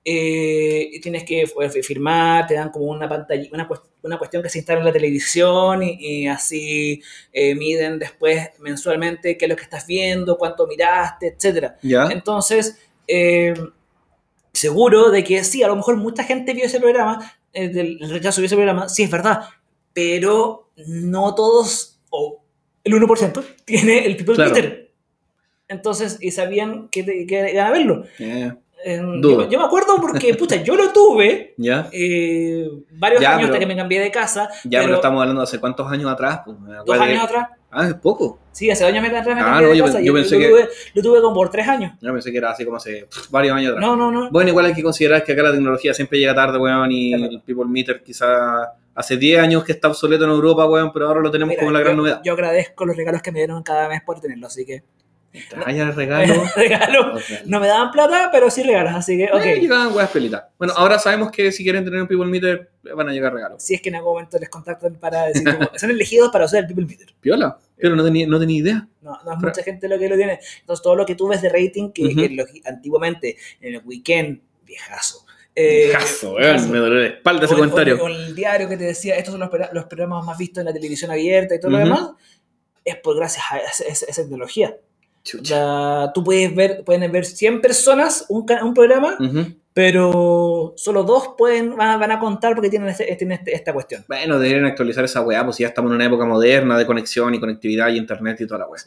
Eh, 0.06 1.00
tienes 1.02 1.24
que 1.24 1.46
firmar, 1.82 2.46
te 2.46 2.54
dan 2.54 2.70
como 2.70 2.86
una 2.86 3.08
pantalla, 3.08 3.48
una, 3.52 3.66
una 4.02 4.18
cuestión 4.18 4.42
que 4.42 4.50
se 4.50 4.58
instala 4.58 4.80
en 4.80 4.84
la 4.84 4.92
televisión 4.92 5.82
y, 5.82 5.96
y 5.98 6.26
así 6.26 7.02
eh, 7.32 7.54
miden 7.54 7.98
después 7.98 8.50
mensualmente 8.58 9.38
qué 9.38 9.46
es 9.46 9.48
lo 9.48 9.56
que 9.56 9.62
estás 9.62 9.86
viendo, 9.86 10.36
cuánto 10.36 10.66
miraste. 10.66 11.34
¿Ya? 11.80 12.08
Entonces, 12.10 12.78
eh, 13.08 13.54
seguro 14.52 15.10
de 15.10 15.24
que 15.24 15.42
sí, 15.42 15.62
a 15.62 15.68
lo 15.68 15.76
mejor 15.76 15.96
mucha 15.96 16.22
gente 16.22 16.52
vio 16.52 16.66
ese 16.66 16.80
programa, 16.80 17.32
el 17.54 17.98
rechazo 18.10 18.42
vio 18.42 18.46
ese 18.46 18.56
programa, 18.56 18.88
sí 18.90 19.04
es 19.04 19.10
verdad, 19.10 19.44
pero 19.94 20.70
no 20.86 21.34
todos, 21.34 21.98
o 22.10 22.42
el 22.82 22.92
1%, 22.92 23.42
tiene 23.64 24.04
el 24.04 24.16
People 24.16 24.34
Claro. 24.34 24.50
Meter. 24.50 24.92
Entonces, 25.66 26.18
y 26.20 26.30
sabían 26.30 26.88
que, 26.90 27.26
que 27.26 27.50
iban 27.52 27.66
a 27.66 27.70
verlo. 27.70 28.04
Yo, 29.22 29.48
yo 29.48 29.58
me 29.58 29.64
acuerdo 29.64 29.96
porque, 30.00 30.34
pucha, 30.38 30.56
yo 30.62 30.76
lo 30.76 30.92
tuve 30.92 31.54
¿Ya? 31.56 31.88
eh, 31.92 32.68
varios 32.92 33.20
Ya, 33.22 33.30
años 33.30 33.42
hasta 33.44 33.52
pero- 33.52 33.60
que 33.60 33.66
me 33.66 33.76
cambié 33.76 34.00
de 34.00 34.10
casa. 34.10 34.48
Ya, 34.64 34.78
pero, 34.80 34.82
pero 34.84 34.94
estamos 34.96 35.20
hablando 35.22 35.40
de 35.40 35.44
hace 35.44 35.58
cuántos 35.58 35.90
años 35.90 36.10
atrás. 36.10 36.40
Pues, 36.44 36.56
dos 36.86 36.98
años 36.98 37.24
atrás. 37.24 37.48
Ah, 37.76 37.88
es 37.88 37.94
poco. 37.94 38.38
Sí, 38.52 38.70
hace 38.70 38.84
dos 38.84 38.92
años 38.92 39.02
me, 39.02 39.08
atrás 39.18 39.34
me 39.34 39.40
Ah, 39.42 39.44
cambié 39.44 39.62
no, 39.66 39.68
de 39.72 39.76
yo 39.78 39.84
casa. 39.86 40.00
yo 40.00 40.12
lo- 40.12 40.18
pensé 40.20 40.34
lo, 40.36 40.40
que- 40.40 40.48
tuve, 40.48 40.68
lo 40.94 41.02
tuve 41.02 41.20
como 41.22 41.34
por 41.34 41.50
tres 41.50 41.66
años. 41.66 41.92
Yo 42.00 42.12
pensé 42.12 42.30
que 42.30 42.38
era 42.38 42.50
así 42.50 42.64
como 42.64 42.76
hace 42.76 43.06
pff, 43.10 43.30
varios 43.30 43.56
años 43.56 43.72
atrás. 43.72 43.84
No, 43.86 43.96
no, 43.96 44.10
no. 44.12 44.30
Bueno, 44.30 44.50
igual 44.50 44.66
hay 44.66 44.74
que 44.74 44.82
considerar 44.82 45.24
que 45.24 45.32
acá 45.32 45.42
la 45.42 45.52
tecnología 45.52 45.92
siempre 45.94 46.18
llega 46.20 46.34
tarde, 46.34 46.58
weón, 46.58 46.92
y 46.92 47.14
Claro. 47.16 47.32
el 47.32 47.40
People 47.40 47.64
Meter 47.66 48.02
quizá 48.04 48.74
hace 48.94 49.16
10 49.16 49.40
años 49.40 49.64
que 49.64 49.72
está 49.72 49.88
obsoleto 49.88 50.24
en 50.24 50.30
Europa, 50.30 50.66
weón, 50.66 50.92
pero 50.92 51.08
ahora 51.08 51.20
lo 51.20 51.30
tenemos 51.32 51.50
Mira, 51.50 51.60
como 51.62 51.72
la 51.72 51.80
gran 51.80 51.96
yo, 51.96 52.02
novedad. 52.02 52.20
yo 52.24 52.32
agradezco 52.34 52.84
los 52.86 52.96
regalos 52.96 53.22
que 53.22 53.32
me 53.32 53.40
dieron 53.40 53.60
cada 53.64 53.88
mes 53.88 54.02
por 54.06 54.20
tenerlo, 54.20 54.46
así 54.46 54.64
que. 54.64 54.82
Haya 55.66 55.90
regalo. 55.90 56.44
regalos. 56.56 57.06
o 57.16 57.20
sea, 57.20 57.42
No 57.46 57.58
me 57.60 57.66
daban 57.66 57.90
plata, 57.90 58.28
pero 58.32 58.50
sí 58.50 58.62
regalos, 58.62 58.94
así 58.94 59.16
que, 59.16 59.24
eh, 59.24 59.60
llegaban 59.60 59.94
weas 59.94 60.10
pelitas. 60.10 60.44
Bueno, 60.58 60.74
ahora 60.76 60.98
sabemos 60.98 61.30
que 61.30 61.50
si 61.52 61.62
quieren 61.64 61.84
tener 61.84 62.00
un 62.00 62.06
People 62.08 62.26
Meter, 62.26 62.70
van 62.96 63.08
a 63.08 63.12
llegar 63.12 63.32
regalos. 63.34 63.62
Si 63.62 63.74
es 63.74 63.80
que 63.82 63.88
en 63.88 63.96
algún 63.96 64.12
momento 64.12 64.38
les 64.38 64.48
contactan 64.48 64.94
para 64.96 65.26
decir, 65.26 65.44
como, 65.44 65.68
son 65.76 65.90
elegidos 65.90 66.30
para 66.30 66.44
usar 66.44 66.60
el 66.60 66.66
People 66.66 66.86
Meter. 66.86 67.14
Piola. 67.20 67.58
Pero 67.76 67.96
no 67.96 68.04
tenía, 68.04 68.26
no 68.26 68.38
tenía 68.38 68.58
idea. 68.58 68.88
No, 69.02 69.10
no 69.10 69.16
es 69.16 69.22
Pero- 69.24 69.38
mucha 69.50 69.62
gente 69.62 69.88
lo 69.88 69.98
que 69.98 70.08
lo 70.08 70.16
tiene. 70.16 70.38
Entonces, 70.60 70.82
todo 70.82 70.94
lo 70.94 71.04
que 71.04 71.14
tú 71.16 71.26
ves 71.28 71.42
de 71.42 71.48
rating, 71.48 71.90
que, 71.90 72.04
Ujú. 72.06 72.16
que 72.16 72.28
lo- 72.30 72.44
antiguamente, 72.66 73.36
en 73.60 73.74
el 73.74 73.82
weekend, 73.84 74.40
viejazo. 74.64 75.26
Eh, 75.56 75.90
Jazo, 75.92 76.34
me 76.68 76.78
dolió 76.78 77.00
la 77.00 77.06
espalda 77.08 77.44
ese 77.44 77.54
O- 77.54 77.58
comentario. 77.58 78.02
O 78.02 78.08
el 78.08 78.34
diario 78.34 78.68
que 78.68 78.76
te 78.76 78.84
decía, 78.84 79.16
estos 79.16 79.32
son 79.32 79.40
los, 79.40 79.50
los 79.72 79.84
programas 79.86 80.24
más 80.24 80.36
vistos 80.38 80.60
en 80.62 80.66
la 80.66 80.72
televisión 80.72 81.10
abierta 81.10 81.54
y 81.54 81.60
todo 81.60 81.72
lo 81.72 81.76
Ujú. 81.78 81.84
demás, 81.86 82.10
es 82.84 82.96
por 82.96 83.16
gracias 83.16 83.44
a 83.50 83.58
esa, 83.58 83.84
esa- 83.84 84.06
esa 84.06 84.22
tecnología. 84.22 84.76
Sea, 85.24 86.10
tú 86.14 86.22
puedes 86.22 86.54
ver, 86.54 86.84
pueden 86.84 87.10
ver 87.10 87.24
100 87.24 87.60
personas 87.62 88.26
un, 88.28 88.44
un 88.62 88.74
programa, 88.74 89.16
pero 89.72 90.74
solo 90.76 91.02
dos 91.02 91.30
pueden, 91.36 91.76
van, 91.76 91.88
a- 91.90 91.96
van 91.96 92.12
a 92.12 92.18
contar 92.20 92.54
porque 92.54 92.70
tienen, 92.70 92.88
este- 92.90 93.14
tienen 93.16 93.38
este- 93.38 93.54
esta 93.54 93.72
cuestión. 93.72 94.04
Bueno, 94.06 94.38
deberían 94.38 94.66
actualizar 94.66 95.04
esa 95.04 95.22
weá, 95.22 95.44
pues 95.44 95.58
ya 95.58 95.68
estamos 95.68 95.90
en 95.90 95.96
una 95.96 96.04
época 96.06 96.24
moderna 96.26 96.78
de 96.78 96.86
conexión 96.86 97.34
y 97.34 97.40
conectividad 97.40 97.88
y 97.88 97.96
internet 97.96 98.40
y 98.40 98.46
toda 98.46 98.60
la 98.60 98.66
weá. 98.68 98.82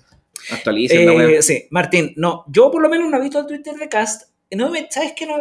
Actualicen 0.51 1.05
la 1.07 1.11
Eh, 1.13 1.15
weá. 1.27 1.41
sí, 1.41 1.67
Martín, 1.71 2.13
no, 2.15 2.45
yo 2.47 2.71
por 2.71 2.81
lo 2.81 2.89
menos 2.89 3.09
no 3.09 3.17
he 3.17 3.21
visto 3.21 3.39
el 3.39 3.47
Twitter 3.47 3.75
de 3.75 3.89
Cast. 3.89 4.29
No 4.51 4.69
me, 4.69 4.87
¿Sabes 4.89 5.13
qué? 5.15 5.25
No, 5.25 5.35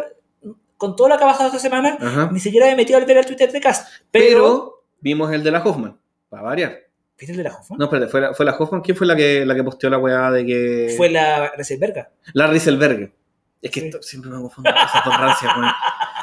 con 0.75 0.95
todo 0.95 1.07
lo 1.09 1.17
que 1.17 1.23
ha 1.23 1.27
pasado 1.27 1.47
esta 1.47 1.59
semana, 1.59 1.97
Ajá. 1.99 2.29
ni 2.31 2.39
siquiera 2.39 2.65
me 2.65 2.73
he 2.73 2.75
metido 2.75 2.99
al 2.99 3.05
ver 3.05 3.17
el 3.17 3.25
Twitter 3.25 3.51
de 3.51 3.61
Cast. 3.61 3.87
Pero. 4.11 4.27
Pero 4.27 4.83
vimos 4.99 5.31
el 5.31 5.43
de 5.43 5.51
la 5.51 5.63
Hoffman, 5.63 5.97
para 6.29 6.43
variar. 6.43 6.86
¿Viste 7.17 7.31
el 7.31 7.37
de 7.37 7.43
la 7.43 7.55
Hoffman? 7.55 7.79
No, 7.79 7.85
espérate, 7.85 8.11
¿fue 8.11 8.21
la, 8.21 8.33
fue 8.33 8.45
la 8.45 8.55
Hoffman? 8.55 8.81
¿Quién 8.81 8.95
fue 8.95 9.07
la 9.07 9.15
que, 9.15 9.45
la 9.45 9.55
que 9.55 9.63
posteó 9.63 9.89
la 9.89 9.97
weá 9.97 10.29
de 10.31 10.45
que. 10.45 10.93
Fue 10.95 11.09
la 11.09 11.51
Reserverga. 11.57 12.11
La 12.33 12.47
Rieselberg. 12.47 13.11
Es 13.59 13.71
que 13.71 13.79
Sí. 13.79 13.85
esto- 13.87 14.03
siempre 14.03 14.29
me 14.29 14.37
confundo 14.37 14.69
con 14.71 14.79
esas 14.85 15.03
dos 15.03 15.17
rancias, 15.17 15.51
weón. 15.57 15.71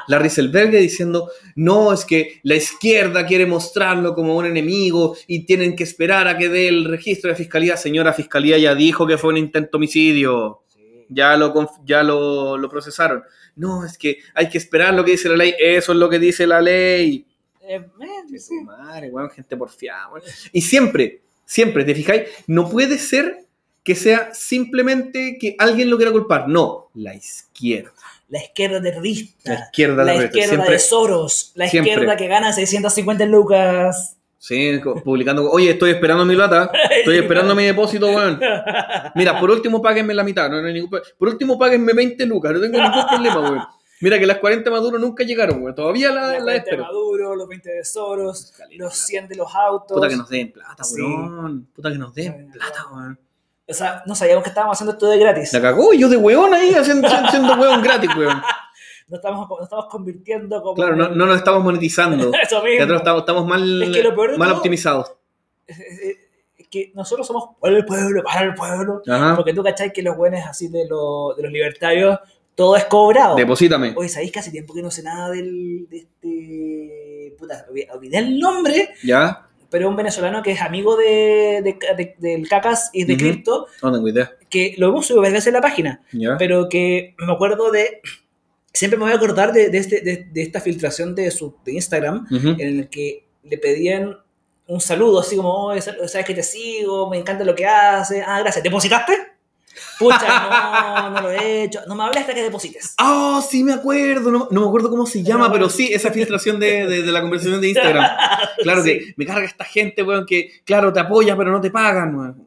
La 0.07 0.19
Rieselberg 0.21 0.71
diciendo, 0.71 1.31
no, 1.57 1.93
es 1.93 2.05
que 2.05 2.39
la 2.45 2.55
izquierda 2.55 3.27
quiere 3.27 3.45
mostrarlo 3.47 4.15
como 4.15 4.37
un 4.37 4.47
enemigo 4.47 5.17
y 5.27 5.45
tienen 5.47 5.75
que 5.75 5.83
esperar 5.83 6.29
a 6.29 6.39
que 6.39 6.49
dé 6.49 6.69
el 6.69 6.85
registro 6.85 7.31
de 7.31 7.37
fiscalía. 7.37 7.77
Señora 7.77 8.13
Fiscalía 8.13 8.57
ya 8.59 8.75
dijo 8.77 9.07
que 9.07 9.19
fue 9.19 9.31
un 9.31 9.39
intento 9.39 9.79
homicidio. 9.79 10.61
Ya 11.09 11.37
lo, 11.37 11.53
ya 11.85 12.03
lo, 12.03 12.57
lo 12.57 12.69
procesaron. 12.69 13.25
No, 13.57 13.85
es 13.85 13.99
que 13.99 14.19
hay 14.35 14.49
que 14.49 14.59
esperar 14.59 14.95
lo 14.95 15.05
que 15.05 15.13
dice 15.13 15.29
la 15.29 15.37
ley. 15.37 15.55
Eso 15.59 15.93
es 15.93 15.99
lo 15.99 16.09
que 16.09 16.19
dice 16.19 16.47
la 16.47 16.61
ley. 16.61 17.27
Eh, 17.67 17.83
sí. 18.39 18.55
Madre, 18.65 19.11
weón, 19.11 19.31
gente 19.31 19.57
porfiada, 19.57 20.09
weón. 20.09 20.23
Y 20.53 20.61
siempre, 20.61 21.23
siempre, 21.45 21.85
¿te 21.85 21.95
fijáis? 21.95 22.23
No 22.47 22.69
puede 22.69 22.99
ser 22.99 23.45
que 23.83 23.95
sea 23.95 24.33
simplemente 24.35 25.37
que 25.39 25.57
alguien 25.59 25.91
lo 25.91 25.97
quiera 25.97 26.13
culpar. 26.13 26.49
No, 26.49 26.91
la 26.95 27.15
izquierda. 27.15 27.93
La 28.29 28.43
izquierda 28.43 28.81
terrorista. 28.81 29.53
La 29.53 29.61
izquierda 29.61 30.05
La 30.05 30.15
izquierda 30.17 30.49
siempre, 30.49 30.73
de 30.73 30.79
Soros. 30.79 31.53
La 31.55 31.69
siempre. 31.69 31.93
izquierda 31.93 32.17
que 32.17 32.27
gana 32.27 32.53
650 32.53 33.27
lucas. 33.27 34.17
Sí, 34.39 34.79
publicando. 35.05 35.51
Oye, 35.51 35.71
estoy 35.71 35.93
esperando 35.93 36.25
mi 36.25 36.35
plata. 36.35 36.71
Estoy 36.99 37.19
esperando 37.19 37.55
mi 37.55 37.65
depósito, 37.65 38.07
weón. 38.09 38.39
Mira, 39.15 39.39
por 39.41 39.51
último, 39.51 39.81
páguenme 39.81 40.13
la 40.15 40.25
mitad. 40.25 40.51
No, 40.51 40.61
no 40.61 40.67
hay 40.67 40.75
ningún 40.75 40.91
Por 41.19 41.29
último, 41.29 41.59
páguenme 41.59 41.93
20 41.93 42.27
lucas. 42.27 42.53
No 42.53 42.61
tengo 42.61 42.79
ningún 42.79 43.07
problema, 43.07 43.41
weón. 43.41 43.63
Mira 44.01 44.19
que 44.19 44.27
las 44.27 44.39
40 44.39 44.71
Maduro 44.71 44.99
nunca 44.99 45.25
llegaron, 45.25 45.63
weón. 45.63 45.75
Todavía 45.75 46.11
la, 46.11 46.23
La 46.23 46.29
la 46.33 46.39
40 46.43 46.51
de 46.53 46.59
espero. 46.59 46.83
Maduro, 46.83 47.14
los 47.37 47.49
20 47.49 47.71
de 47.71 47.85
Soros, 47.85 48.53
los 48.77 48.95
100 48.95 49.29
de 49.29 49.37
los 49.37 49.55
autos. 49.55 49.95
Puta 49.97 50.09
que 50.09 50.17
nos 50.17 50.29
den 50.29 50.53
plata, 50.53 50.85
Sí. 50.85 51.01
weón. 51.01 51.69
Puta 51.75 51.91
que 51.93 51.99
nos 51.99 52.15
den 52.15 52.51
plata, 52.53 52.87
weón. 52.93 53.19
O 53.67 53.73
sea, 53.73 54.03
no 54.07 54.15
sabíamos 54.15 54.43
que 54.45 54.51
estábamos 54.51 54.77
haciendo 54.77 54.93
esto 54.93 55.09
de 55.09 55.19
gratis. 55.19 55.53
La 55.53 55.63
cagó 55.63 55.93
yo 55.95 56.09
de 56.09 56.17
weón 56.19 56.53
ahí 56.55 56.75
haciendo, 56.75 57.09
haciendo 57.09 57.55
weón 57.55 57.83
gratis, 57.83 58.11
weón. 58.17 58.41
Nos 59.07 59.19
estamos, 59.19 59.47
nos 59.51 59.61
estamos 59.65 59.87
convirtiendo 59.91 60.63
como. 60.63 60.75
Claro, 60.77 60.97
no, 60.97 61.11
no 61.11 61.27
nos 61.27 61.37
estamos 61.37 61.63
monetizando. 61.63 62.31
Eso 62.43 62.63
mismo. 62.63 62.79
nosotros 62.79 63.01
estamos, 63.01 63.21
estamos 63.21 63.47
mal, 63.47 63.83
Es 63.83 63.91
que 63.91 64.03
mal 64.39 64.49
todo- 64.49 64.57
optimizados. 64.57 65.13
Es- 65.67 65.79
es- 65.79 66.17
es 66.57 66.69
que 66.69 66.91
nosotros 66.95 67.27
somos 67.27 67.51
para 67.61 67.77
el 67.77 67.85
pueblo, 67.85 68.23
para 68.25 68.41
el 68.47 68.55
pueblo. 68.55 69.03
Ajá. 69.07 69.37
Porque 69.37 69.53
tú 69.53 69.63
cachai 69.63 69.93
que 69.93 70.01
los 70.03 70.17
buenos 70.17 70.41
así 70.49 70.69
de, 70.69 70.87
lo- 70.89 71.35
de 71.37 71.43
los 71.43 71.53
libertarios, 71.53 72.19
todo 72.55 72.77
es 72.77 72.85
cobrado. 72.85 73.37
Deposítame. 73.37 73.93
Oye, 73.97 74.09
¿sabéis 74.09 74.31
que 74.33 74.39
hace 74.39 74.51
tiempo 74.51 74.75
que 74.75 74.83
no 74.83 74.91
sé 74.91 75.03
nada 75.03 75.31
del, 75.31 75.87
de 75.91 75.97
este... 75.99 77.35
Puta, 77.39 77.67
olvidé 77.93 78.19
el 78.19 78.39
nombre, 78.39 78.91
¿Ya? 79.03 79.49
pero 79.71 79.89
un 79.89 79.97
venezolano 79.97 80.43
que 80.43 80.53
es 80.53 80.61
amigo 80.63 80.97
de, 80.97 81.61
de- 81.65 81.79
de- 81.97 82.15
del 82.19 82.49
Cacas 82.49 82.91
y 82.93 83.05
de 83.05 83.15
Ujú. 83.15 83.23
Crypto, 83.23 83.67
No 83.83 83.93
tengo 83.93 84.09
idea. 84.09 84.31
que 84.49 84.75
lo 84.79 84.89
hemos 84.89 85.07
subido 85.07 85.23
varias 85.23 85.35
veces 85.35 85.49
en 85.49 85.55
la 85.55 85.61
página, 85.61 86.03
¿Ya? 86.13 86.37
pero 86.39 86.69
que 86.69 87.15
me 87.19 87.33
acuerdo 87.33 87.71
de. 87.73 88.01
Siempre 88.73 88.99
me 88.99 89.05
voy 89.05 89.13
a 89.13 89.17
acordar 89.17 89.53
de, 89.53 89.69
de 89.71 89.79
este, 89.79 90.01
de, 90.01 90.27
de 90.33 90.43
esta 90.43 90.61
filtración 90.61 91.15
de 91.15 91.31
su 91.31 91.57
de 91.65 91.73
Instagram 91.75 92.27
en 92.31 92.61
el 92.61 92.89
que 92.89 93.25
le 93.45 93.59
pedían 93.59 94.17
un 94.67 94.81
saludo, 94.81 95.21
así 95.21 95.37
como, 95.37 95.67
"Oh, 95.69 95.81
sabes 95.81 96.25
que 96.27 96.35
te 96.35 96.43
sigo, 96.43 97.09
me 97.11 97.19
encanta 97.19 97.45
lo 97.45 97.55
que 97.55 97.67
haces. 97.67 98.23
Ah, 98.27 98.41
gracias. 98.41 98.63
¿Depositaste? 98.65 99.13
Pucha, 99.99 101.01
no, 101.05 101.11
no 101.11 101.21
lo 101.23 101.31
he 101.31 101.65
hecho. 101.65 101.81
No 101.87 101.95
me 101.95 102.05
hables 102.05 102.21
hasta 102.23 102.35
que 102.35 102.43
deposites. 102.43 102.95
Ah, 102.99 103.43
sí 103.49 103.63
me 103.65 103.73
acuerdo, 103.73 104.31
no, 104.31 104.49
no 104.51 104.61
me 104.61 104.67
acuerdo 104.67 104.91
cómo 104.91 105.07
se 105.07 105.23
llama, 105.23 105.47
No, 105.49 105.53
pero 105.53 105.69
sí, 105.69 105.91
esa 105.93 106.11
filtración 106.11 106.59
de, 106.61 106.87
de- 106.87 107.03
de 107.03 107.13
la 107.13 107.21
conversación 107.21 107.61
de 107.61 107.69
Instagram. 107.69 108.05
Claro 108.63 108.83
Sí. 108.83 108.99
que 108.99 109.15
me 109.17 109.27
carga 109.27 109.45
esta 109.47 109.65
gente, 109.65 110.03
weón, 110.03 110.25
que 110.27 110.63
claro, 110.65 110.93
te 110.93 111.01
apoya, 111.01 111.37
pero 111.37 111.51
no 111.51 111.61
te 111.61 111.71
pagan, 111.71 112.15
weón. 112.15 112.47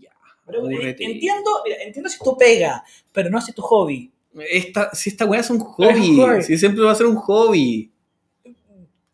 Ya, 0.00 0.10
Pero, 0.46 0.68
eh, 0.70 0.96
entiendo, 0.98 1.50
mira, 1.64 1.76
entiendo 1.82 2.08
si 2.10 2.18
tu 2.18 2.36
pega, 2.36 2.82
pero 3.12 3.30
no 3.30 3.40
si 3.40 3.52
tu 3.52 3.62
hobby. 3.62 4.10
Esta, 4.50 4.94
si 4.94 5.10
esta 5.10 5.24
weá 5.24 5.40
es 5.40 5.50
un 5.50 5.56
Es 5.56 5.62
hobby, 5.62 6.16
hobby. 6.16 6.42
si 6.42 6.58
siempre 6.58 6.84
va 6.84 6.92
a 6.92 6.94
ser 6.94 7.06
un 7.06 7.16
hobby. 7.16 7.90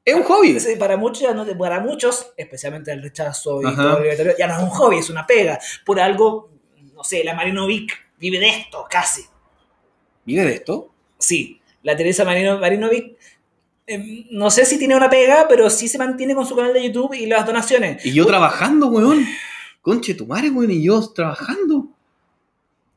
Es 0.04 0.14
un 0.14 0.22
hobby. 0.24 0.60
Sí, 0.60 0.76
para, 0.76 0.96
muchos, 0.98 1.34
no- 1.34 1.46
para 1.56 1.80
muchos, 1.80 2.32
especialmente 2.36 2.92
el 2.92 3.02
rechazo 3.02 3.62
y 3.62 3.66
Ajá. 3.66 3.82
todo 3.94 3.98
el 3.98 4.36
ya 4.36 4.46
no 4.48 4.56
es 4.58 4.62
un 4.62 4.68
hobby, 4.70 4.98
es 4.98 5.08
una 5.10 5.26
pega. 5.26 5.58
Por 5.86 5.98
algo, 5.98 6.50
no 7.04 7.08
sé, 7.08 7.22
la 7.22 7.34
Marinovic 7.34 7.92
vive 8.18 8.38
de 8.40 8.48
esto, 8.48 8.86
casi. 8.88 9.22
¿Vive 10.24 10.42
de 10.42 10.54
esto? 10.54 10.90
Sí, 11.18 11.60
la 11.82 11.94
Teresa 11.94 12.24
Marino, 12.24 12.58
Marinovic, 12.58 13.14
em, 13.86 14.24
no 14.30 14.50
sé 14.50 14.64
si 14.64 14.78
tiene 14.78 14.96
una 14.96 15.10
pega, 15.10 15.44
pero 15.46 15.68
sí 15.68 15.86
se 15.86 15.98
mantiene 15.98 16.34
con 16.34 16.46
su 16.46 16.56
canal 16.56 16.72
de 16.72 16.82
YouTube 16.82 17.12
y 17.12 17.26
las 17.26 17.44
donaciones. 17.44 18.04
Y 18.06 18.14
yo 18.14 18.24
trabajando, 18.24 18.86
weón. 18.86 19.26
Conche 19.82 20.14
tu 20.14 20.26
madre, 20.26 20.48
weón, 20.48 20.70
y 20.70 20.82
yo 20.82 21.06
trabajando. 21.12 21.88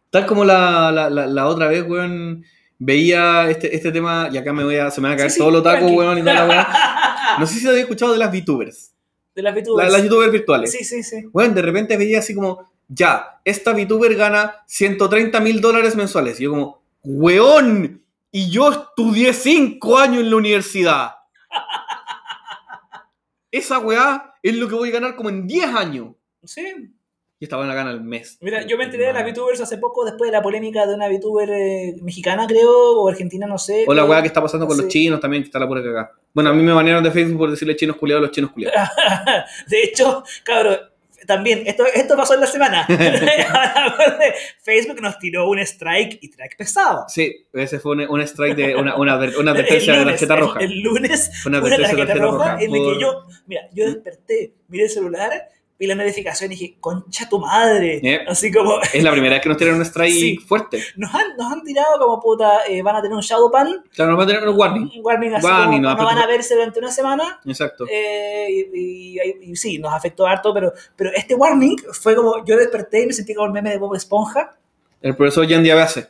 Tal 0.10 0.26
como 0.26 0.46
la, 0.46 0.90
la, 0.90 1.10
la, 1.10 1.28
la 1.28 1.48
otra 1.48 1.68
vez, 1.68 1.84
weón, 1.86 2.46
veía 2.80 3.50
este, 3.50 3.76
este 3.76 3.92
tema, 3.92 4.30
y 4.32 4.38
acá 4.38 4.54
me 4.54 4.64
voy 4.64 4.78
a, 4.78 4.90
se 4.90 5.02
me 5.02 5.10
va 5.10 5.16
a 5.16 5.18
caer 5.18 5.30
Sí, 5.32 5.36
sí, 5.36 5.40
todo 5.42 5.52
lo 5.52 5.62
taco, 5.62 5.80
tranqui. 5.80 5.96
weón, 5.98 6.18
y 6.20 6.22
toda 6.22 6.46
la. 6.48 6.94
No 7.40 7.46
sé 7.46 7.60
si 7.60 7.68
habéis 7.68 7.82
escuchado 7.84 8.14
de 8.14 8.20
las 8.20 8.32
VTubers. 8.32 8.94
De 9.36 9.42
las 9.44 9.54
La- 9.54 9.62
VTubers. 9.62 9.92
las 9.92 10.02
youtubers 10.04 10.32
virtuales. 10.32 10.72
Sí, 10.72 10.86
sí, 10.86 11.04
sí. 11.04 11.26
Weón, 11.34 11.54
de 11.54 11.62
repente 11.62 11.98
veía 11.98 12.20
así 12.20 12.34
como, 12.34 12.72
ya, 12.88 13.42
esta 13.44 13.74
VTuber 13.74 14.16
gana 14.16 14.64
130 14.68 15.40
mil 15.40 15.62
dólares 15.62 15.96
mensuales. 15.96 16.40
Y 16.40 16.44
yo 16.44 16.52
como, 16.52 16.82
weón, 17.04 18.04
y 18.32 18.50
yo 18.50 18.72
estudié 18.72 19.34
5 19.34 19.98
años 19.98 20.22
en 20.22 20.30
la 20.30 20.36
universidad. 20.36 21.12
Esa 23.52 23.80
weá 23.80 24.36
es 24.44 24.56
lo 24.56 24.68
que 24.68 24.76
voy 24.76 24.90
a 24.90 24.94
ganar 24.94 25.16
como 25.16 25.30
en 25.30 25.48
10 25.48 25.74
años. 25.74 26.16
Sí. 26.44 26.92
Y 27.40 27.46
esta 27.46 27.58
la 27.58 27.74
gana 27.76 27.92
al 27.92 28.04
mes. 28.04 28.40
Mira, 28.42 28.66
yo 28.66 28.78
me 28.78 28.86
enteré 28.86 29.08
de 29.08 29.14
las 29.14 29.24
VTubers 29.24 29.62
hace 29.62 29.78
poco, 29.78 30.04
después 30.04 30.30
de 30.30 30.38
la 30.38 30.42
polémica 30.42 30.88
de 30.88 30.96
una 30.96 31.08
VTuber 31.08 31.50
eh, 31.52 31.96
mexicana, 32.02 32.48
creo, 32.48 33.00
o 33.00 33.08
argentina, 33.08 33.46
no 33.46 33.60
sé. 33.60 33.86
O 33.88 33.94
la 33.94 34.06
weá 34.06 34.22
que 34.22 34.28
está 34.28 34.42
pasando 34.42 34.66
con 34.66 34.76
los 34.76 34.88
chinos 34.88 35.20
también, 35.20 35.44
que 35.44 35.48
está 35.48 35.60
la 35.60 35.68
pura 35.68 35.84
cagada. 35.84 36.12
Bueno, 36.34 36.50
a 36.50 36.54
mí 36.54 36.64
me 36.64 36.74
banearon 36.74 37.04
de 37.04 37.12
Facebook 37.12 37.38
por 37.38 37.52
decirle 37.52 37.76
chinos 37.76 37.98
culiados 37.98 38.24
a 38.24 38.28
los 38.28 38.32
chinos 38.32 38.52
culiados. 38.52 38.90
de 39.68 39.84
hecho, 39.84 40.24
cabrón, 40.44 40.80
también, 41.28 41.64
esto, 41.68 41.86
esto 41.94 42.16
pasó 42.18 42.34
en 42.34 42.40
la 42.42 42.48
semana. 42.48 42.88
Facebook 44.64 45.02
nos 45.02 45.20
tiró 45.20 45.48
un 45.50 45.60
strike 45.60 46.20
y 46.22 46.28
strike 46.28 46.58
pesado. 46.58 47.06
Sí, 47.08 47.48
ese 47.54 47.80
fue 47.80 47.94
un, 47.94 48.02
un 48.10 48.22
strike 48.22 48.56
de 48.56 48.76
una, 48.76 48.96
una, 48.96 49.18
una 49.18 49.52
advertencia 49.52 49.98
de 49.98 50.06
tarjeta 50.06 50.34
el- 50.36 50.40
roja. 50.40 50.60
El, 50.62 50.80
lunes, 50.82 51.32
Fue 51.44 51.50
una 51.50 51.60
una 51.60 51.68
advertencia 51.68 51.96
de 51.96 52.06
tarjeta 52.06 52.20
tarjeta 52.20 52.26
roja 52.26 52.52
roja. 52.52 52.64
en 52.64 52.72
la 52.72 52.78
que 52.78 52.84
por- 52.84 53.00
yo, 53.00 53.24
mira, 53.46 53.62
yo 53.74 53.86
desperté, 53.86 54.54
miré 54.68 54.84
el 54.86 54.90
celular, 54.90 55.32
vi 55.80 55.86
la 55.88 55.96
notificación 55.96 56.52
y 56.52 56.56
dije, 56.56 56.78
concha 56.80 57.30
tu 57.30 57.40
madre. 57.40 58.00
Eh. 58.04 58.20
Así 58.28 58.52
como, 58.52 58.80
Es 58.94 59.04
la 59.04 59.12
primera 59.12 59.36
vez 59.36 59.44
que 59.44 59.50
nos 59.50 59.58
tiran 59.58 59.76
un 59.76 59.82
strike 59.84 60.12
Sí. 60.14 60.38
fuerte. 60.38 60.82
nos 60.96 61.14
han, 61.14 61.36
nos 61.38 61.52
han 61.54 61.64
tirado 61.64 62.00
como 62.00 62.20
puta, 62.20 62.66
eh, 62.68 62.82
van 62.82 62.96
a 62.96 63.02
tener 63.02 63.16
un 63.16 63.22
shadow 63.22 63.50
ban, 63.52 63.84
Claro, 63.94 64.12
nos 64.12 64.20
va 64.20 64.24
a 64.24 64.28
tener 64.28 64.48
un 64.48 64.58
warning. 64.58 64.92
un 64.98 65.06
warning 65.06 65.34
así 65.36 65.46
Warning, 65.46 65.84
como, 65.84 65.94
no, 65.94 65.96
no 65.98 66.06
van 66.06 66.18
a 66.18 66.26
verse 66.28 66.56
durante 66.56 66.80
una 66.80 66.92
semana. 66.92 67.40
Exacto. 67.46 67.86
Eh, 67.90 68.48
y, 68.74 69.20
y- 69.20 69.52
y 69.52 69.56
sí, 69.56 69.78
nos 69.78 69.94
afectó 69.94 70.26
harto, 70.26 70.54
pero, 70.54 70.72
pero 70.96 71.12
este 71.16 71.36
warning 71.36 71.76
fue 71.94 72.16
como, 72.16 72.44
yo 72.46 72.58
desperté 72.58 73.04
y 73.04 73.08
me 73.08 73.14
sentí 73.14 73.34
como 73.36 73.48
el 73.48 73.54
meme 73.54 73.70
de 73.70 73.78
Bob 73.78 73.94
Esponja. 73.96 74.56
El 75.02 75.16
profesor 75.16 75.48
Jan 75.48 75.62
Diabase. 75.64 76.08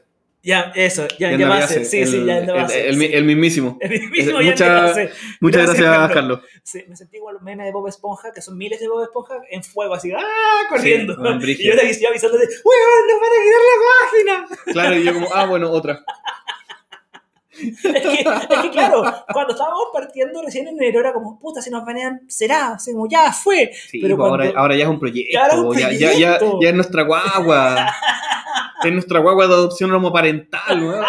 Ya, 0.47 0.71
eso, 0.75 1.05
ya, 1.19 1.35
ya 1.35 1.49
va 1.49 1.57
a 1.57 1.67
ser, 1.67 1.83
sí, 1.83 1.99
el, 1.99 2.07
sí, 2.07 2.25
ya 2.25 2.53
va 2.53 2.61
a 2.61 2.69
ser. 2.69 2.85
el- 2.87 3.25
mismísimo. 3.25 3.77
El 3.81 4.01
mucha- 4.33 4.63
Diabase. 4.63 5.09
Muchas 5.41 5.63
Gracias, 5.65 5.85
gracias, 5.85 6.11
Carlos. 6.13 6.39
Sí, 6.63 6.85
me 6.87 6.95
sentí 6.95 7.17
igual 7.17 7.33
los 7.33 7.43
memes 7.43 7.65
de 7.65 7.73
Bob 7.73 7.85
Esponja, 7.89 8.31
que 8.31 8.41
son 8.41 8.57
miles 8.57 8.79
de 8.79 8.87
Bob 8.87 9.03
Esponja 9.03 9.35
en 9.51 9.61
fuego, 9.61 9.93
así, 9.95 10.09
¡ah! 10.13 10.23
corriendo. 10.69 11.15
Sí, 11.15 11.19
bueno, 11.19 11.45
y 11.45 11.55
yo 11.65 11.75
te 11.75 12.07
avisando 12.07 12.37
de, 12.37 12.45
¡Weón, 12.63 13.07
nos 13.09 13.19
van 13.19 13.29
a 13.33 13.43
quitar 13.43 13.61
la 13.67 14.47
página! 14.47 14.63
Claro, 14.73 14.95
y 14.97 15.03
yo 15.03 15.13
como, 15.15 15.27
ah, 15.33 15.45
bueno, 15.47 15.69
otra. 15.69 16.01
es, 17.59 17.81
que, 17.81 18.21
es 18.21 18.59
que, 18.61 18.69
claro, 18.71 19.03
cuando 19.33 19.51
estábamos 19.53 19.87
partiendo 19.91 20.41
recién 20.43 20.67
en 20.69 20.75
enero 20.77 20.99
era 21.01 21.11
como, 21.11 21.37
puta, 21.39 21.61
si 21.61 21.69
nos 21.71 21.83
banean, 21.83 22.21
será, 22.29 22.73
así 22.75 22.93
como, 22.93 23.09
ya 23.09 23.33
fue. 23.33 23.71
Sí, 23.89 23.99
Pero 24.01 24.15
pues 24.15 24.29
ahora, 24.29 24.43
cuando- 24.45 24.59
ahora 24.61 24.75
ya 24.77 24.83
es 24.83 24.89
un 24.89 24.99
proyecto. 24.99 25.33
Ya 25.33 25.59
un 25.59 25.77
ya, 25.77 25.91
ya, 25.91 26.13
ya, 26.13 26.39
ya 26.61 26.69
es 26.69 26.75
nuestra 26.75 27.03
guagua. 27.03 27.93
Es 28.83 28.91
nuestra 28.91 29.19
guagua 29.19 29.47
de 29.47 29.53
adopción 29.53 29.91
homoparental, 29.91 30.83
weón, 30.83 31.05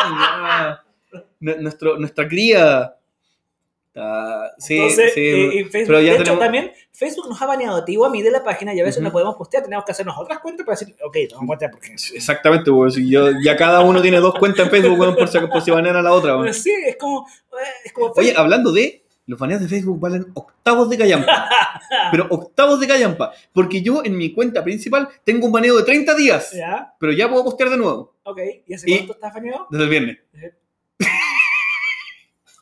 Nuestro, 1.40 1.98
nuestra 1.98 2.26
cría. 2.28 2.94
Sí, 4.58 4.76
Entonces, 4.76 5.12
sí. 5.14 5.20
eh, 5.20 5.50
Facebook, 5.64 5.86
pero 5.88 6.00
ya 6.00 6.12
de 6.12 6.18
hecho, 6.18 6.22
tenemos- 6.24 6.38
también 6.44 6.72
Facebook 6.92 7.28
nos 7.28 7.42
ha 7.42 7.46
baneado 7.46 7.78
a 7.78 7.84
ti 7.84 7.96
o 7.96 8.04
a 8.04 8.10
mí 8.10 8.22
de 8.22 8.30
la 8.30 8.44
página 8.44 8.72
y 8.72 8.78
a 8.80 8.84
veces 8.84 8.98
Ujú. 8.98 9.06
no 9.06 9.12
podemos 9.12 9.34
postear, 9.34 9.64
tenemos 9.64 9.84
que 9.84 9.90
hacernos 9.90 10.16
otras 10.16 10.38
cuentas 10.38 10.64
para 10.64 10.78
decir, 10.78 10.94
ok, 11.04 11.16
no 11.30 11.36
vamos 11.38 11.42
a 11.42 11.46
postear 11.48 11.70
porque... 11.72 11.92
Exactamente, 12.14 12.70
weón. 12.70 12.92
si 12.92 13.10
yo, 13.10 13.30
ya 13.42 13.56
cada 13.56 13.80
uno 13.80 14.00
tiene 14.00 14.20
dos 14.20 14.34
cuentas 14.36 14.66
en 14.66 14.70
Facebook, 14.70 15.00
weón, 15.00 15.16
por 15.16 15.26
si, 15.28 15.38
por 15.40 15.60
si 15.62 15.70
banean 15.72 15.96
a 15.96 16.02
la 16.02 16.12
otra, 16.12 16.32
weón. 16.34 16.42
Pero 16.44 16.54
sí, 16.54 16.72
es 16.86 16.96
como... 16.96 17.26
eh, 17.28 17.64
Es 17.84 17.92
como 17.92 18.12
Oye, 18.16 18.34
hablando 18.36 18.70
de. 18.72 19.04
Los 19.28 19.38
baneos 19.38 19.60
de 19.60 19.68
Facebook 19.68 20.00
valen 20.00 20.26
octavos 20.34 20.88
de 20.90 20.96
callampa. 20.98 21.48
pero 22.10 22.26
octavos 22.30 22.80
de 22.80 22.88
callampa. 22.88 23.32
Porque 23.52 23.82
yo 23.82 24.02
en 24.04 24.16
mi 24.16 24.32
cuenta 24.32 24.64
principal 24.64 25.08
tengo 25.22 25.46
un 25.46 25.52
baneo 25.52 25.76
de 25.76 25.84
30 25.84 26.14
días. 26.14 26.50
ya, 26.52 26.94
Pero 26.98 27.12
ya 27.12 27.28
puedo 27.28 27.44
postear 27.44 27.68
de 27.70 27.76
nuevo. 27.76 28.16
ok, 28.24 28.40
¿y 28.66 28.74
hace 28.74 28.90
Y- 28.90 28.96
cuánto 28.96 29.12
estás 29.12 29.34
baneado? 29.34 29.66
Desde 29.70 29.84
el 29.84 29.90
viernes. 29.90 30.18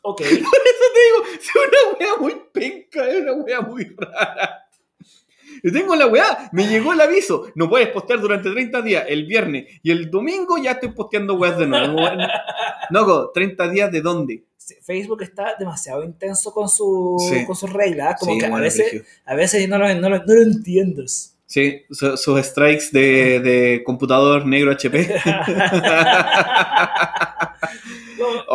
Ok, 0.03 0.21
Eso 0.23 0.31
te 0.35 0.39
digo, 0.39 1.41
es 1.41 1.51
una 1.57 1.99
wea 1.99 2.17
muy 2.21 2.35
penca, 2.53 3.09
es 3.09 3.23
una 3.23 3.33
wea 3.35 3.61
muy 3.61 3.85
rara. 3.97 4.66
Yo 5.63 5.73
tengo 5.73 5.97
la 5.97 6.07
weá, 6.07 6.49
me 6.53 6.67
llegó 6.69 6.93
el 6.93 7.01
aviso. 7.01 7.49
No 7.55 7.69
puedes 7.69 7.89
postear 7.89 8.21
durante 8.21 8.51
30 8.51 8.83
días. 8.83 9.05
El 9.09 9.27
viernes 9.27 9.67
y 9.83 9.91
el 9.91 10.11
domingo 10.11 10.57
ya 10.59 10.73
estoy 10.73 10.91
posteando 10.93 11.35
weas 11.35 11.59
de 11.59 11.67
nuevo. 11.67 11.97
Loco, 12.91 13.33
¿30 13.35 13.71
días 13.71 13.93
de 13.93 14.01
dónde? 14.01 14.43
Facebook 14.83 15.23
está 15.23 15.55
demasiado 15.59 16.03
intenso 16.03 16.53
con, 16.53 16.69
su, 16.69 17.17
Sí. 17.31 17.47
con 17.47 17.55
sus 17.55 17.73
reglas, 17.73 18.17
como 18.19 18.33
Sí, 18.33 18.39
que 18.41 18.47
a 18.47 18.59
veces, 18.59 19.05
a 19.25 19.35
veces 19.37 19.69
no 19.69 19.79
lo, 19.79 19.87
no 19.95 20.09
lo, 20.11 20.19
no 20.19 20.25
lo 20.35 20.43
entiendes. 20.43 21.37
Sí, 21.47 21.83
su- 21.93 22.17
sus 22.17 22.41
strikes 22.45 22.87
de, 22.91 23.39
de 23.39 23.83
computador 23.85 24.45
negro 24.45 24.73
HP. 24.73 25.09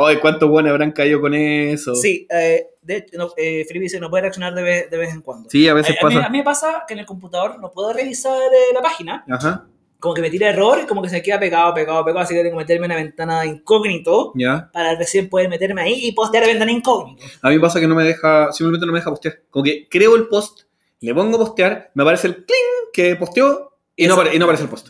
Ay, 0.05 0.17
cuántos 0.17 0.49
buenos 0.49 0.71
habrán 0.71 0.91
caído 0.91 1.21
con 1.21 1.33
eso. 1.33 1.95
sí, 1.95 2.27
eh, 2.29 2.67
de 2.81 2.97
hecho, 2.97 3.17
no, 3.17 3.29
eh, 3.37 3.63
Felipe 3.67 3.83
dice, 3.83 3.99
no 3.99 4.09
puede 4.09 4.21
reaccionar 4.23 4.53
de 4.55 4.63
vez, 4.63 4.89
de 4.89 4.97
vez 4.97 5.13
en 5.13 5.21
cuando. 5.21 5.49
Sí, 5.49 5.67
a 5.67 5.73
veces 5.73 5.95
a, 6.01 6.05
a 6.05 6.09
mí, 6.09 6.15
pasa. 6.15 6.25
a 6.27 6.29
mí 6.29 6.37
me 6.39 6.43
pasa 6.43 6.83
que 6.87 6.93
en 6.93 6.99
el 6.99 7.05
computador 7.05 7.59
no 7.59 7.71
puedo 7.71 7.93
revisar 7.93 8.37
eh, 8.41 8.73
la 8.73 8.81
página, 8.81 9.23
Ajá, 9.29 9.65
como 9.99 10.15
que 10.15 10.21
me 10.21 10.31
tira 10.31 10.49
error 10.49 10.79
y 10.83 10.87
como 10.87 11.01
que 11.03 11.09
se 11.09 11.21
queda 11.21 11.39
pegado, 11.39 11.73
pegado, 11.75 12.03
pegado, 12.03 12.21
así 12.23 12.33
que 12.33 12.41
tengo 12.41 12.57
que 12.57 12.63
meterme 12.63 12.85
en 12.87 12.91
una 12.93 13.01
ventana 13.01 13.45
incógnito 13.45 14.31
ya. 14.35 14.69
para 14.73 14.95
recién 14.95 15.29
poder 15.29 15.47
meterme 15.47 15.81
ahí 15.83 16.07
y 16.07 16.11
postear 16.13 16.43
a 16.43 16.47
ventana 16.47 16.71
incógnito. 16.71 17.23
A 17.43 17.49
mí 17.51 17.59
pasa 17.59 17.79
que 17.79 17.87
no 17.87 17.93
me 17.95 18.03
deja, 18.03 18.51
simplemente 18.51 18.87
no 18.87 18.93
me 18.93 18.97
deja 18.99 19.11
postear. 19.11 19.41
Como 19.51 19.63
que 19.63 19.87
creo 19.89 20.15
el 20.15 20.27
post, 20.27 20.61
le 21.01 21.13
pongo 21.13 21.37
postear, 21.37 21.91
me 21.93 22.01
aparece 22.01 22.27
el 22.27 22.35
cling 22.37 22.91
que 22.93 23.15
posteó 23.15 23.77
y 23.95 24.07
no, 24.07 24.13
Eso- 24.15 24.23
apare- 24.23 24.33
y 24.35 24.39
no 24.39 24.45
aparece 24.45 24.63
el 24.63 24.69
post. 24.69 24.89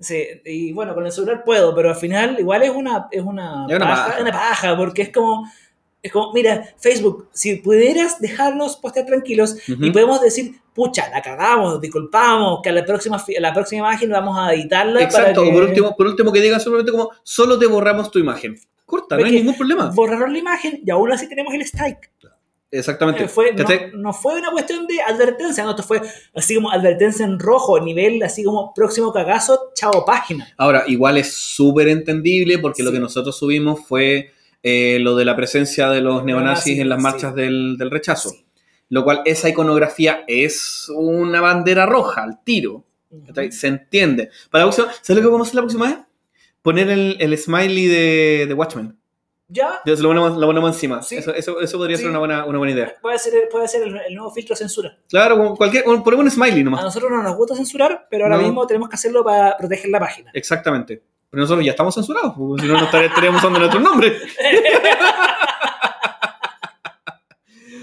Sí, 0.00 0.24
y 0.44 0.72
bueno, 0.72 0.94
con 0.94 1.04
el 1.06 1.12
celular 1.12 1.42
puedo, 1.44 1.74
pero 1.74 1.90
al 1.90 1.96
final 1.96 2.36
igual 2.38 2.62
es 2.62 2.70
una, 2.70 3.08
es 3.10 3.22
una, 3.22 3.66
Es 3.68 3.76
una 3.76 3.86
paja, 3.86 4.04
paja. 4.04 4.14
es 4.16 4.22
una 4.22 4.32
paja, 4.32 4.76
porque 4.76 5.02
es 5.02 5.12
como, 5.12 5.50
es 6.00 6.12
como, 6.12 6.32
mira, 6.32 6.68
Facebook, 6.78 7.28
si 7.32 7.56
pudieras 7.56 8.20
dejarnos 8.20 8.76
postear 8.76 9.06
tranquilos 9.06 9.56
y 9.66 9.90
podemos 9.90 10.20
decir, 10.20 10.54
pucha, 10.72 11.10
la 11.10 11.20
cagamos, 11.20 11.80
disculpamos, 11.80 12.60
que 12.62 12.68
a 12.68 12.72
la 12.72 12.84
próxima, 12.84 13.22
la 13.40 13.52
próxima 13.52 13.88
imagen 13.88 14.10
vamos 14.10 14.38
a 14.38 14.54
editarla 14.54 15.02
Exacto, 15.02 15.40
para 15.40 15.46
que 15.48 15.52
por 15.52 15.64
último, 15.64 15.96
por 15.96 16.06
último 16.06 16.32
que 16.32 16.40
digan 16.40 16.60
simplemente 16.60 16.92
como, 16.92 17.10
solo 17.24 17.58
te 17.58 17.66
borramos 17.66 18.10
tu 18.12 18.20
imagen. 18.20 18.56
Corta, 18.86 19.18
no 19.18 19.26
hay 19.26 19.32
ningún 19.32 19.54
problema. 19.56 19.90
borraron 19.90 20.32
la 20.32 20.38
imagen 20.38 20.80
y 20.82 20.90
aún 20.90 21.12
así 21.12 21.28
tenemos 21.28 21.52
el 21.52 21.60
strike. 21.62 22.10
Exactamente. 22.70 23.24
Eh, 23.24 23.28
fue, 23.28 23.52
no, 23.94 24.12
fue 24.12 24.38
una 24.38 24.50
cuestión 24.50 24.86
de 24.86 25.00
advertencia, 25.00 25.64
no, 25.64 25.70
esto 25.70 25.82
fue 25.82 26.02
así 26.34 26.54
como 26.54 26.70
advertencia 26.70 27.24
en 27.24 27.38
rojo, 27.38 27.80
nivel 27.80 28.22
así 28.22 28.44
como 28.44 28.74
próximo 28.74 29.12
cagazo, 29.12 29.70
chao 29.74 30.04
página. 30.04 30.46
Ahora, 30.58 30.84
igual 30.86 31.16
es 31.16 31.32
súper 31.32 31.88
entendible 31.88 32.58
porque 32.58 32.82
lo 32.82 32.92
que 32.92 33.00
nosotros 33.00 33.38
subimos 33.38 33.80
fue 33.86 34.32
eh, 34.62 34.98
lo 35.00 35.16
de 35.16 35.24
la 35.24 35.34
presencia 35.34 35.88
de 35.88 36.02
los 36.02 36.24
neonazis 36.24 36.78
en 36.78 36.90
las 36.90 36.98
sí. 36.98 37.02
marchas 37.02 37.34
del, 37.34 37.76
del 37.78 37.90
rechazo. 37.90 38.34
Lo 38.90 39.04
cual, 39.04 39.22
esa 39.24 39.48
iconografía 39.48 40.24
es 40.26 40.90
una 40.94 41.40
bandera 41.40 41.86
roja 41.86 42.22
al 42.22 42.42
tiro. 42.42 42.84
Se 43.50 43.66
entiende. 43.66 44.30
Para 44.50 44.64
la 44.64 44.70
próxima, 44.70 44.92
¿Sabes 45.02 45.22
lo 45.22 45.28
que 45.28 45.32
vamos 45.32 45.46
a 45.46 45.48
hacer 45.48 45.54
la 45.54 45.62
próxima 45.62 45.86
vez? 45.86 45.98
Poner 46.62 46.90
el, 46.90 47.16
el 47.20 47.38
smiley 47.38 47.86
de, 47.86 48.46
de 48.46 48.54
Watchmen. 48.54 48.96
¿Ya? 49.50 49.76
Entonces 49.84 50.00
lo 50.02 50.10
ponemos, 50.10 50.36
lo 50.36 50.46
ponemos 50.46 50.74
encima. 50.74 51.02
Sí. 51.02 51.16
Eso, 51.16 51.32
eso, 51.34 51.60
eso 51.60 51.78
podría 51.78 51.96
Sí. 51.96 52.02
ser 52.02 52.10
una 52.10 52.18
buena, 52.18 52.44
una 52.44 52.58
buena 52.58 52.72
idea. 52.74 52.94
Puede 53.00 53.18
ser, 53.18 53.48
puede 53.50 53.66
ser 53.66 53.82
el, 53.84 53.96
el 53.96 54.14
nuevo 54.14 54.30
filtro 54.30 54.52
de 54.54 54.58
censura. 54.58 54.96
Claro, 55.08 55.54
cualquier, 55.56 55.84
ponemos 55.84 56.24
un 56.26 56.30
smiley 56.30 56.60
A 56.60 56.64
nomás. 56.64 56.82
nosotros 56.82 57.10
no 57.10 57.22
nos 57.22 57.34
gusta 57.36 57.54
censurar, 57.56 58.06
pero 58.10 58.24
ahora 58.24 58.36
No. 58.36 58.42
mismo 58.42 58.66
tenemos 58.66 58.88
que 58.90 58.96
hacerlo 58.96 59.24
para 59.24 59.56
proteger 59.56 59.90
la 59.90 60.00
página. 60.00 60.30
Exactamente. 60.34 61.02
Pero 61.30 61.42
nosotros 61.42 61.64
ya 61.64 61.72
estamos 61.72 61.94
censurados, 61.94 62.34
porque 62.36 62.62
si 62.62 62.68
no, 62.68 62.74
no 62.78 62.86
estar- 62.86 63.04
estaríamos 63.04 63.40
usando 63.40 63.58
nuestros 63.58 63.82
nombres. 63.82 64.22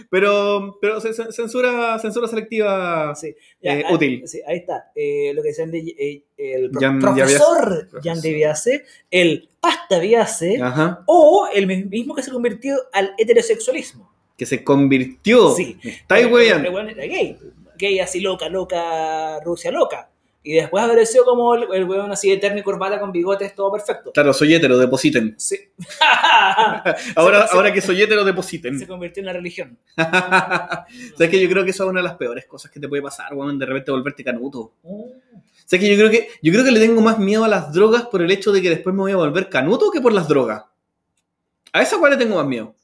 Pero, 0.09 0.77
pero 0.81 0.99
ce- 1.01 1.13
ce- 1.13 1.31
censura, 1.31 1.97
censura 1.99 2.27
selectiva. 2.27 3.13
Sí, 3.15 3.35
ya, 3.61 3.73
Eh, 3.79 3.83
ahí- 3.87 3.93
útil. 3.93 4.27
sí, 4.27 4.41
ahí 4.47 4.57
está. 4.57 4.91
Eh, 4.95 5.31
lo 5.33 5.41
que 5.41 5.49
decían 5.49 5.71
de, 5.71 5.79
eh, 5.79 6.23
el 6.37 6.69
pro- 6.71 6.81
Jan 6.81 6.99
profesor. 6.99 7.89
Jan 8.03 8.21
de 8.21 8.33
Biase, 8.33 8.83
el 9.11 9.49
pasta 9.59 9.99
Biase, 9.99 10.61
Ajá. 10.61 11.03
o 11.07 11.47
el 11.53 11.67
mismo 11.89 12.13
que 12.15 12.23
se 12.23 12.31
convirtió 12.31 12.75
al 12.93 13.13
heterosexualismo. 13.17 14.11
Que 14.37 14.45
se 14.45 14.63
convirtió. 14.63 15.51
Sí. 15.55 15.77
Weón 16.09 16.89
era 16.89 17.05
gay. 17.05 17.37
Gay 17.77 17.99
así 17.99 18.19
loca, 18.21 18.47
loca, 18.49 19.39
Rusia 19.41 19.71
loca. 19.71 20.09
Y 20.47 20.53
después 20.53 20.83
apareció 20.83 21.25
como 21.25 21.55
el, 21.55 21.65
el 21.73 21.85
weón 21.85 22.11
así 22.11 22.31
eterno 22.31 22.59
y 22.59 22.61
corbata 22.63 22.99
con 22.99 23.11
bigotes, 23.11 23.55
todo 23.55 23.71
perfecto. 23.71 24.11
Claro, 24.11 24.31
soy 24.31 24.53
hetero, 24.53 24.77
depositen. 24.77 25.35
Sí. 25.39 25.57
Ahora, 27.15 27.47
Se- 27.47 27.55
ahora 27.55 27.73
que 27.73 27.81
soy 27.81 28.01
hetero, 28.01 28.23
depositen. 28.23 28.77
se 28.77 28.85
convirtió 28.87 29.21
en 29.21 29.25
la 29.25 29.33
religión. 29.33 29.77
¿Sabes 29.95 31.29
que 31.29 31.41
yo 31.41 31.49
creo 31.49 31.63
que 31.63 31.71
eso 31.71 31.83
es 31.83 31.89
una 31.89 31.99
de 31.99 32.03
las 32.07 32.15
peores 32.15 32.45
cosas 32.45 32.69
que 32.71 32.79
te 32.79 32.87
puede 32.87 33.01
pasar, 33.01 33.33
weón, 33.33 33.57
de 33.57 33.65
repente 33.65 33.89
volverte 33.91 34.23
canuto. 34.23 34.73
Uh, 34.83 35.11
¿Sabes 35.65 35.83
que 35.83 35.89
yo 35.89 35.97
creo 35.97 36.11
que 36.11 36.29
yo 36.43 36.51
creo 36.51 36.63
que 36.63 36.71
le 36.71 36.79
tengo 36.79 37.01
más 37.01 37.17
miedo 37.17 37.43
a 37.43 37.47
las 37.47 37.73
drogas 37.73 38.03
por 38.03 38.21
el 38.21 38.29
hecho 38.31 38.51
de 38.51 38.61
que 38.61 38.69
después 38.69 38.93
me 38.95 39.01
voy 39.01 39.11
a 39.13 39.17
volver 39.17 39.49
canuto 39.49 39.89
que 39.89 39.99
por 40.01 40.13
las 40.13 40.27
drogas? 40.27 40.63
A 41.73 41.81
esa 41.81 41.97
cual 41.97 42.11
le 42.11 42.17
tengo 42.17 42.35
más 42.35 42.45
miedo. 42.45 42.75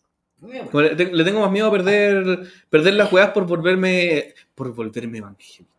Le 0.41 1.23
tengo 1.23 1.41
más 1.41 1.51
miedo 1.51 1.67
a 1.67 1.71
perder, 1.71 2.39
perder 2.69 2.95
las 2.95 3.13
weas 3.13 3.29
por 3.29 3.45
volverme. 3.45 4.33
por 4.55 4.73
volverme 4.73 5.19
evangélico. 5.19 5.70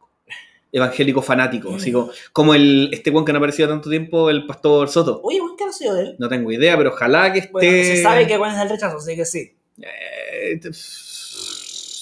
Evangélico 0.72 1.20
fanático. 1.20 1.74
Así 1.76 1.92
como, 1.92 2.10
como 2.32 2.54
el, 2.54 2.88
este 2.92 3.10
weón 3.10 3.24
que 3.26 3.32
no 3.32 3.36
ha 3.36 3.40
aparecido 3.40 3.68
tanto 3.68 3.90
tiempo, 3.90 4.30
el 4.30 4.46
pastor 4.46 4.88
Soto. 4.88 5.20
Oye, 5.22 5.38
buen 5.40 5.54
caso 5.56 5.92
de 5.94 6.02
él. 6.02 6.16
No 6.18 6.28
tengo 6.28 6.50
idea, 6.50 6.76
pero 6.78 6.90
ojalá 6.90 7.30
que 7.32 7.40
esté. 7.40 7.50
Bueno, 7.52 7.70
se 7.70 8.02
sabe 8.02 8.26
que 8.26 8.36
Juan 8.38 8.54
es 8.56 8.62
el 8.62 8.68
rechazo, 8.70 8.96
así 8.96 9.14
que 9.14 9.24
sí. 9.26 9.54
Eh, 9.80 10.60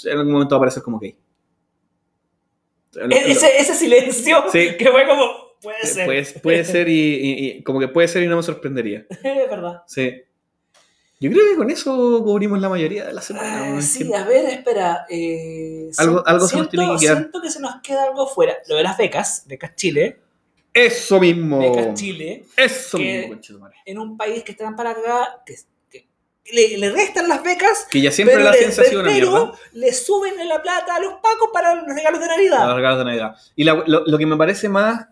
en 0.04 0.18
algún 0.18 0.32
momento 0.32 0.54
va 0.54 0.56
a 0.56 0.60
aparecer 0.60 0.82
como 0.82 0.98
gay. 0.98 1.16
E- 2.94 3.30
ese, 3.30 3.56
ese 3.58 3.74
silencio 3.74 4.44
Sí. 4.50 4.70
que 4.78 4.88
fue 4.90 5.06
como, 5.06 5.24
puede 5.62 5.78
lo- 5.82 5.88
ser. 5.88 6.06
puede, 6.06 6.24
puede 6.40 6.64
ser 6.64 6.88
y, 6.88 6.92
y- 7.14 7.46
y- 7.58 7.62
como 7.62 7.78
que 7.80 7.88
puede 7.88 8.08
ser 8.08 8.22
y 8.22 8.26
no 8.28 8.36
me 8.36 8.42
sorprendería. 8.42 9.06
es 9.10 9.50
verdad. 9.50 9.82
Sí. 9.86 10.22
Yo 11.22 11.30
creo 11.30 11.42
que 11.50 11.56
con 11.56 11.70
eso 11.70 12.22
cubrimos 12.24 12.60
la 12.60 12.70
mayoría 12.70 13.04
de 13.06 13.12
la 13.12 13.20
semana. 13.20 13.76
Ah, 13.76 13.82
sí, 13.82 14.10
a 14.14 14.24
ver, 14.24 14.46
espera. 14.46 15.04
eh, 15.10 15.90
Algo- 15.98 16.22
algo 16.26 16.46
se 16.46 16.56
nos 16.56 16.68
siento, 16.68 16.70
tiene 16.70 16.94
que 16.94 17.00
quedar. 17.00 17.16
Siento 17.18 17.42
que 17.42 17.50
se 17.50 17.60
nos 17.60 17.74
queda 17.82 18.04
algo 18.04 18.26
fuera. 18.26 18.56
Lo 18.68 18.76
de 18.76 18.82
las 18.82 18.96
becas, 18.96 19.44
becas 19.46 19.74
Chile. 19.76 20.18
Eso 20.72 21.20
mismo. 21.20 21.58
Becas 21.58 21.94
Chile. 21.94 22.46
Eso 22.56 22.96
mismo. 22.96 23.38
En 23.84 23.98
un 23.98 24.16
país 24.16 24.42
que 24.44 24.52
están 24.52 24.74
para 24.74 24.92
acá, 24.92 25.42
que, 25.44 25.56
que 25.90 26.08
le, 26.52 26.78
le 26.78 26.90
restan 26.90 27.28
las 27.28 27.42
becas, 27.42 27.86
Que 27.90 28.00
ya 28.00 28.10
siempre 28.10 28.36
pero, 28.36 28.44
la 28.50 28.56
una 28.56 29.10
pero 29.10 29.52
le 29.74 29.92
suben 29.92 30.48
la 30.48 30.62
plata 30.62 30.96
a 30.96 31.00
los 31.00 31.14
pacos 31.14 31.50
para 31.52 31.74
los 31.74 31.94
regalos 31.94 32.18
de 32.20 32.28
Navidad. 32.28 32.66
Los 32.66 32.76
regalos 32.76 32.98
de 33.00 33.04
Navidad. 33.04 33.36
Y 33.56 33.64
la- 33.64 33.84
lo, 33.86 34.04
lo 34.06 34.16
que 34.16 34.24
me 34.24 34.38
parece 34.38 34.70
más 34.70 35.06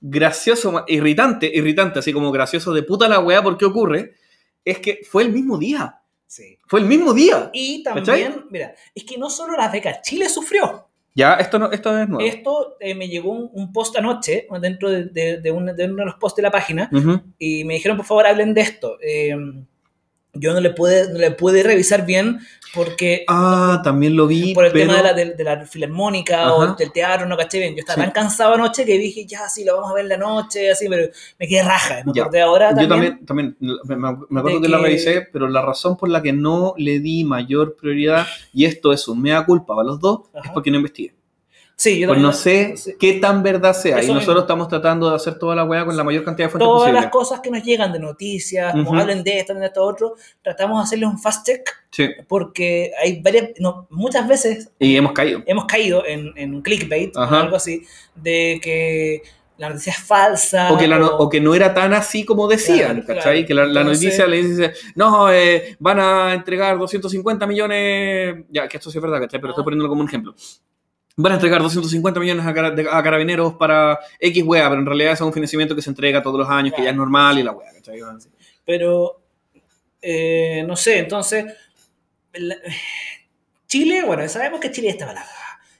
gracioso, 0.00 0.70
más 0.72 0.84
irritante, 0.86 1.50
irritante, 1.52 1.98
así 1.98 2.12
como 2.12 2.30
gracioso 2.30 2.72
de 2.72 2.82
puta 2.84 3.08
la 3.08 3.18
weá, 3.18 3.42
¿por 3.42 3.58
qué 3.58 3.64
ocurre? 3.64 4.14
Es 4.64 4.78
que 4.78 5.00
fue 5.08 5.22
el 5.24 5.32
mismo 5.32 5.58
día. 5.58 6.00
Sí. 6.26 6.58
Fue 6.66 6.80
el 6.80 6.86
mismo 6.86 7.12
día. 7.12 7.50
Y 7.52 7.82
también, 7.82 8.04
¿Cachai? 8.32 8.44
mira, 8.50 8.74
es 8.94 9.04
que 9.04 9.18
no 9.18 9.28
solo 9.30 9.56
las 9.56 9.72
becas, 9.72 10.02
Chile 10.02 10.28
sufrió. 10.28 10.86
Ya, 11.12 11.34
esto, 11.34 11.58
no, 11.58 11.72
esto 11.72 11.98
es 11.98 12.08
nuevo. 12.08 12.24
Esto 12.24 12.76
eh, 12.78 12.94
me 12.94 13.08
llegó 13.08 13.32
un, 13.32 13.50
un 13.52 13.72
post 13.72 13.96
anoche 13.96 14.46
dentro 14.60 14.88
de, 14.90 15.06
de- 15.06 15.40
de 15.40 15.50
un- 15.50 15.66
de 15.74 15.84
uno 15.86 15.96
de 15.96 16.04
los 16.04 16.14
posts 16.14 16.36
de 16.36 16.42
la 16.42 16.52
página 16.52 16.88
y 17.36 17.64
me 17.64 17.74
dijeron, 17.74 17.96
por 17.96 18.06
favor, 18.06 18.26
hablen 18.26 18.54
de 18.54 18.60
esto. 18.60 18.96
Eh, 19.02 19.34
yo 20.34 20.52
no 20.54 20.60
le 20.60 20.70
pude, 20.70 21.12
no 21.12 21.18
le 21.18 21.30
pude 21.32 21.62
revisar 21.62 22.06
bien 22.06 22.38
porque 22.72 23.24
Ah, 23.26 23.80
también 23.82 24.14
lo 24.16 24.28
vi. 24.28 24.54
por 24.54 24.64
el 24.64 24.70
pero... 24.72 24.86
tema 24.86 24.98
de 24.98 25.02
la, 25.02 25.12
de, 25.12 25.34
de 25.34 25.44
la 25.44 25.66
filarmónica 25.66 26.54
o 26.54 26.74
del 26.76 26.92
teatro, 26.92 27.26
no 27.26 27.36
caché 27.36 27.58
bien. 27.58 27.74
Yo 27.74 27.80
estaba 27.80 27.96
Sí. 27.96 28.00
tan 28.02 28.10
cansado 28.12 28.54
anoche 28.54 28.84
que 28.84 28.96
dije, 28.96 29.26
ya, 29.26 29.48
sí, 29.48 29.64
lo 29.64 29.74
vamos 29.74 29.90
a 29.90 29.94
ver 29.94 30.04
la 30.04 30.16
noche, 30.16 30.70
así, 30.70 30.88
pero 30.88 31.10
me 31.38 31.48
quedé 31.48 31.64
raja. 31.64 32.02
Me 32.04 32.20
acordé 32.20 32.40
ahora 32.42 32.70
Yo 32.80 32.86
también. 32.86 33.24
también, 33.26 33.56
también 33.86 34.06
me, 34.30 34.38
acuerdo 34.38 34.60
que, 34.60 34.68
la 34.68 34.78
revisé, 34.78 35.22
pero 35.32 35.48
la 35.48 35.62
razón 35.62 35.96
por 35.96 36.08
la 36.08 36.22
que 36.22 36.32
no 36.32 36.74
le 36.78 37.00
di 37.00 37.24
mayor 37.24 37.74
prioridad, 37.74 38.24
y 38.52 38.66
esto 38.66 38.92
es 38.92 39.08
un 39.08 39.20
mea 39.20 39.44
culpa 39.44 39.74
para 39.74 39.88
los 39.88 39.98
dos, 39.98 40.20
es 40.44 40.50
porque 40.52 40.70
no 40.70 40.76
investigué. 40.76 41.14
Sí, 41.82 41.98
yo 41.98 42.08
Pues 42.08 42.20
no 42.20 42.30
sé 42.34 42.76
sí. 42.76 42.92
qué 43.00 43.14
tan 43.14 43.42
verdad 43.42 43.72
sea. 43.72 44.00
Eso 44.00 44.10
y 44.12 44.14
nosotros 44.14 44.42
estamos 44.42 44.68
tratando 44.68 45.08
de 45.08 45.16
hacer 45.16 45.38
toda 45.38 45.56
la 45.56 45.64
weá 45.64 45.86
con 45.86 45.96
la 45.96 46.04
mayor 46.04 46.24
cantidad 46.24 46.48
de 46.48 46.50
fuentes 46.50 46.66
Todas 46.66 46.80
posible. 46.82 47.00
las 47.00 47.10
cosas 47.10 47.40
que 47.40 47.50
nos 47.50 47.62
llegan 47.64 47.90
de 47.90 47.98
noticias, 47.98 48.72
como 48.72 48.90
Ujú. 48.90 48.96
hablen 49.00 49.24
de 49.24 49.38
esto, 49.38 49.54
de 49.54 49.64
esto 49.64 49.82
otro, 49.82 50.14
tratamos 50.42 50.78
de 50.78 50.82
hacerle 50.84 51.06
un 51.06 51.18
fast 51.18 51.46
check 51.46 51.66
Sí. 51.90 52.10
porque 52.28 52.92
hay 53.02 53.22
varias, 53.22 53.52
no, 53.60 53.86
muchas 53.88 54.28
veces 54.28 54.70
Y 54.78 54.94
hemos 54.94 55.12
caído. 55.12 55.42
hemos 55.46 55.64
caído 55.64 56.04
en, 56.06 56.32
en 56.36 56.54
un 56.56 56.60
clickbait 56.60 57.16
o 57.16 57.20
Ajá. 57.22 57.40
algo 57.40 57.56
así, 57.56 57.82
de 58.14 58.60
que 58.62 59.22
la 59.56 59.70
noticia 59.70 59.92
es 59.92 60.00
falsa. 60.00 60.70
O 60.74 60.76
que, 60.76 60.86
la 60.86 60.98
no, 60.98 61.06
o- 61.06 61.24
o 61.24 61.28
que 61.30 61.40
no 61.40 61.54
era 61.54 61.72
tan 61.72 61.94
así 61.94 62.26
como 62.26 62.46
decían, 62.46 63.00
Claro, 63.00 63.06
¿cachai? 63.06 63.22
claro. 63.22 63.46
Que 63.46 63.54
la, 63.54 63.64
la 63.64 63.80
Entonces- 63.80 64.04
noticia 64.04 64.26
le 64.26 64.42
dice, 64.42 64.72
no, 64.96 65.32
eh, 65.32 65.76
van 65.78 65.98
a 65.98 66.34
entregar 66.34 66.78
250 66.78 67.46
millones, 67.46 68.44
ya, 68.50 68.68
que 68.68 68.76
esto 68.76 68.90
sí 68.90 68.98
es 68.98 69.02
verdad, 69.02 69.20
¿cachai? 69.20 69.40
Pero 69.40 69.48
Ah. 69.48 69.52
estoy 69.52 69.64
poniéndolo 69.64 69.88
como 69.88 70.02
un 70.02 70.08
ejemplo. 70.08 70.34
Van 71.22 71.32
a 71.32 71.34
entregar 71.36 71.62
250 71.62 72.20
millones 72.20 72.46
a, 72.46 72.54
carabineros 73.02 73.54
para 73.54 73.98
X 74.18 74.42
wea, 74.44 74.68
pero 74.68 74.80
en 74.80 74.86
realidad 74.86 75.12
es 75.12 75.20
un 75.20 75.32
financiamiento 75.32 75.74
que 75.76 75.82
se 75.82 75.90
entrega 75.90 76.22
todos 76.22 76.38
los 76.38 76.48
años, 76.48 76.74
que 76.74 76.82
ya 76.82 76.90
es 76.90 76.96
normal 76.96 77.38
y 77.38 77.42
la 77.42 77.52
wea, 77.52 77.72
¿cachai? 77.72 78.00
Pero, 78.64 79.20
eh, 80.00 80.64
no 80.66 80.76
sé, 80.76 80.98
entonces, 80.98 81.44
la- 82.34 82.56
Chile, 83.66 84.02
bueno, 84.04 84.28
sabemos 84.28 84.60
que 84.60 84.70
Chile 84.70 84.88
está 84.88 85.12
la. 85.12 85.24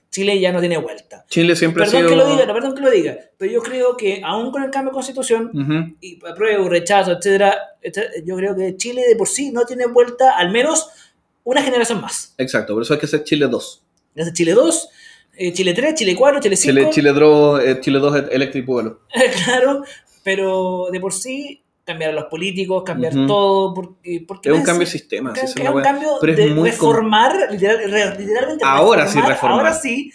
Chile 0.09 0.39
ya 0.39 0.51
no 0.51 0.59
tiene 0.59 0.77
vuelta. 0.77 1.25
Chile 1.29 1.55
siempre 1.55 1.85
Perdón 1.85 1.95
ha 1.95 1.99
sido... 1.99 2.09
que 2.09 2.15
lo 2.17 2.29
diga, 2.29 2.45
no, 2.45 2.53
perdón 2.53 2.75
que 2.75 2.81
lo 2.81 2.91
diga, 2.91 3.17
pero 3.37 3.51
yo 3.51 3.61
creo 3.61 3.95
que 3.95 4.21
aún 4.23 4.51
con 4.51 4.61
el 4.61 4.69
cambio 4.69 4.91
de 4.91 4.95
constitución, 4.95 5.97
y 6.01 6.19
apruebo, 6.25 6.67
rechazo, 6.67 7.13
etcétera, 7.13 7.57
etcétera, 7.81 8.13
yo 8.25 8.35
creo 8.35 8.55
que 8.55 8.75
Chile 8.75 9.03
de 9.07 9.15
por 9.15 9.29
sí 9.29 9.51
no 9.51 9.65
tiene 9.65 9.85
vuelta 9.87 10.37
al 10.37 10.51
menos 10.51 10.89
una 11.45 11.63
generación 11.63 12.01
más. 12.01 12.33
Exacto, 12.37 12.73
por 12.73 12.83
eso 12.83 12.93
hay 12.93 12.99
que 12.99 13.07
ser 13.07 13.23
Chile 13.23 13.47
2. 13.47 13.83
Desde 14.15 14.33
Chile 14.33 14.51
2, 14.51 14.89
eh, 15.35 15.53
Chile 15.53 15.73
3, 15.73 15.93
Chile 15.95 16.15
4, 16.15 16.39
Chile 16.41 16.55
5. 16.55 16.79
Chile, 16.79 16.89
Chile, 16.91 17.13
Dro- 17.13 17.59
eh, 17.59 17.79
Chile 17.79 17.99
2 17.99 18.23
Electric 18.31 18.65
Boogaloo. 18.65 18.99
claro, 19.45 19.83
pero 20.23 20.87
de 20.91 20.99
por 20.99 21.13
sí 21.13 21.63
cambiar 21.83 22.11
a 22.11 22.13
los 22.13 22.25
políticos, 22.25 22.83
cambiar 22.85 23.15
Ujú. 23.17 23.27
todo, 23.27 23.73
porque, 23.73 24.23
porque 24.27 24.49
Es 24.49 24.55
un 24.55 24.63
cambio 24.63 24.85
de 24.85 24.91
sistema. 24.91 25.33
es 25.35 25.55
un 25.55 25.67
wea. 25.75 25.83
cambio 25.83 26.09
pero 26.21 26.33
es 26.33 26.37
de 26.37 26.47
muy 26.53 26.69
reformar, 26.69 27.33
literal- 27.51 27.89
re- 27.91 28.19
literalmente 28.19 28.63
Ahora 28.65 29.07
sí 29.07 29.19
reformar. 29.19 29.59
Ahora 29.59 29.73
sí, 29.73 30.11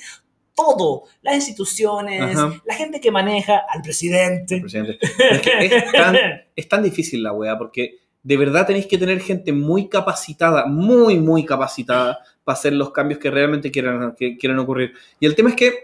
todo, 0.55 1.03
las 1.23 1.35
instituciones, 1.35 2.37
Ajá. 2.37 2.55
la 2.65 2.75
gente 2.75 3.01
que 3.01 3.11
maneja 3.11 3.63
al 3.69 3.83
presidente. 3.83 4.61
presidente. 4.61 4.99
Es, 5.31 5.41
que 5.43 5.67
es 5.67 5.93
tan, 5.93 6.17
es 6.57 6.69
tan 6.69 6.83
difícil 6.83 7.23
la 7.23 7.33
weá, 7.33 7.59
porque 7.59 7.99
de 8.27 8.37
verdad 8.37 8.67
tenéis 8.67 8.89
que 8.89 8.99
tener 8.99 9.21
gente 9.21 9.53
muy 9.53 9.89
capacitada, 9.89 10.67
muy, 10.67 11.21
muy 11.21 11.45
capacitada 11.45 12.19
para 12.43 12.59
hacer 12.59 12.73
los 12.73 12.91
cambios 12.91 13.21
que 13.21 13.31
realmente 13.31 13.71
quieran, 13.71 14.17
que 14.17 14.37
quieran 14.37 14.59
ocurrir. 14.59 14.95
Y 15.21 15.27
el 15.27 15.37
tema 15.37 15.51
es 15.51 15.55
que 15.55 15.75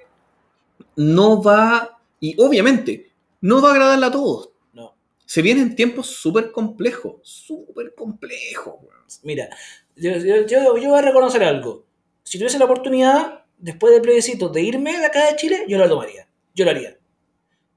no 0.97 1.40
va, 1.40 2.01
y 2.18 2.34
obviamente, 2.43 3.12
no 3.43 3.62
va 3.62 3.68
a 3.68 3.72
agradarle 3.74 4.07
a 4.07 4.11
todos. 4.11 4.51
No, 4.72 4.93
Se 5.24 5.40
vienen 5.40 5.76
tiempos 5.76 6.09
súper 6.09 6.51
complejos, 6.51 7.14
súper 7.22 7.95
complejos. 7.95 8.74
mira, 9.22 9.49
yo, 9.95 10.11
yo, 10.18 10.45
yo, 10.45 10.76
yo 10.78 10.88
voy 10.90 10.99
a 10.99 11.03
reconocer 11.03 11.45
algo. 11.45 11.84
Si 12.24 12.38
tuviese 12.38 12.59
la 12.59 12.64
oportunidad, 12.64 13.45
después 13.57 13.93
del 13.93 14.03
plebiscito, 14.03 14.49
de 14.49 14.62
irme 14.62 14.99
de 14.99 15.07
acá 15.07 15.30
de 15.30 15.36
Chile, 15.36 15.64
yo 15.68 15.78
lo 15.78 15.88
tomaría. 15.88 16.26
Yo 16.57 16.64
lo 16.64 16.72
haría. 16.72 16.97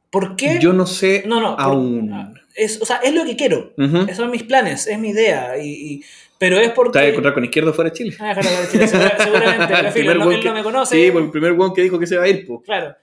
¿Por 0.10 0.36
qué? 0.36 0.58
Yo 0.60 0.74
no 0.74 0.88
sé 0.88 1.24
no, 1.28 1.40
no, 1.40 1.56
por- 1.56 1.66
aún. 1.66 2.42
Es, 2.56 2.82
o 2.82 2.86
sea, 2.86 2.98
es 2.98 3.14
lo 3.14 3.26
que 3.26 3.36
quiero. 3.36 3.74
Ujú. 3.78 3.98
Esos 4.04 4.18
son 4.18 4.32
mis 4.32 4.44
planes, 4.44 4.88
es 4.88 4.98
mi 5.00 5.10
idea. 5.10 5.58
Y, 5.58 5.70
y- 5.96 6.04
pero 6.38 6.60
es 6.60 6.72
porque. 6.72 6.94
Te 6.94 7.00
vas 7.00 7.06
a 7.06 7.10
encontrar 7.10 7.34
con 7.34 7.44
izquierdo 7.46 7.74
fuera 7.74 7.90
de 7.90 7.96
Chile. 7.96 8.16
Ah, 8.20 8.34
claro, 8.34 8.50
claro, 8.50 8.68
Chile, 8.72 8.88
segura- 8.88 9.18
seguramente, 9.24 9.74
pero 9.76 9.92
filo, 9.92 10.12
él 10.12 10.18
no, 10.20 10.24
weón 10.26 10.36
él 10.38 10.42
que- 10.44 10.50
no 10.50 10.54
me 10.56 10.64
conoce. 10.64 11.06
Sí, 11.06 11.12
por 11.12 11.22
el 11.24 11.32
primer 11.32 11.52
weón 11.54 11.74
que 11.74 11.82
dijo 11.82 11.98
que 12.00 12.08
se 12.08 12.18
va 12.18 12.24
a 12.24 12.28
ir, 12.28 12.46
po. 12.46 12.62
Claro. 12.62 12.96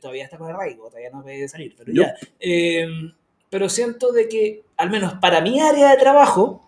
Todavía 0.00 0.24
está 0.24 0.36
con 0.36 0.50
arraigo, 0.50 0.88
todavía 0.88 1.08
no 1.10 1.22
puede 1.22 1.48
salir, 1.48 1.74
pero 1.78 1.90
Yup. 1.90 2.04
ya. 2.04 2.14
Eh, 2.38 2.86
pero 3.48 3.70
siento 3.70 4.12
de 4.12 4.28
que, 4.28 4.62
al 4.76 4.90
menos 4.90 5.14
para 5.14 5.40
mi 5.40 5.58
área 5.60 5.90
de 5.92 5.96
trabajo, 5.96 6.60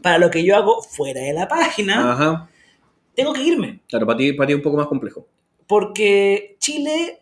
para 0.00 0.18
lo 0.18 0.30
que 0.30 0.44
yo 0.44 0.54
hago 0.54 0.80
fuera 0.82 1.20
de 1.22 1.32
la 1.32 1.48
página, 1.48 2.12
Ajá. 2.12 2.48
tengo 3.16 3.32
que 3.32 3.42
irme. 3.42 3.80
Claro, 3.88 4.06
para 4.06 4.16
ti, 4.18 4.32
para 4.34 4.46
ti 4.46 4.52
es 4.52 4.56
un 4.58 4.62
poco 4.62 4.76
más 4.76 4.86
complejo. 4.86 5.26
Porque 5.66 6.54
Chile, 6.60 7.18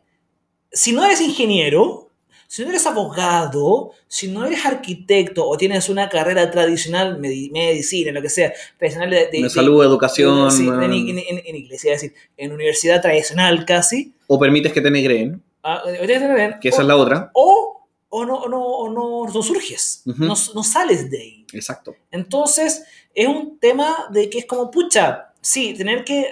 si 0.70 0.92
no 0.92 1.02
eres 1.06 1.22
ingeniero, 1.22 2.09
si 2.52 2.64
no 2.64 2.70
eres 2.70 2.84
abogado, 2.84 3.92
si 4.08 4.26
no 4.26 4.44
eres 4.44 4.66
arquitecto 4.66 5.46
o 5.46 5.56
tienes 5.56 5.88
una 5.88 6.08
carrera 6.08 6.50
tradicional, 6.50 7.16
medi- 7.20 7.48
medicina, 7.52 8.10
lo 8.10 8.20
que 8.20 8.28
sea, 8.28 8.52
tradicional 8.76 9.08
de, 9.08 9.16
de- 9.26 9.30
De 9.30 9.42
de- 9.44 9.50
salud, 9.50 9.84
educación. 9.84 10.50
sí, 10.50 10.66
en, 10.66 10.82
en- 10.82 11.18
en- 11.18 11.42
en 11.46 11.56
iglesia, 11.56 11.94
es 11.94 12.02
decir, 12.02 12.16
en 12.36 12.50
universidad 12.50 13.00
tradicional 13.00 13.64
casi, 13.64 14.12
O 14.26 14.36
permites 14.36 14.72
que 14.72 14.80
te 14.80 14.90
negreen, 14.90 15.40
ah, 15.62 15.80
eh, 15.86 16.56
que 16.60 16.68
esa 16.70 16.78
o, 16.78 16.80
es 16.80 16.86
la 16.88 16.96
otra. 16.96 17.30
o, 17.34 17.86
o 18.08 18.24
no, 18.24 18.34
o 18.34 18.48
no, 18.48 18.60
o 18.64 18.90
no, 18.90 19.32
no 19.32 19.42
surges, 19.44 20.02
no, 20.04 20.34
no 20.54 20.64
sales 20.64 21.08
de 21.08 21.18
ahí. 21.20 21.46
Exacto. 21.52 21.94
Entonces, 22.10 22.82
es 23.14 23.28
un 23.28 23.60
tema 23.60 23.94
de 24.10 24.28
que 24.28 24.40
es 24.40 24.46
como, 24.46 24.72
pucha, 24.72 25.29
sí, 25.40 25.74
tener 25.74 26.04
que 26.04 26.26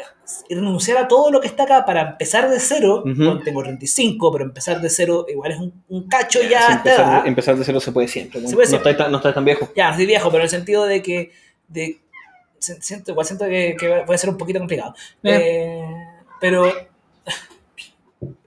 renunciar 0.50 0.98
a 0.98 1.09
todo 1.09 1.30
lo 1.30 1.40
que 1.40 1.46
está 1.46 1.64
acá 1.64 1.84
para 1.84 2.11
empezar 2.11 2.50
de 2.50 2.61
cero. 2.61 3.02
Ujú. 3.04 3.14
Bueno, 3.16 3.40
tengo 3.42 3.62
35, 3.62 4.32
pero 4.32 4.44
empezar 4.44 4.80
de 4.80 4.90
cero 4.90 5.26
igual 5.28 5.52
es 5.52 5.59
un, 5.59 5.82
un 5.88 6.09
cacho 6.09 6.40
ya 6.42 6.66
Sí, 6.66 6.72
empezar, 6.72 7.22
de, 7.22 7.28
empezar 7.28 7.56
de 7.56 7.64
cero 7.64 7.80
se 7.80 7.92
puede 7.92 8.09
siempre. 8.09 8.40
Se 8.40 8.54
puede 8.54 8.66
no, 8.66 8.70
siempre. 8.70 8.90
estás 8.90 9.04
tan, 9.04 9.12
no 9.12 9.18
estás 9.18 9.34
tan 9.34 9.44
viejo. 9.44 9.72
Ya, 9.74 9.90
no 9.90 9.96
soy 9.96 10.06
viejo, 10.06 10.28
pero 10.30 10.38
en 10.38 10.44
el 10.44 10.50
sentido 10.50 10.84
de 10.86 11.02
que. 11.02 11.32
De, 11.68 11.98
siento, 12.59 13.12
igual 13.12 13.26
siento 13.26 13.46
que, 13.46 13.76
que 13.78 14.02
puede 14.06 14.18
ser 14.18 14.30
un 14.30 14.36
poquito 14.36 14.59
complicado. 14.59 14.94
Eh. 15.22 15.30
Eh, 15.32 15.84
pero. 16.40 16.72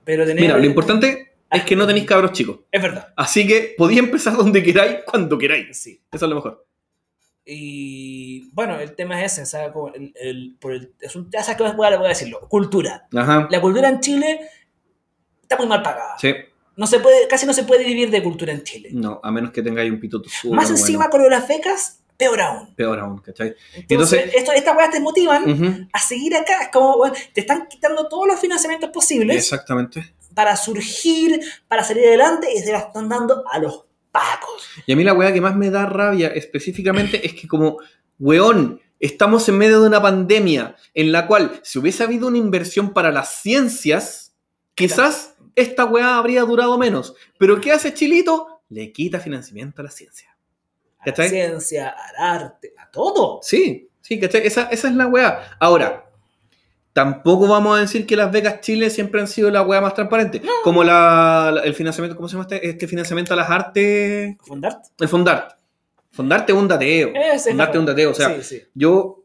Pero 0.03 0.25
tener. 0.25 0.41
Mira, 0.41 0.57
lo 0.57 0.65
importante 0.65 1.33
es 1.49 1.63
que 1.63 1.75
no 1.75 1.85
tenéis 1.85 2.05
cabros 2.05 2.31
chicos. 2.31 2.59
Es 2.71 2.81
verdad. 2.81 3.13
Así 3.15 3.47
que 3.47 3.75
podéis 3.77 3.99
empezar 3.99 4.35
donde 4.35 4.63
queráis, 4.63 4.99
cuando 5.05 5.37
queráis. 5.37 5.77
Sí. 5.77 6.01
Eso 6.11 6.25
es 6.25 6.29
lo 6.29 6.35
mejor. 6.35 6.65
Y 7.45 8.49
bueno, 8.53 8.79
el 8.79 8.95
tema 8.95 9.23
es 9.23 9.33
ese, 9.33 9.45
¿sabes? 9.45 9.71
El, 9.95 10.13
el- 10.15 10.55
por 10.59 10.73
el- 10.73 10.93
es 10.99 11.15
un, 11.15 11.29
ya 11.31 11.43
sabes 11.43 11.57
que 11.57 11.75
voy 11.75 11.87
a, 11.87 11.99
decirlo, 12.07 12.47
cultura. 12.47 13.07
Ajá. 13.15 13.47
La 13.49 13.59
cultura 13.61 13.89
en 13.89 13.99
Chile 13.99 14.41
está 15.41 15.57
muy 15.57 15.67
mal 15.67 15.81
pagada. 15.81 16.15
Sí. 16.19 16.33
No 16.77 16.87
se 16.87 16.99
puede, 16.99 17.27
casi 17.27 17.45
no 17.45 17.53
se 17.53 17.63
puede 17.63 17.83
vivir 17.83 18.09
de 18.11 18.23
cultura 18.23 18.53
en 18.53 18.63
Chile. 18.63 18.89
No, 18.93 19.19
a 19.23 19.31
menos 19.31 19.51
que 19.51 19.61
tengáis 19.61 19.91
un 19.91 19.99
súper 19.99 20.55
Más 20.55 20.69
bueno. 20.69 20.69
encima 20.69 21.09
con 21.09 21.19
lo 21.19 21.25
de 21.25 21.31
las 21.31 21.47
becas, 21.47 22.01
peor 22.15 22.39
aún. 22.41 22.75
Peor 22.75 22.99
aún, 22.99 23.17
¿cachai? 23.19 23.55
Entonces, 23.75 24.19
Entonces- 24.21 24.35
esto, 24.35 24.51
estas 24.53 24.77
weas 24.77 24.91
te 24.91 24.99
motivan 24.99 25.89
a 25.91 25.99
seguir 25.99 26.35
acá. 26.35 26.63
Es 26.63 26.69
como, 26.69 26.97
bueno, 26.97 27.15
te 27.33 27.41
están 27.41 27.67
quitando 27.67 28.07
todos 28.07 28.27
los 28.27 28.39
financiamientos 28.39 28.89
posibles 28.91 29.35
Exactamente. 29.37 30.13
para 30.33 30.55
surgir, 30.55 31.41
para 31.67 31.83
salir 31.83 32.05
adelante 32.07 32.47
y 32.53 32.59
se 32.59 32.71
la 32.71 32.79
están 32.79 33.09
dando 33.09 33.43
a 33.51 33.59
los 33.59 33.85
pacos. 34.11 34.67
Y 34.85 34.93
a 34.93 34.95
mí 34.95 35.03
la 35.03 35.13
weá 35.13 35.33
que 35.33 35.41
más 35.41 35.55
me 35.55 35.69
da 35.69 35.85
rabia 35.85 36.27
específicamente 36.27 37.25
es 37.25 37.33
que 37.33 37.47
como, 37.47 37.77
weón, 38.19 38.81
estamos 38.99 39.47
en 39.49 39.57
medio 39.57 39.81
de 39.81 39.87
una 39.87 40.01
pandemia 40.01 40.75
en 40.93 41.11
la 41.11 41.27
cual 41.27 41.59
si 41.63 41.79
hubiese 41.79 42.03
habido 42.03 42.27
una 42.27 42.37
inversión 42.37 42.93
para 42.93 43.11
las 43.11 43.41
ciencias, 43.41 44.35
quizás 44.75 45.35
esta 45.55 45.85
weá 45.85 46.17
habría 46.17 46.43
durado 46.43 46.77
menos. 46.77 47.15
Pero 47.37 47.59
¿qué 47.59 47.71
hace 47.71 47.93
Chilito? 47.93 48.61
Le 48.69 48.91
quita 48.91 49.19
financiamiento 49.19 49.81
a 49.81 49.85
la 49.85 49.91
ciencia. 49.91 50.35
A 50.99 51.09
la 51.09 51.27
ciencia, 51.27 51.89
al 51.89 52.15
arte, 52.23 52.73
a 52.77 52.89
todo. 52.89 53.39
Sí, 53.41 53.89
sí, 54.01 54.19
¿cachai? 54.19 54.45
Esa, 54.45 54.63
esa 54.69 54.87
es 54.87 54.95
la 54.95 55.07
weá. 55.07 55.57
Ahora, 55.59 56.10
tampoco 56.93 57.47
vamos 57.47 57.77
a 57.77 57.81
decir 57.81 58.05
que 58.05 58.15
las 58.15 58.31
becas 58.31 58.61
Chile 58.61 58.89
siempre 58.89 59.21
han 59.21 59.27
sido 59.27 59.49
la 59.49 59.61
weá 59.61 59.81
más 59.81 59.93
transparente. 59.93 60.41
Como 60.63 60.83
la, 60.83 61.51
la- 61.55 61.61
el 61.61 61.73
financiamiento, 61.73 62.15
¿cómo 62.15 62.27
se 62.27 62.33
llama 62.33 62.47
este, 62.49 62.67
este 62.69 62.87
financiamiento 62.87 63.33
a 63.33 63.37
las 63.37 63.49
artes? 63.49 64.35
Fundarte. 64.41 64.89
El 64.99 65.07
Fondart. 65.07 65.55
Fondarte 66.11 66.51
es 66.51 66.57
un 66.57 66.67
dateo. 66.67 67.11
Es 67.15 67.45
Fondarte 67.45 67.77
es 67.77 67.79
un 67.79 67.85
dateo. 67.85 68.11
O 68.11 68.13
sea, 68.13 68.35
sí, 68.35 68.43
sí. 68.43 68.61
yo 68.73 69.23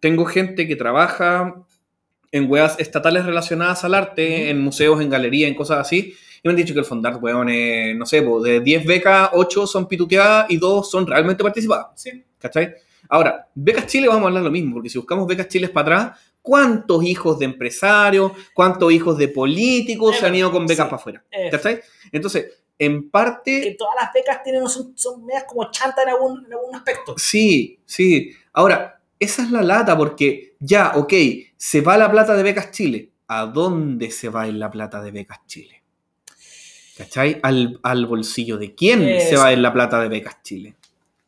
tengo 0.00 0.24
gente 0.24 0.66
que 0.66 0.74
trabaja 0.74 1.54
en 2.32 2.50
weas 2.50 2.78
estatales 2.80 3.24
relacionadas 3.24 3.84
al 3.84 3.94
arte, 3.94 4.50
en 4.50 4.60
museos, 4.60 5.00
en 5.00 5.08
galerías, 5.08 5.48
en 5.48 5.54
cosas 5.54 5.78
así. 5.78 6.14
Y 6.42 6.48
me 6.48 6.50
han 6.50 6.56
dicho 6.56 6.74
que 6.74 6.80
el 6.80 6.84
Fondart, 6.84 7.22
weón, 7.22 7.48
es, 7.48 7.96
no 7.96 8.04
sé, 8.04 8.22
po, 8.22 8.42
de 8.42 8.60
10 8.60 8.84
becas, 8.84 9.30
8 9.32 9.66
son 9.66 9.86
pituteadas 9.86 10.46
y 10.50 10.56
2 10.58 10.90
son 10.90 11.06
realmente 11.06 11.42
participadas. 11.44 11.86
Sí. 11.94 12.24
¿Cachai? 12.38 12.74
Ahora, 13.08 13.46
becas 13.54 13.86
Chile 13.86 14.08
vamos 14.08 14.24
a 14.24 14.26
hablar 14.26 14.42
lo 14.42 14.50
mismo, 14.50 14.74
porque 14.74 14.88
si 14.90 14.98
buscamos 14.98 15.26
becas 15.28 15.46
Chile 15.48 15.68
para 15.68 15.96
atrás, 15.98 16.20
¿cuántos 16.46 17.02
hijos 17.02 17.40
de 17.40 17.44
empresarios, 17.46 18.30
cuántos 18.54 18.92
hijos 18.92 19.18
de 19.18 19.26
políticos 19.26 20.16
se 20.16 20.26
han 20.26 20.34
ido 20.36 20.52
con 20.52 20.64
becas 20.64 20.86
Sí. 20.86 20.90
para 20.90 21.00
afuera? 21.00 21.24
Eh, 21.32 21.48
¿Cachai? 21.50 21.80
Entonces, 22.12 22.46
en 22.78 23.02
que 23.02 23.08
parte, 23.10 23.74
todas 23.76 23.94
las 24.00 24.12
becas 24.12 24.44
tienen, 24.44 24.68
son, 24.68 24.92
son 24.96 25.26
medias 25.26 25.44
como 25.48 25.68
chanta 25.72 26.04
en 26.04 26.10
algún, 26.10 26.46
en 26.46 26.52
algún 26.52 26.74
aspecto. 26.76 27.14
sí, 27.18 27.80
sí. 27.84 28.30
Ahora, 28.52 29.00
esa 29.18 29.42
es 29.42 29.50
la 29.50 29.62
lata, 29.62 29.96
porque 29.96 30.54
ya, 30.60 30.92
ok, 30.94 31.12
se 31.56 31.80
va 31.80 31.98
la 31.98 32.10
plata 32.10 32.34
de 32.34 32.42
becas 32.44 32.70
Chile. 32.70 33.10
¿A 33.26 33.46
dónde 33.46 34.12
se 34.12 34.28
va 34.28 34.46
en 34.46 34.60
la 34.60 34.70
plata 34.70 35.02
de 35.02 35.10
becas 35.10 35.40
Chile? 35.46 35.82
¿Cachai? 36.96 37.40
Al, 37.42 37.80
al 37.82 38.06
bolsillo 38.06 38.56
de 38.56 38.74
quién 38.74 39.20
se 39.20 39.36
va 39.36 39.52
en 39.52 39.62
la 39.62 39.72
plata 39.72 40.00
de 40.00 40.08
becas 40.08 40.42
Chile. 40.44 40.76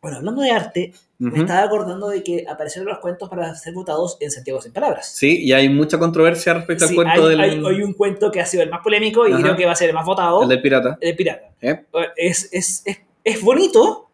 Bueno, 0.00 0.18
hablando 0.18 0.42
de 0.42 0.50
arte, 0.52 0.92
me 1.18 1.30
Ujú. 1.30 1.40
estaba 1.40 1.62
acordando 1.64 2.08
de 2.08 2.22
que 2.22 2.44
aparecieron 2.48 2.88
los 2.88 2.98
cuentos 3.00 3.28
para 3.28 3.52
ser 3.56 3.74
votados 3.74 4.16
en 4.20 4.30
Santiago 4.30 4.60
sin 4.62 4.72
palabras. 4.72 5.08
Sí, 5.12 5.42
y 5.44 5.52
hay 5.52 5.68
mucha 5.68 5.98
controversia 5.98 6.54
respecto 6.54 6.86
Sí, 6.86 6.92
al 6.92 6.94
cuento 7.04 7.22
hay, 7.24 7.28
del, 7.30 7.40
hay- 7.40 7.50
hay 7.66 7.82
un 7.82 7.92
cuento 7.94 8.30
que 8.30 8.40
ha 8.40 8.46
sido 8.46 8.62
el 8.62 8.70
más 8.70 8.80
polémico 8.80 9.26
y 9.26 9.32
Ajá. 9.32 9.42
creo 9.42 9.56
que 9.56 9.66
va 9.66 9.72
a 9.72 9.76
ser 9.76 9.88
el 9.88 9.94
más 9.96 10.06
votado, 10.06 10.42
el 10.44 10.48
del 10.48 10.62
pirata. 10.62 10.98
el 11.00 11.16
pirata. 11.16 11.48
¿eh? 11.60 11.84
Es, 12.16 12.48
es, 12.52 12.82
es, 12.86 13.00
es 13.24 13.42
bonito, 13.42 14.08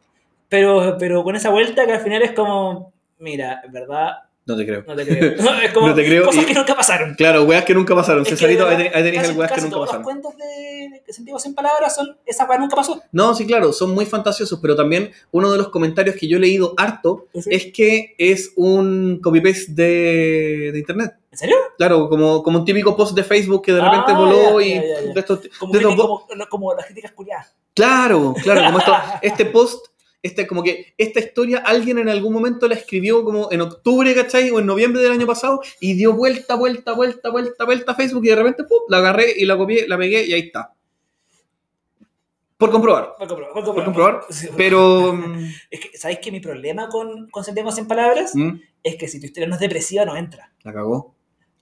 pero, 0.48 0.96
pero 0.98 1.22
con 1.22 1.36
esa 1.36 1.50
vuelta 1.50 1.84
que 1.84 1.92
al 1.92 2.00
final 2.00 2.22
es 2.22 2.32
como, 2.32 2.90
mira, 3.18 3.60
en 3.62 3.72
verdad, 3.72 4.12
No 4.46 4.56
te 4.56 4.66
creo. 4.66 4.84
no 4.86 4.94
te 4.94 5.06
creo. 5.06 5.32
es 5.62 5.72
como 5.72 5.88
No 5.88 5.94
te 5.94 6.04
creo 6.04 6.26
cosas 6.26 6.42
y- 6.42 6.46
que 6.46 6.54
nunca 6.54 6.74
pasaron. 6.76 7.14
Claro, 7.14 7.44
weas 7.44 7.64
que 7.64 7.72
nunca 7.74 7.94
pasaron. 7.94 8.26
Cesarito, 8.26 8.66
ahí 8.68 8.76
tenéis 8.92 9.22
el 9.30 9.36
weas 9.38 9.50
que 9.52 9.60
nunca 9.62 9.78
pasaron. 9.78 10.02
los 10.02 10.04
cuentos 10.04 10.36
de, 10.36 11.02
Santiago 11.12 11.38
sin 11.38 11.54
palabras 11.54 11.94
son, 11.94 12.16
esa 12.26 12.44
weá 12.44 12.58
nunca 12.58 12.76
pasó. 12.76 13.00
No, 13.12 13.34
sí, 13.34 13.46
claro, 13.46 13.72
son 13.72 13.92
muy 13.94 14.04
fantasiosos, 14.04 14.58
pero 14.60 14.76
también 14.76 15.12
uno 15.30 15.50
de 15.50 15.56
los 15.58 15.68
comentarios 15.70 16.16
que 16.16 16.28
yo 16.28 16.36
he 16.36 16.40
leído 16.40 16.74
harto 16.76 17.26
¿Sí? 17.34 17.48
es 17.50 17.72
que 17.72 18.14
es 18.18 18.52
un 18.56 19.20
copy-paste 19.22 19.72
de, 19.72 20.70
de 20.72 20.78
internet. 20.78 21.14
¿En 21.32 21.38
serio? 21.38 21.56
Claro, 21.78 22.08
como, 22.08 22.42
como 22.42 22.58
un 22.60 22.64
típico 22.64 22.96
post 22.96 23.14
de 23.16 23.24
Facebook 23.24 23.62
que 23.64 23.72
de 23.72 23.80
repente 23.80 24.12
Ah, 24.12 24.18
voló 24.18 24.60
ya, 24.60 24.66
y 24.66 24.74
ya, 24.74 24.82
ya, 24.82 25.00
ya. 25.06 25.12
de 25.14 25.20
estos- 25.20 25.40
Como, 25.58 25.72
de 25.72 25.78
estos 25.80 25.94
como, 25.96 26.26
como 26.50 26.74
las 26.74 26.84
críticas 26.86 27.12
curiadas. 27.12 27.54
Claro, 27.74 28.34
claro, 28.42 28.62
como 28.66 28.78
esto, 28.78 28.92
este 29.22 29.46
post, 29.46 29.86
este, 30.24 30.46
como 30.46 30.62
que 30.64 30.94
esta 30.98 31.20
historia 31.20 31.58
alguien 31.58 31.98
en 31.98 32.08
algún 32.08 32.32
momento 32.32 32.66
la 32.66 32.74
escribió 32.74 33.22
como 33.22 33.52
en 33.52 33.60
octubre, 33.60 34.12
¿cachai? 34.14 34.50
O 34.50 34.58
en 34.58 34.66
noviembre 34.66 35.02
del 35.02 35.12
año 35.12 35.26
pasado 35.26 35.60
y 35.80 35.92
dio 35.94 36.14
vuelta, 36.14 36.56
vuelta, 36.56 36.92
vuelta, 36.94 37.30
vuelta, 37.30 37.64
vuelta 37.64 37.92
a 37.92 37.94
Facebook 37.94 38.24
y 38.24 38.28
de 38.30 38.36
repente, 38.36 38.64
¡pum! 38.64 38.80
la 38.88 38.98
agarré 38.98 39.34
y 39.36 39.44
la 39.44 39.56
copié, 39.56 39.86
la 39.86 39.98
pegué 39.98 40.24
y 40.26 40.32
ahí 40.32 40.40
está. 40.40 40.72
Por 42.56 42.70
comprobar. 42.70 43.14
Por 43.18 43.28
comprobar. 43.28 43.52
Por 43.54 43.74
Por 43.74 43.84
comprobar, 43.84 44.20
Sí, 44.30 44.48
pero... 44.56 45.12
mm, 45.12 45.44
Es 45.70 45.80
que, 45.80 45.98
¿sabéis 45.98 46.20
que 46.20 46.32
mi 46.32 46.40
problema 46.40 46.88
con, 46.88 47.28
con 47.28 47.44
sin 47.44 47.86
palabras? 47.86 48.34
mm, 48.34 48.60
Es 48.82 48.96
que 48.96 49.08
si 49.08 49.20
tu 49.20 49.26
historia 49.26 49.46
no 49.46 49.54
es 49.54 49.60
depresiva, 49.60 50.04
no 50.04 50.16
entra. 50.16 50.50
la 50.62 50.72
cagó. 50.72 51.14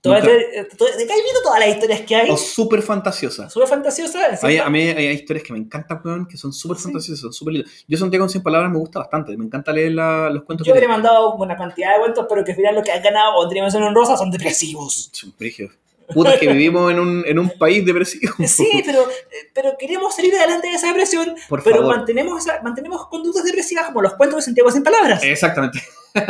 Todas 0.03 0.21
Nunca. 0.21 0.35
las- 0.35 0.67
to- 0.77 0.85
¿De 0.97 1.07
qué 1.07 1.13
has 1.13 1.23
visto 1.23 1.39
todas 1.45 1.59
las 1.61 1.69
historias 1.69 2.01
que 2.01 2.13
hay? 2.13 2.29
O 2.29 2.35
súper 2.35 2.81
fantasiosa. 2.81 3.49
Súper 3.49 3.69
fantasiosas. 3.69 4.43
A 4.43 4.47
mí, 4.47 4.57
a 4.57 4.69
mí 4.69 4.81
hay, 4.81 5.07
hay 5.07 5.15
historias 5.15 5.45
que 5.45 5.53
me 5.53 5.59
encantan, 5.59 6.01
weón, 6.03 6.27
que 6.27 6.35
son 6.35 6.51
súper 6.51 6.75
Sí. 6.75 6.83
fantasiosas, 6.83 7.21
son 7.21 7.31
súper 7.31 7.53
lindas. 7.53 7.71
Yo 7.87 7.97
Santiago 7.97 8.27
sin 8.27 8.43
palabras 8.43 8.69
me 8.69 8.79
gusta 8.79 8.99
bastante, 8.99 9.37
me 9.37 9.45
encanta 9.45 9.71
leer 9.71 9.93
la- 9.93 10.29
los 10.29 10.43
cuentos 10.43 10.67
Yo 10.67 10.73
que 10.73 10.79
te 10.79 10.85
he 10.85 10.89
mandado 10.89 11.35
una 11.35 11.55
cantidad 11.55 11.93
de 11.93 11.99
cuentos, 12.01 12.25
pero 12.27 12.43
que 12.43 12.51
al 12.51 12.57
final 12.57 12.75
lo 12.75 12.83
que 12.83 12.91
han 12.91 13.01
ganado 13.01 13.35
o 13.37 13.47
tenía 13.47 13.63
mención 13.63 13.81
honrosa 13.83 14.17
son 14.17 14.29
depresivos. 14.29 15.09
Son 15.13 15.33
brígidos. 15.39 15.71
Puta, 16.13 16.37
que 16.39 16.47
vivimos 16.47 16.91
en 16.91 16.99
un, 16.99 17.23
en 17.25 17.39
un 17.39 17.49
país 17.57 17.85
depresivo. 17.85 18.33
Sí, 18.47 18.83
pero, 18.85 19.01
eh, 19.09 19.49
pero 19.53 19.75
queremos 19.79 20.15
salir 20.15 20.35
adelante 20.35 20.67
de 20.67 20.73
esa 20.75 20.87
depresión, 20.87 21.35
Por 21.47 21.63
pero 21.63 21.77
favor. 21.77 21.95
mantenemos, 21.97 22.45
esa- 22.45 22.61
mantenemos 22.61 23.07
conductas 23.07 23.43
depresivas 23.45 23.85
como 23.87 24.01
los 24.01 24.13
cuentos 24.15 24.37
de 24.37 24.41
Santiago 24.43 24.69
sin 24.71 24.83
palabras. 24.83 25.23
Exactamente. 25.23 25.81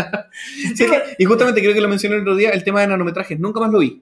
Sí, 0.76 0.86
que- 0.86 1.16
y 1.20 1.26
justamente 1.26 1.62
creo 1.62 1.74
que 1.74 1.82
lo 1.82 1.90
mencioné 1.90 2.16
el 2.16 2.22
otro 2.22 2.36
día, 2.36 2.52
el 2.52 2.64
tema 2.64 2.82
de 2.82 2.88
nanometrajes. 2.88 3.38
Nunca 3.40 3.60
más 3.60 3.70
lo 3.72 3.80
vi. 3.80 4.02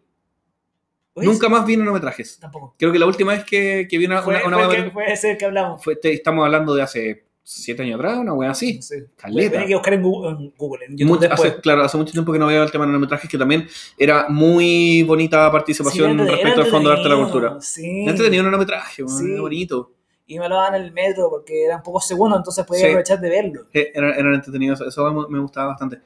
¿Oís? 1.14 1.28
Nunca 1.28 1.50
más 1.50 1.66
vi 1.66 1.76
nanometrajes. 1.76 2.38
Tampoco. 2.40 2.76
Creo 2.78 2.92
que 2.92 3.00
la 3.00 3.06
última 3.08 3.34
vez 3.34 3.44
que, 3.44 3.88
que 3.90 3.98
vi 3.98 4.06
una, 4.06 4.22
Fue, 4.22 4.36
una, 4.36 4.46
una 4.58 4.66
fue 4.68 4.76
que- 4.76 4.92
fue 4.92 5.12
ese 5.12 5.38
que 5.38 5.46
hablamos. 5.46 5.84
fue- 5.84 5.96
te- 5.96 6.14
estamos 6.14 6.46
hablando 6.46 6.74
de 6.76 6.82
hace 6.84 7.26
siete 7.44 7.82
años 7.84 7.96
atrás, 8.00 8.18
una 8.20 8.34
wea 8.34 8.52
así. 8.52 8.82
Sí. 8.82 8.96
Caleta. 9.16 9.66
Que 9.66 9.74
buscar 9.74 9.94
en 9.94 10.02
Google, 10.04 10.30
en, 10.40 10.54
Google, 10.58 10.86
en 10.98 11.08
Mucho- 11.08 11.28
hace, 11.32 11.56
claro, 11.60 11.84
hace 11.84 11.98
mucho 11.98 12.12
tiempo 12.12 12.32
que 12.32 12.40
no 12.40 12.48
veo 12.48 12.64
el 12.64 12.72
tema 12.72 12.86
de 12.86 12.90
nanometrajes, 12.92 13.30
que 13.30 13.38
también 13.38 13.68
era 13.98 14.28
muy 14.30 15.04
bonita 15.04 15.52
participación 15.52 16.16
Sí, 16.18 16.22
era 16.24 16.32
respecto 16.32 16.62
al 16.62 16.68
Fondo 16.68 16.90
de 16.90 16.96
Arte 16.98 17.10
de 17.10 17.16
la 17.16 17.22
Cultura. 17.22 17.58
Sí. 17.62 18.06
Antes 18.08 18.24
tenía 18.24 18.40
un 18.42 18.46
nanometraje, 18.46 19.04
weón, 19.04 19.18
Sí. 19.20 19.32
era 19.32 19.42
bonito. 19.42 19.92
Y 20.28 20.40
me 20.40 20.48
lo 20.48 20.56
daban 20.56 20.76
en 20.76 20.84
el 20.84 20.92
metro 20.94 21.30
porque 21.30 21.66
eran 21.66 21.84
pocos 21.84 22.08
segundos, 22.08 22.38
entonces 22.40 22.64
podía 22.66 22.82
Sí. 22.84 22.88
aprovechar 22.88 23.20
de 23.20 23.30
verlo. 23.30 23.68
Eh, 23.74 23.92
Eran, 23.94 24.12
eran 24.18 24.34
entretenidos, 24.36 24.80
eso 24.82 25.28
me- 25.30 25.40
gustaba 25.40 25.68
bastante. 25.68 26.00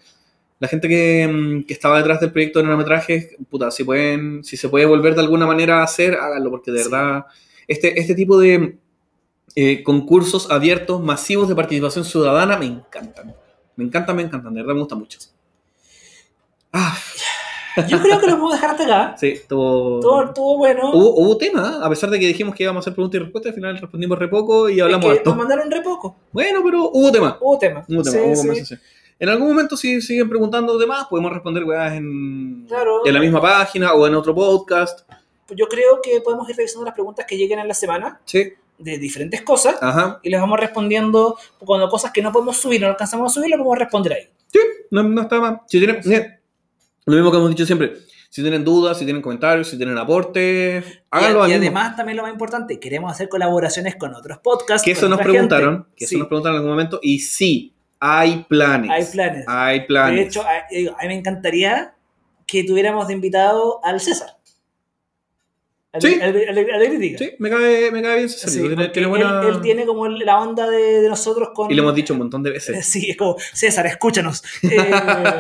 La 0.57 0.67
gente 0.69 0.88
que, 0.88 1.27
mm, 1.31 1.63
que 1.67 1.73
estaba 1.73 1.97
detrás 1.97 2.21
del 2.21 2.31
proyecto 2.31 2.59
de 2.59 2.65
nanometrajes, 2.65 3.36
puta, 3.49 3.69
si, 3.69 3.83
pueden, 3.83 4.43
si 4.43 4.55
se 4.57 4.69
puede 4.69 4.86
volver 4.86 5.13
de 5.13 5.21
alguna 5.21 5.45
manera 5.45 5.81
a 5.81 5.83
hacer, 5.83 6.15
háganlo, 6.15 6.49
porque 6.49 6.71
de 6.71 6.77
verdad, 6.81 7.25
este, 7.67 7.99
este 7.99 8.15
tipo 8.15 8.39
de 8.39 8.77
eh, 9.56 9.84
concursos 9.84 10.51
abiertos, 10.51 11.01
masivos 11.01 11.47
de 11.47 11.56
participación 11.56 12.03
ciudadana, 12.06 12.58
me 12.58 12.66
encantan. 12.66 13.36
Me 13.76 13.84
encantan, 13.86 14.16
me 14.16 14.22
encantan, 14.24 14.53
de 14.53 14.62
verdad 14.62 14.74
me 14.74 14.80
gusta 14.82 14.95
mucho. 14.95 15.20
Ah, 16.72 16.95
Yo 17.88 18.01
creo 18.01 18.20
que 18.20 18.28
lo 18.28 18.34
podemos 18.38 18.53
dejar 18.53 18.72
hasta 18.72 18.84
acá. 18.84 19.16
Sí, 19.20 19.28
estuvo... 19.28 19.99
Todo 19.99 20.24
estuvo 20.26 20.58
bueno. 20.58 20.91
Hubo, 20.93 21.16
hubo 21.22 21.38
tema, 21.38 21.80
a 21.84 21.89
pesar 21.89 22.10
de 22.10 22.20
que 22.20 22.28
dijimos 22.28 22.56
que 22.56 22.64
íbamos 22.64 22.82
a 22.82 22.84
hacer 22.84 22.93
preguntas 22.93 23.20
y 23.20 23.24
respuestas, 23.24 23.49
al 23.51 23.56
final 23.56 23.78
respondimos 23.78 24.18
re 24.20 24.28
poco 24.28 24.70
y 24.70 24.80
hablamos 24.80 25.06
es 25.08 25.12
que 25.12 25.18
harto. 25.20 25.30
nos 25.32 25.38
mandaron 25.39 25.72
re 25.72 25.82
poco. 25.82 26.16
Bueno, 26.32 26.62
pero 26.64 26.89
hubo 26.89 27.12
tema. 27.12 27.38
Hubo 27.41 27.58
tema. 27.58 27.86
Hubo 27.88 28.01
tema, 28.03 28.12
Sí, 28.18 28.22
hubo 28.26 28.36
sí. 28.36 28.41
conversación. 28.41 28.80
En 29.18 29.30
algún 29.30 29.47
momento, 29.47 29.78
si 29.78 30.01
siguen 30.01 30.28
preguntando 30.28 30.78
de 30.78 30.86
más, 30.86 31.06
podemos 31.08 31.32
responder 31.32 31.64
weas 31.64 31.93
en, 31.93 32.66
Claro. 32.68 33.06
en 33.06 33.14
la 33.14 33.20
misma 33.22 33.41
página 33.41 33.93
o 33.93 34.06
en 34.08 34.16
otro 34.16 34.36
podcast. 34.36 35.10
Yo 35.56 35.68
creo 35.68 36.01
que 36.03 36.20
podemos 36.22 36.49
ir 36.49 36.56
revisando 36.58 36.84
las 36.86 36.93
preguntas 36.93 37.26
que 37.26 37.38
lleguen 37.38 37.60
en 37.60 37.68
la 37.68 37.74
semana 37.76 38.20
Sí, 38.26 38.53
de 38.78 38.97
diferentes 38.97 39.41
cosas 39.41 39.76
ajá. 39.82 40.19
y 40.21 40.30
les 40.30 40.39
vamos 40.39 40.59
respondiendo 40.59 41.38
cuando 41.59 41.89
cosas 41.89 42.11
que 42.11 42.21
no 42.21 42.32
podemos 42.32 42.57
subir, 42.57 42.82
no 42.82 42.88
alcanzamos 42.88 43.32
a 43.32 43.34
subir, 43.34 43.49
lo 43.51 43.57
podemos 43.57 43.80
responder 43.80 44.13
ahí. 44.13 44.30
No, 44.91 45.03
no 45.03 45.21
está 45.21 45.39
mal. 45.39 45.61
Si 45.67 45.80
tienen, 45.80 46.01
lo 47.05 47.15
mismo 47.15 47.32
que 47.32 47.38
hemos 47.38 47.49
dicho 47.49 47.65
siempre. 47.65 47.93
Si 48.30 48.41
tienen 48.41 48.65
dudas, 48.65 48.97
si 48.99 49.05
tienen 49.05 49.21
comentarios, 49.21 49.69
si 49.69 49.78
tienen 49.78 49.97
aportes, 49.97 50.84
háganlo 51.09 51.47
y, 51.47 51.51
y 51.51 51.53
además, 51.53 51.95
también 51.95 52.17
lo 52.17 52.23
más 52.23 52.34
importante, 52.34 52.80
queremos 52.82 53.09
hacer 53.11 53.30
colaboraciones 53.30 53.95
con 53.95 54.13
otros 54.13 54.39
podcasts. 54.39 54.84
Que 54.84 54.91
eso 54.91 55.07
nos 55.07 55.19
preguntaron, 55.21 55.76
gente. 55.76 55.89
que 55.95 56.05
eso 56.05 56.09
Sí, 56.11 56.17
nos 56.17 56.28
preguntaron 56.28 56.55
en 56.55 56.59
algún 56.59 56.71
momento, 56.71 56.99
y 57.01 57.19
sí, 57.19 57.73
hay 57.99 58.45
planes. 58.49 58.91
hay 58.91 59.05
planes. 59.05 59.45
Hay 59.47 59.88
planes. 59.88 60.15
De 60.15 60.21
hecho, 60.23 60.41
a, 60.41 60.49
a 60.49 61.01
mí 61.03 61.07
me 61.07 61.15
encantaría 61.15 61.93
que 62.45 62.65
tuviéramos 62.65 63.07
de 63.07 63.13
invitado 63.13 63.80
al 63.86 64.01
César. 64.01 64.34
Sí. 65.99 66.19
sí, 67.17 67.31
me 67.39 67.49
cae, 67.49 67.91
me 67.91 68.01
cae 68.01 68.17
bien 68.17 68.29
César. 68.29 68.49
Sí, 68.49 68.61
tiene, 68.93 69.07
buena... 69.07 69.41
él, 69.43 69.47
él 69.55 69.61
tiene 69.61 69.85
como 69.85 70.07
la 70.07 70.39
onda 70.39 70.69
de, 70.69 71.01
de 71.01 71.09
nosotros 71.09 71.49
con... 71.53 71.71
Y 71.71 71.75
lo 71.75 71.83
hemos 71.83 71.95
dicho 71.95 72.13
un 72.13 72.19
montón 72.19 72.43
de 72.43 72.51
veces. 72.51 72.85
Sí, 72.85 73.09
es 73.09 73.17
como, 73.17 73.37
César, 73.53 73.85
escúchanos. 73.87 74.43
Eh, 74.63 74.91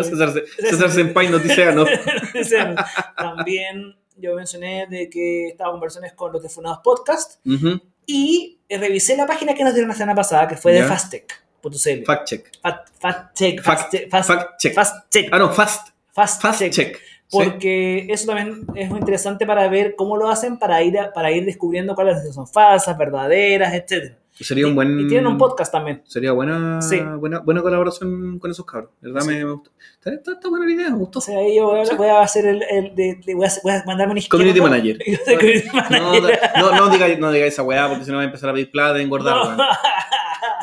César, 0.03 0.33
César 0.59 0.91
Senpai 0.91 1.29
Noticiano. 1.29 1.85
César, 2.33 2.85
También 3.17 3.95
yo 4.17 4.35
mencioné 4.35 4.87
de 4.89 5.09
que 5.09 5.47
estaba 5.49 5.71
conversaciones 5.71 6.13
con 6.13 6.31
los 6.31 6.41
de 6.41 6.49
Funados 6.49 6.79
Podcast 6.83 7.45
Ujú. 7.45 7.81
y 8.05 8.59
eh, 8.69 8.77
revisé 8.77 9.17
la 9.17 9.27
página 9.27 9.53
que 9.53 9.63
nos 9.63 9.73
dieron 9.73 9.89
la 9.89 9.95
semana 9.95 10.15
pasada, 10.15 10.47
que 10.47 10.55
fue 10.55 10.71
de 10.73 10.79
Ya. 10.79 10.87
fastech.cl. 10.87 12.03
Fact 12.05 12.27
check. 12.27 12.51
Fact, 12.61 12.89
fact 12.99 13.35
check. 13.37 13.61
Fact- 13.61 13.65
Fast, 13.65 13.91
check, 13.91 14.09
fast, 14.09 14.27
fact 14.29 14.59
check. 14.59 14.73
fast 14.73 14.95
check. 15.11 15.29
Ah, 15.31 15.39
no, 15.39 15.51
fast. 15.51 15.89
Fast, 16.13 16.41
Fast 16.41 16.59
check. 16.59 16.71
check. 16.71 16.97
Sí. 17.27 17.37
Porque 17.43 18.05
eso 18.09 18.27
también 18.27 18.65
es 18.75 18.89
muy 18.89 18.99
interesante 18.99 19.45
para 19.47 19.67
ver 19.67 19.95
cómo 19.95 20.15
lo 20.15 20.29
hacen 20.29 20.57
para 20.59 20.81
ir, 20.83 20.97
a- 20.99 21.11
para 21.11 21.31
ir 21.31 21.43
descubriendo 21.45 21.95
cuáles 21.95 22.33
son 22.33 22.47
falsas, 22.47 22.95
verdaderas, 22.97 23.73
etc. 23.73 24.13
Sería 24.37 24.67
un 24.67 24.75
buen. 24.75 24.99
Y 24.99 25.07
tienen 25.07 25.27
un 25.27 25.37
podcast 25.37 25.71
también. 25.71 26.01
Sería 26.05 26.33
buena, 26.33 26.81
Sí. 26.81 26.99
buena, 26.99 27.39
buena 27.39 27.61
colaboración 27.61 28.37
con 28.37 28.51
esos 28.51 28.65
cabros. 28.65 28.91
¿Verdad? 29.01 29.21
Sí. 29.21 29.27
Me, 29.29 29.43
gustó. 29.45 29.71
Está, 29.97 30.13
está- 30.13 30.31
está 30.33 30.49
buena 30.49 30.65
la 30.65 30.71
idea, 30.73 30.89
me 30.89 30.97
gustó. 30.97 31.19
O 31.19 31.21
sea, 31.21 31.35
yo 31.35 31.67
voy 31.67 31.79
a, 31.79 31.95
voy 31.95 32.07
a 32.09 32.21
hacer 32.21 32.45
el, 32.45 32.61
el 32.69 32.93
de, 32.95 33.19
de- 33.25 33.33
voy, 33.33 33.47
a, 33.47 33.51
voy 33.63 33.71
a 33.71 33.83
mandarme 33.85 34.13
un. 34.13 34.21
Community 34.29 34.59
manager. 34.61 34.97
No, 35.89 36.11
manager. 36.11 36.39
no, 36.59 36.71
no 36.75 36.89
digáis 36.89 37.17
no 37.17 37.31
digáis 37.31 37.53
esa 37.53 37.63
weá 37.63 37.87
porque 37.87 38.03
si 38.05 38.11
no 38.11 38.17
va 38.17 38.23
a 38.23 38.25
empezar 38.25 38.49
a 38.49 38.53
pedir 38.53 38.69
plata 38.71 38.99
y 38.99 39.03
engordar. 39.03 39.35
No. 39.57 39.63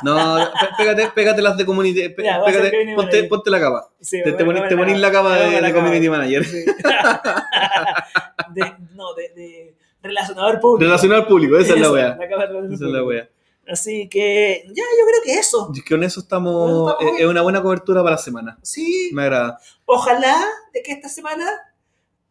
No, 0.02 0.38
pégate, 0.76 1.10
pégate 1.14 1.42
las 1.42 1.56
de 1.56 1.64
community. 1.66 2.08
pe- 2.10 2.24
Ya, 2.24 2.42
pégate, 2.44 2.94
ponte, 2.96 3.24
ponte 3.24 3.50
la 3.50 3.60
capa. 3.60 3.88
Sí, 4.00 4.20
Te, 4.22 4.32
te 4.32 4.44
ponís 4.44 4.62
ponís 4.76 4.98
la 4.98 5.10
capa 5.12 5.36
de, 5.36 5.60
la 5.60 5.72
community 5.72 6.06
capa. 6.06 6.18
manager. 6.18 6.44
Sí. 6.44 6.64
De- 8.54 8.74
no, 8.94 9.14
de, 9.14 9.28
de 9.34 9.74
relacionador 10.02 10.60
público. 10.60 10.84
Relacionado 10.84 11.22
al 11.22 11.28
público, 11.28 11.56
esa 11.58 11.74
es 11.74 11.80
la 11.80 11.88
la 11.90 12.28
capa 12.28 12.46
de 12.46 12.46
relacionador 12.46 12.72
Esa 12.74 12.84
es 12.86 12.90
la 12.90 13.04
weá. 13.04 13.28
Así 13.68 14.08
que, 14.08 14.64
ya, 14.66 14.82
yo 14.82 15.06
creo 15.06 15.22
que 15.24 15.34
eso. 15.38 15.70
Y 15.72 15.80
Con 15.82 16.02
eso 16.02 16.20
estamos. 16.20 16.52
Con 16.54 16.70
eso 16.70 16.90
estamos 16.98 17.14
es- 17.14 17.20
Es 17.20 17.26
una 17.26 17.42
buena 17.42 17.62
cobertura 17.62 18.02
para 18.02 18.16
la 18.16 18.18
semana. 18.18 18.58
Sí, 18.62 19.10
Me 19.14 19.22
agrada. 19.22 19.58
ojalá 19.84 20.44
de 20.74 20.82
que 20.82 20.92
esta 20.92 21.08
semana 21.08 21.48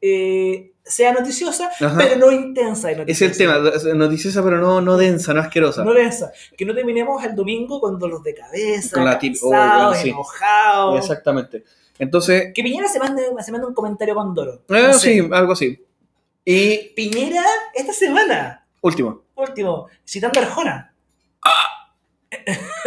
eh, 0.01 0.73
sea 0.83 1.13
noticiosa, 1.13 1.69
Ajá. 1.79 1.95
pero 1.97 2.15
no 2.17 2.31
intensa 2.31 2.91
y 2.91 3.03
Es 3.07 3.21
el 3.21 3.37
tema, 3.37 3.59
noticiosa 3.93 4.43
pero 4.43 4.57
no, 4.57 4.81
no 4.81 4.97
densa, 4.97 5.33
no 5.33 5.41
asquerosa. 5.41 5.83
No 5.83 5.93
densa. 5.93 6.31
Que 6.57 6.65
no 6.65 6.73
terminemos 6.73 7.23
el 7.23 7.35
domingo 7.35 7.79
con 7.79 7.97
dolor 7.99 8.21
de 8.23 8.33
cabeza, 8.33 8.95
Con 8.95 9.05
la 9.05 9.15
oh, 9.15 9.19
cansados, 9.19 9.49
bueno, 9.49 9.93
sí. 9.93 10.09
enojados. 10.09 10.99
Exactamente. 10.99 11.63
Entonces, 11.99 12.51
Que 12.55 12.63
Piñera 12.63 12.87
se 12.87 12.99
mande, 12.99 13.23
se 13.43 13.51
mande 13.51 13.67
un 13.67 13.73
comentario 13.75 14.15
con 14.15 14.33
Doro. 14.33 14.63
eh, 14.69 14.87
No 14.87 14.93
sé. 14.93 15.21
sí, 15.21 15.29
algo 15.31 15.53
así. 15.53 15.85
Y 16.43 16.77
Piñera 16.95 17.43
esta 17.75 17.93
semana, 17.93 18.65
último. 18.81 19.21
último, 19.35 19.87
citando 20.05 20.39
a 20.39 20.43
Arjona. 20.43 20.93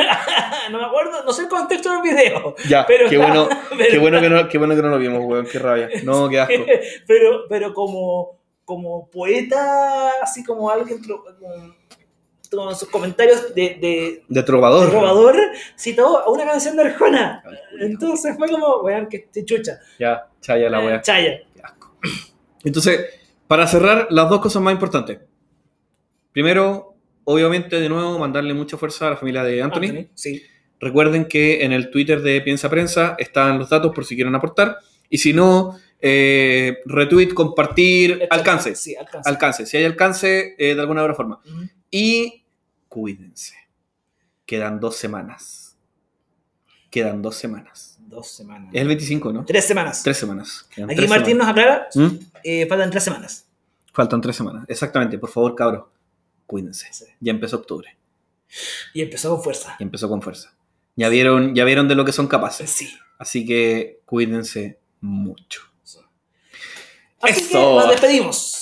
no 0.70 0.78
me 0.78 0.84
acuerdo, 0.84 1.24
no 1.24 1.32
sé 1.32 1.42
el 1.42 1.48
contexto 1.48 1.90
del 1.92 2.02
video. 2.02 2.54
Ya, 2.68 2.84
Pero 2.86 3.08
qué, 3.08 3.16
está- 3.16 3.26
bueno, 3.26 3.48
pero- 3.70 3.90
qué, 3.90 3.98
bueno 3.98 4.20
que 4.20 4.30
no, 4.30 4.48
qué 4.48 4.58
bueno 4.58 4.74
que 4.76 4.82
no 4.82 4.88
lo 4.88 4.98
vimos, 4.98 5.20
weón, 5.24 5.46
qué 5.46 5.58
rabia. 5.58 5.88
No, 6.04 6.28
qué 6.30 6.40
asco. 6.40 6.64
pero, 7.06 7.44
pero 7.48 7.72
como, 7.74 8.38
como 8.64 9.08
poeta, 9.10 10.10
así 10.22 10.42
como 10.44 10.70
alguien 10.70 11.00
con, 12.50 12.74
sus 12.76 12.88
comentarios 12.88 13.52
de, 13.54 13.62
de, 13.62 13.78
De 13.80 14.22
de 14.28 14.42
trovador. 14.44 14.92
robador, 14.92 15.36
citó 15.76 16.18
a 16.18 16.30
una 16.30 16.44
canción 16.46 16.76
de 16.76 16.84
Arjona. 16.84 17.42
Ay. 17.44 17.56
Entonces 17.80 18.36
fue 18.38 18.48
como, 18.48 18.76
weón, 18.82 19.08
que 19.08 19.28
chucha. 19.44 19.80
Ya, 19.98 20.28
chaya 20.40 20.70
la 20.70 20.78
wea. 20.80 21.00
Chaya. 21.02 21.40
Qué 21.54 21.60
asco. 21.62 21.96
Entonces, 22.62 23.06
para 23.48 23.66
cerrar, 23.66 24.06
las 24.10 24.28
dos 24.30 24.40
cosas 24.40 24.62
más 24.62 24.72
importantes. 24.72 25.18
Primero, 26.32 26.94
obviamente, 27.24 27.80
de 27.80 27.88
nuevo, 27.88 28.18
mandarle 28.18 28.54
mucha 28.54 28.76
fuerza 28.76 29.08
a 29.08 29.10
la 29.10 29.16
familia 29.16 29.42
de 29.42 29.62
Anthony. 29.62 30.06
Sí. 30.14 30.42
Recuerden 30.84 31.24
que 31.24 31.64
en 31.64 31.72
el 31.72 31.90
Twitter 31.90 32.20
de 32.20 32.42
Piensa 32.42 32.68
Prensa 32.68 33.16
están 33.18 33.58
los 33.58 33.70
datos 33.70 33.94
por 33.94 34.04
si 34.04 34.14
quieren 34.16 34.34
aportar. 34.34 34.76
Y 35.08 35.16
si 35.16 35.32
no, 35.32 35.78
eh, 35.98 36.80
retweet, 36.84 37.32
compartir, 37.32 38.28
alcance. 38.28 38.74
Sí, 38.74 38.94
alcance. 38.94 39.30
Alcance. 39.30 39.66
Si 39.66 39.78
hay 39.78 39.84
alcance, 39.84 40.54
eh, 40.58 40.74
de 40.74 40.80
alguna 40.82 41.00
otra 41.02 41.14
forma. 41.14 41.40
Y 41.90 42.44
cuídense. 42.90 43.54
Quedan 44.44 44.78
dos 44.78 44.96
semanas. 44.96 45.78
Quedan 46.90 47.22
dos 47.22 47.36
semanas. 47.36 47.98
Dos 48.00 48.30
semanas. 48.30 48.68
Es 48.74 48.82
el 48.82 48.88
25, 48.88 49.32
¿no? 49.32 49.44
Tres 49.46 49.64
semanas. 49.64 50.02
Tres 50.02 50.18
semanas. 50.18 50.68
Quedan 50.68 50.90
Aquí 50.90 50.98
tres 50.98 51.08
Martín 51.08 51.38
nos 51.38 51.48
aclara, 51.48 51.88
semanas. 51.90 52.20
¿Mm? 52.20 52.26
eh, 52.44 52.66
faltan 52.68 52.90
tres 52.90 53.04
semanas. 53.04 53.46
Faltan 53.90 54.20
tres 54.20 54.36
semanas. 54.36 54.64
Exactamente. 54.68 55.18
Por 55.18 55.30
favor, 55.30 55.54
cabros. 55.54 55.84
Cuídense. 56.46 56.88
Sí. 56.92 57.06
Ya 57.20 57.32
empezó 57.32 57.56
octubre. 57.56 57.96
Y 58.92 59.00
empezó 59.00 59.30
con 59.30 59.42
fuerza. 59.42 59.76
Y 59.78 59.82
empezó 59.82 60.10
con 60.10 60.20
fuerza. 60.20 60.53
Ya 60.96 61.08
vieron, 61.08 61.54
ya 61.54 61.64
vieron 61.64 61.88
de 61.88 61.94
lo 61.94 62.04
que 62.04 62.12
son 62.12 62.28
capaces. 62.28 62.70
Sí. 62.70 62.92
Así 63.18 63.44
que 63.46 64.00
cuídense 64.04 64.78
mucho. 65.00 65.62
Así 67.20 67.40
Eso. 67.40 67.48
que 67.50 67.54
nos 67.56 67.88
despedimos. 67.90 68.60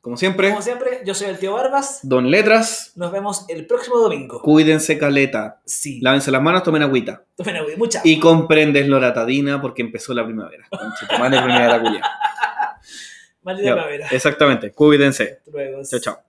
Como 0.00 0.16
siempre, 0.16 0.48
Como 0.50 0.62
siempre, 0.62 1.02
yo 1.04 1.14
soy 1.14 1.28
el 1.28 1.38
tío 1.38 1.52
Barbas. 1.52 2.00
don 2.02 2.30
Letras, 2.30 2.92
Nos 2.96 3.12
vemos 3.12 3.44
el 3.48 3.66
próximo 3.66 3.98
domingo. 3.98 4.40
cuídense 4.40 4.96
caleta. 4.96 5.60
Sí. 5.66 6.00
Lávense 6.00 6.30
las 6.30 6.40
manos, 6.42 6.62
tomen 6.62 6.82
agüita. 6.82 7.22
Tomen 7.36 7.56
agua. 7.56 7.70
Mucha. 7.76 8.00
Y 8.02 8.18
compren 8.18 8.72
desloratadina 8.72 9.60
porque 9.60 9.82
empezó 9.82 10.14
la 10.14 10.24
primavera. 10.24 10.66
Conchita 10.70 11.18
madre, 11.18 11.42
primavera 11.42 11.80
culia. 11.82 12.02
Maldita 13.42 13.72
primavera. 13.74 14.08
Exactamente. 14.10 14.72
Cuídense. 14.72 15.38
Hasta 15.38 15.50
luego. 15.50 15.82
Chao, 15.84 16.00
chao. 16.00 16.20